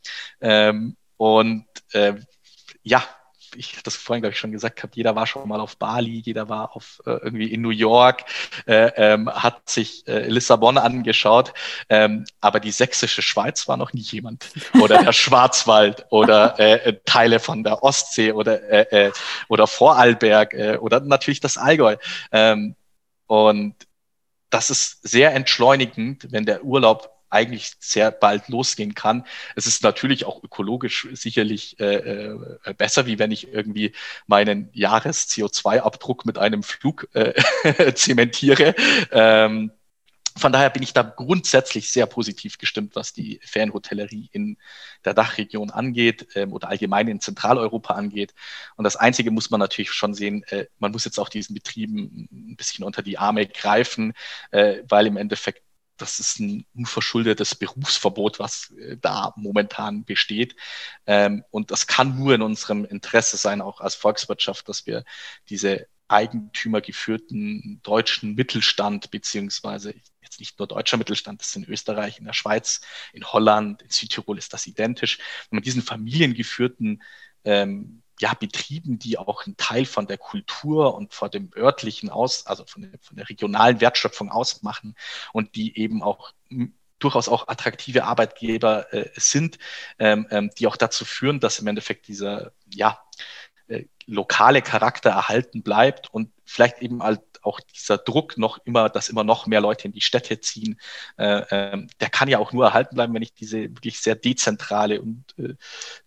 Ähm, 0.41 0.97
und 1.17 1.65
ja, 2.81 3.03
ich 3.55 3.81
das 3.83 3.95
vorhin, 3.95 4.21
glaube 4.21 4.33
ich, 4.33 4.39
schon 4.39 4.51
gesagt 4.51 4.83
habe, 4.83 4.91
jeder 4.95 5.15
war 5.15 5.27
schon 5.27 5.47
mal 5.47 5.59
auf 5.59 5.77
Bali, 5.77 6.21
jeder 6.25 6.49
war 6.49 6.75
auf 6.75 7.01
äh, 7.05 7.11
irgendwie 7.11 7.51
in 7.53 7.61
New 7.61 7.69
York, 7.69 8.25
äh, 8.65 8.91
ähm, 8.95 9.29
hat 9.29 9.69
sich 9.69 10.07
äh, 10.07 10.27
Lissabon 10.27 10.77
angeschaut, 10.77 11.53
ähm, 11.89 12.25
aber 12.41 12.59
die 12.59 12.71
sächsische 12.71 13.21
Schweiz 13.21 13.67
war 13.67 13.77
noch 13.77 13.93
nie 13.93 14.01
jemand. 14.01 14.51
Oder 14.73 14.97
der 14.99 15.13
Schwarzwald 15.13 16.05
oder 16.09 16.59
äh, 16.59 16.89
äh, 16.89 16.99
Teile 17.05 17.39
von 17.39 17.63
der 17.63 17.83
Ostsee 17.83 18.31
oder, 18.31 18.91
äh, 18.91 19.11
oder 19.47 19.67
Vorarlberg 19.67 20.53
oder 20.79 20.99
natürlich 20.99 21.39
das 21.39 21.57
Allgäu. 21.57 21.97
Ähm, 22.31 22.75
Und 23.27 23.75
das 24.49 24.69
ist 24.69 25.07
sehr 25.07 25.33
entschleunigend, 25.33 26.31
wenn 26.31 26.45
der 26.45 26.63
Urlaub 26.63 27.12
eigentlich 27.33 27.73
sehr 27.79 28.11
bald 28.11 28.47
losgehen 28.47 28.93
kann. 28.93 29.25
Es 29.55 29.67
ist 29.67 29.83
natürlich 29.83 30.25
auch 30.25 30.43
ökologisch 30.43 31.07
sicherlich 31.13 31.79
äh, 31.79 31.95
äh, 31.95 32.73
besser, 32.77 33.05
wie 33.05 33.19
wenn 33.19 33.31
ich 33.31 33.51
irgendwie 33.51 33.93
meinen 34.27 34.69
Jahres-CO2-Abdruck 34.73 36.25
mit 36.25 36.37
einem 36.37 36.63
Flug 36.63 37.07
äh, 37.13 37.33
zementiere. 37.95 38.75
Ähm, 39.11 39.71
von 40.35 40.51
daher 40.51 40.69
bin 40.71 40.81
ich 40.81 40.93
da 40.93 41.03
grundsätzlich 41.03 41.91
sehr 41.91 42.07
positiv 42.07 42.57
gestimmt, 42.57 42.95
was 42.95 43.13
die 43.13 43.39
Ferienhotellerie 43.43 44.29
in 44.31 44.57
der 45.05 45.13
Dachregion 45.13 45.69
angeht 45.69 46.27
ähm, 46.35 46.53
oder 46.53 46.69
allgemein 46.69 47.07
in 47.07 47.19
Zentraleuropa 47.19 47.93
angeht. 47.93 48.33
Und 48.75 48.83
das 48.83 48.95
Einzige 48.95 49.29
muss 49.29 49.51
man 49.51 49.59
natürlich 49.59 49.91
schon 49.91 50.13
sehen, 50.13 50.43
äh, 50.49 50.65
man 50.79 50.91
muss 50.91 51.05
jetzt 51.05 51.19
auch 51.19 51.29
diesen 51.29 51.53
Betrieben 51.53 52.27
ein 52.31 52.55
bisschen 52.55 52.83
unter 52.83 53.03
die 53.03 53.17
Arme 53.17 53.45
greifen, 53.45 54.13
äh, 54.51 54.77
weil 54.89 55.05
im 55.05 55.17
Endeffekt 55.17 55.61
das 55.97 56.19
ist 56.19 56.39
ein 56.39 56.65
unverschuldetes 56.75 57.55
Berufsverbot, 57.55 58.39
was 58.39 58.71
äh, 58.71 58.97
da 58.97 59.33
momentan 59.35 60.05
besteht. 60.05 60.55
Ähm, 61.05 61.43
und 61.51 61.71
das 61.71 61.87
kann 61.87 62.17
nur 62.17 62.35
in 62.35 62.41
unserem 62.41 62.85
Interesse 62.85 63.37
sein, 63.37 63.61
auch 63.61 63.79
als 63.79 63.95
Volkswirtschaft, 63.95 64.67
dass 64.69 64.85
wir 64.85 65.03
diese 65.49 65.87
eigentümergeführten 66.07 67.79
deutschen 67.81 68.35
Mittelstand, 68.35 69.09
beziehungsweise 69.09 69.95
jetzt 70.21 70.39
nicht 70.39 70.59
nur 70.59 70.67
deutscher 70.67 70.97
Mittelstand, 70.97 71.41
das 71.41 71.49
ist 71.49 71.55
in 71.55 71.65
Österreich, 71.65 72.19
in 72.19 72.25
der 72.25 72.33
Schweiz, 72.33 72.81
in 73.13 73.25
Holland, 73.25 73.81
in 73.81 73.89
Südtirol 73.89 74.37
ist 74.37 74.53
das 74.53 74.67
identisch. 74.67 75.17
Wenn 75.49 75.57
man 75.57 75.63
diesen 75.63 75.81
familiengeführten 75.81 77.01
ähm, 77.45 78.02
ja, 78.23 78.33
Betrieben, 78.33 78.99
die 78.99 79.17
auch 79.17 79.45
einen 79.45 79.57
Teil 79.57 79.83
von 79.85 80.07
der 80.07 80.17
Kultur 80.17 80.95
und 80.95 81.13
von 81.13 81.29
dem 81.29 81.51
örtlichen 81.57 82.09
aus, 82.09 82.45
also 82.45 82.63
von 82.65 82.83
der, 82.83 82.91
von 83.01 83.17
der 83.17 83.27
regionalen 83.27 83.81
Wertschöpfung 83.81 84.29
ausmachen 84.29 84.95
und 85.33 85.55
die 85.55 85.77
eben 85.77 86.01
auch 86.01 86.31
durchaus 86.99 87.27
auch 87.27 87.49
attraktive 87.49 88.05
Arbeitgeber 88.05 88.93
äh, 88.93 89.09
sind, 89.17 89.57
ähm, 89.99 90.25
ähm, 90.31 90.51
die 90.57 90.67
auch 90.67 90.77
dazu 90.77 91.03
führen, 91.03 91.41
dass 91.41 91.59
im 91.59 91.67
Endeffekt 91.67 92.07
dieser 92.07 92.53
ja, 92.73 92.97
äh, 93.67 93.83
lokale 94.05 94.61
Charakter 94.61 95.09
erhalten 95.09 95.61
bleibt 95.61 96.13
und 96.13 96.31
vielleicht 96.45 96.81
eben 96.81 97.03
halt 97.03 97.19
auch 97.43 97.59
dieser 97.59 97.97
Druck 97.97 98.37
noch 98.37 98.59
immer, 98.65 98.89
dass 98.89 99.09
immer 99.09 99.23
noch 99.23 99.47
mehr 99.47 99.61
Leute 99.61 99.87
in 99.87 99.93
die 99.93 100.01
Städte 100.01 100.39
ziehen, 100.39 100.79
äh, 101.17 101.73
äh, 101.73 101.87
der 101.99 102.09
kann 102.09 102.29
ja 102.29 102.39
auch 102.39 102.53
nur 102.53 102.65
erhalten 102.65 102.95
bleiben, 102.95 103.13
wenn 103.13 103.21
ich 103.21 103.33
diese 103.33 103.63
wirklich 103.63 103.99
sehr 103.99 104.15
dezentrale 104.15 105.01
und 105.01 105.25
äh, 105.37 105.55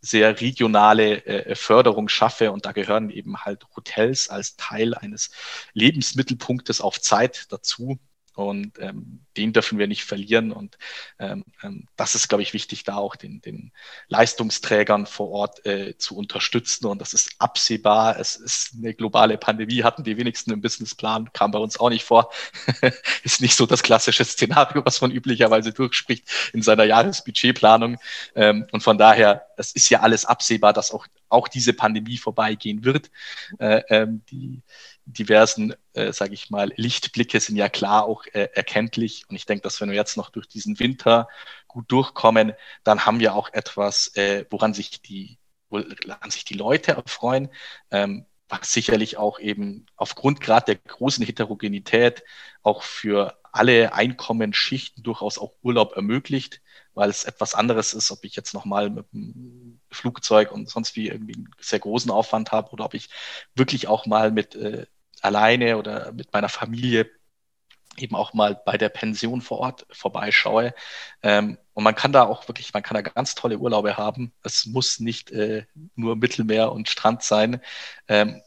sehr 0.00 0.40
regionale 0.40 1.24
äh, 1.26 1.54
Förderung 1.54 2.08
schaffe. 2.08 2.52
Und 2.52 2.66
da 2.66 2.72
gehören 2.72 3.10
eben 3.10 3.36
halt 3.38 3.64
Hotels 3.76 4.28
als 4.28 4.56
Teil 4.56 4.94
eines 4.94 5.30
Lebensmittelpunktes 5.74 6.80
auf 6.80 7.00
Zeit 7.00 7.46
dazu. 7.50 7.98
Und 8.36 8.78
ähm, 8.80 9.20
den 9.38 9.54
dürfen 9.54 9.78
wir 9.78 9.86
nicht 9.86 10.04
verlieren. 10.04 10.52
Und 10.52 10.76
ähm, 11.18 11.44
ähm, 11.62 11.88
das 11.96 12.14
ist, 12.14 12.28
glaube 12.28 12.42
ich, 12.42 12.52
wichtig, 12.52 12.84
da 12.84 12.96
auch 12.96 13.16
den, 13.16 13.40
den 13.40 13.72
Leistungsträgern 14.08 15.06
vor 15.06 15.30
Ort 15.30 15.64
äh, 15.64 15.96
zu 15.96 16.16
unterstützen. 16.16 16.86
Und 16.86 17.00
das 17.00 17.14
ist 17.14 17.30
absehbar. 17.38 18.18
Es 18.20 18.36
ist 18.36 18.74
eine 18.76 18.92
globale 18.92 19.38
Pandemie, 19.38 19.82
hatten 19.82 20.04
die 20.04 20.18
wenigsten 20.18 20.52
im 20.52 20.60
Businessplan, 20.60 21.32
kam 21.32 21.50
bei 21.50 21.58
uns 21.58 21.80
auch 21.80 21.88
nicht 21.88 22.04
vor. 22.04 22.30
ist 23.24 23.40
nicht 23.40 23.56
so 23.56 23.64
das 23.64 23.82
klassische 23.82 24.24
Szenario, 24.24 24.84
was 24.84 25.00
man 25.00 25.10
üblicherweise 25.10 25.72
durchspricht 25.72 26.28
in 26.52 26.60
seiner 26.60 26.84
Jahresbudgetplanung. 26.84 27.96
Ähm, 28.34 28.66
und 28.70 28.82
von 28.82 28.98
daher, 28.98 29.46
es 29.56 29.72
ist 29.72 29.88
ja 29.88 30.00
alles 30.00 30.26
absehbar, 30.26 30.74
dass 30.74 30.92
auch, 30.92 31.06
auch 31.30 31.48
diese 31.48 31.72
Pandemie 31.72 32.18
vorbeigehen 32.18 32.84
wird. 32.84 33.10
Äh, 33.58 33.82
ähm, 33.88 34.22
die 34.30 34.60
diversen, 35.06 35.74
äh, 35.94 36.12
sage 36.12 36.34
ich 36.34 36.50
mal, 36.50 36.72
Lichtblicke 36.76 37.40
sind 37.40 37.56
ja 37.56 37.68
klar 37.68 38.04
auch 38.04 38.24
äh, 38.26 38.48
erkenntlich. 38.54 39.24
Und 39.28 39.36
ich 39.36 39.46
denke, 39.46 39.62
dass 39.62 39.80
wenn 39.80 39.88
wir 39.90 39.96
jetzt 39.96 40.16
noch 40.16 40.30
durch 40.30 40.48
diesen 40.48 40.78
Winter 40.78 41.28
gut 41.68 41.90
durchkommen, 41.90 42.52
dann 42.84 43.06
haben 43.06 43.20
wir 43.20 43.34
auch 43.34 43.52
etwas, 43.52 44.14
äh, 44.16 44.44
woran 44.50 44.74
sich 44.74 45.00
die, 45.02 45.38
woran 45.70 46.30
sich 46.30 46.44
die 46.44 46.54
Leute 46.54 46.92
erfreuen. 46.92 47.48
Ähm, 47.90 48.26
was 48.48 48.72
sicherlich 48.72 49.16
auch 49.16 49.38
eben 49.40 49.86
aufgrund 49.96 50.40
gerade 50.40 50.66
der 50.66 50.76
großen 50.76 51.24
Heterogenität 51.24 52.22
auch 52.62 52.82
für 52.82 53.36
alle 53.52 53.92
Einkommensschichten 53.94 55.02
durchaus 55.02 55.38
auch 55.38 55.54
Urlaub 55.62 55.96
ermöglicht, 55.96 56.60
weil 56.94 57.10
es 57.10 57.24
etwas 57.24 57.54
anderes 57.54 57.94
ist, 57.94 58.10
ob 58.10 58.24
ich 58.24 58.36
jetzt 58.36 58.54
nochmal 58.54 58.90
mit 58.90 59.12
dem 59.12 59.80
Flugzeug 59.90 60.52
und 60.52 60.68
sonst 60.68 60.94
wie 60.96 61.08
irgendwie 61.08 61.34
einen 61.34 61.50
sehr 61.58 61.78
großen 61.78 62.10
Aufwand 62.10 62.52
habe 62.52 62.70
oder 62.70 62.84
ob 62.84 62.94
ich 62.94 63.08
wirklich 63.54 63.88
auch 63.88 64.06
mal 64.06 64.30
mit 64.30 64.54
äh, 64.54 64.86
alleine 65.22 65.78
oder 65.78 66.12
mit 66.12 66.32
meiner 66.32 66.48
Familie 66.48 67.10
eben 67.96 68.14
auch 68.14 68.34
mal 68.34 68.60
bei 68.64 68.76
der 68.76 68.88
Pension 68.88 69.40
vor 69.40 69.58
Ort 69.58 69.86
vorbeischaue. 69.90 70.74
Ähm, 71.22 71.58
und 71.74 71.84
man 71.84 71.94
kann 71.94 72.12
da 72.12 72.24
auch 72.24 72.48
wirklich, 72.48 72.72
man 72.74 72.82
kann 72.82 72.94
da 72.94 73.02
ganz 73.02 73.34
tolle 73.34 73.58
Urlaube 73.58 73.96
haben. 73.96 74.32
Es 74.42 74.66
muss 74.66 75.00
nicht 75.00 75.30
äh, 75.30 75.66
nur 75.94 76.16
Mittelmeer 76.16 76.72
und 76.72 76.88
Strand 76.88 77.22
sein. 77.22 77.60
Ähm, 78.08 78.40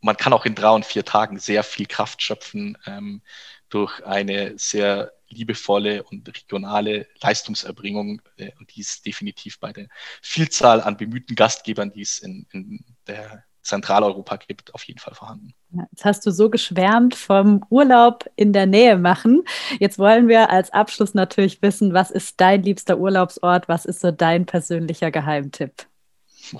man 0.00 0.16
kann 0.16 0.32
auch 0.32 0.44
in 0.44 0.54
drei 0.54 0.70
und 0.70 0.84
vier 0.84 1.04
Tagen 1.04 1.38
sehr 1.38 1.62
viel 1.62 1.86
Kraft 1.86 2.22
schöpfen 2.22 2.76
ähm, 2.86 3.22
durch 3.68 4.04
eine 4.04 4.58
sehr 4.58 5.12
liebevolle 5.28 6.02
und 6.02 6.28
regionale 6.28 7.08
Leistungserbringung. 7.20 8.20
Äh, 8.36 8.50
und 8.58 8.74
die 8.74 8.80
ist 8.80 9.06
definitiv 9.06 9.60
bei 9.60 9.72
der 9.72 9.88
Vielzahl 10.20 10.80
an 10.80 10.96
bemühten 10.96 11.34
Gastgebern, 11.36 11.92
die 11.92 12.02
es 12.02 12.18
in, 12.18 12.46
in 12.52 12.84
der 13.06 13.44
Zentraleuropa 13.62 14.36
gibt, 14.36 14.74
auf 14.74 14.84
jeden 14.84 14.98
Fall 14.98 15.14
vorhanden. 15.14 15.54
Jetzt 15.90 16.04
hast 16.04 16.26
du 16.26 16.30
so 16.30 16.50
geschwärmt 16.50 17.14
vom 17.14 17.64
Urlaub 17.70 18.28
in 18.36 18.52
der 18.52 18.66
Nähe 18.66 18.96
machen. 18.96 19.42
Jetzt 19.78 19.98
wollen 19.98 20.28
wir 20.28 20.50
als 20.50 20.72
Abschluss 20.72 21.14
natürlich 21.14 21.62
wissen, 21.62 21.94
was 21.94 22.10
ist 22.10 22.40
dein 22.40 22.62
liebster 22.62 22.98
Urlaubsort? 22.98 23.68
Was 23.68 23.84
ist 23.84 24.00
so 24.00 24.10
dein 24.10 24.46
persönlicher 24.46 25.10
Geheimtipp? 25.10 25.86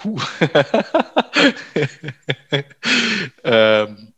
Uh. 0.04 0.18
ähm, 3.44 4.11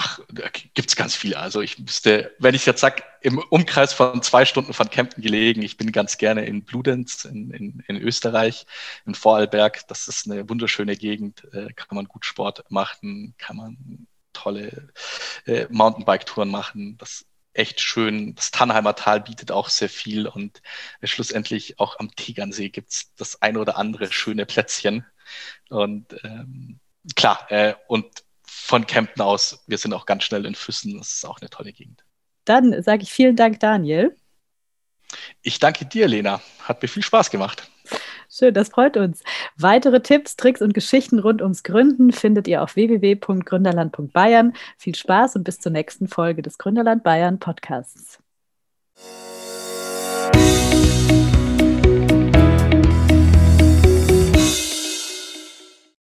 Ach, 0.00 0.20
da 0.28 0.48
gibt 0.48 0.90
es 0.90 0.94
ganz 0.94 1.16
viele. 1.16 1.40
Also 1.40 1.60
ich 1.60 1.76
müsste, 1.76 2.32
wenn 2.38 2.54
ich 2.54 2.66
jetzt 2.66 2.80
sage, 2.80 3.02
im 3.20 3.40
Umkreis 3.40 3.92
von 3.92 4.22
zwei 4.22 4.44
Stunden 4.44 4.72
von 4.72 4.88
Kempten 4.90 5.24
gelegen, 5.24 5.60
ich 5.60 5.76
bin 5.76 5.90
ganz 5.90 6.18
gerne 6.18 6.44
in 6.44 6.62
Bludenz 6.62 7.24
in, 7.24 7.50
in, 7.50 7.82
in 7.88 7.96
Österreich, 7.96 8.64
in 9.06 9.16
Vorarlberg. 9.16 9.88
Das 9.88 10.06
ist 10.06 10.30
eine 10.30 10.48
wunderschöne 10.48 10.96
Gegend, 10.96 11.42
äh, 11.52 11.72
kann 11.72 11.96
man 11.96 12.04
gut 12.04 12.24
Sport 12.24 12.64
machen, 12.70 13.34
kann 13.38 13.56
man 13.56 14.06
tolle 14.32 14.92
äh, 15.46 15.66
Mountainbike-Touren 15.68 16.48
machen. 16.48 16.96
Das 16.98 17.26
echt 17.52 17.80
schön. 17.80 18.36
Das 18.36 18.52
Tannheimer 18.52 18.94
Tal 18.94 19.22
bietet 19.22 19.50
auch 19.50 19.68
sehr 19.68 19.88
viel 19.88 20.28
und 20.28 20.62
äh, 21.00 21.08
schlussendlich 21.08 21.80
auch 21.80 21.98
am 21.98 22.14
Tegernsee 22.14 22.68
gibt 22.68 22.92
es 22.92 23.12
das 23.16 23.42
ein 23.42 23.56
oder 23.56 23.76
andere 23.76 24.12
schöne 24.12 24.46
Plätzchen. 24.46 25.04
Und 25.70 26.14
ähm, 26.22 26.78
klar, 27.16 27.50
äh, 27.50 27.74
und 27.88 28.06
von 28.48 28.86
Kempten 28.86 29.22
aus. 29.22 29.62
Wir 29.66 29.78
sind 29.78 29.92
auch 29.92 30.06
ganz 30.06 30.24
schnell 30.24 30.46
in 30.46 30.54
Füssen. 30.54 30.98
Das 30.98 31.12
ist 31.12 31.26
auch 31.26 31.40
eine 31.40 31.50
tolle 31.50 31.72
Gegend. 31.72 32.04
Dann 32.44 32.82
sage 32.82 33.02
ich 33.02 33.12
vielen 33.12 33.36
Dank, 33.36 33.60
Daniel. 33.60 34.16
Ich 35.42 35.58
danke 35.58 35.84
dir, 35.84 36.08
Lena. 36.08 36.40
Hat 36.62 36.82
mir 36.82 36.88
viel 36.88 37.02
Spaß 37.02 37.30
gemacht. 37.30 37.70
Schön, 38.30 38.52
das 38.52 38.68
freut 38.68 38.96
uns. 38.96 39.22
Weitere 39.56 40.00
Tipps, 40.02 40.36
Tricks 40.36 40.60
und 40.60 40.74
Geschichten 40.74 41.18
rund 41.18 41.40
ums 41.40 41.62
Gründen 41.62 42.12
findet 42.12 42.46
ihr 42.46 42.62
auf 42.62 42.76
www.gründerland.bayern. 42.76 44.54
Viel 44.76 44.94
Spaß 44.94 45.36
und 45.36 45.44
bis 45.44 45.60
zur 45.60 45.72
nächsten 45.72 46.08
Folge 46.08 46.42
des 46.42 46.58
Gründerland 46.58 47.02
Bayern 47.02 47.38
Podcasts. 47.38 48.18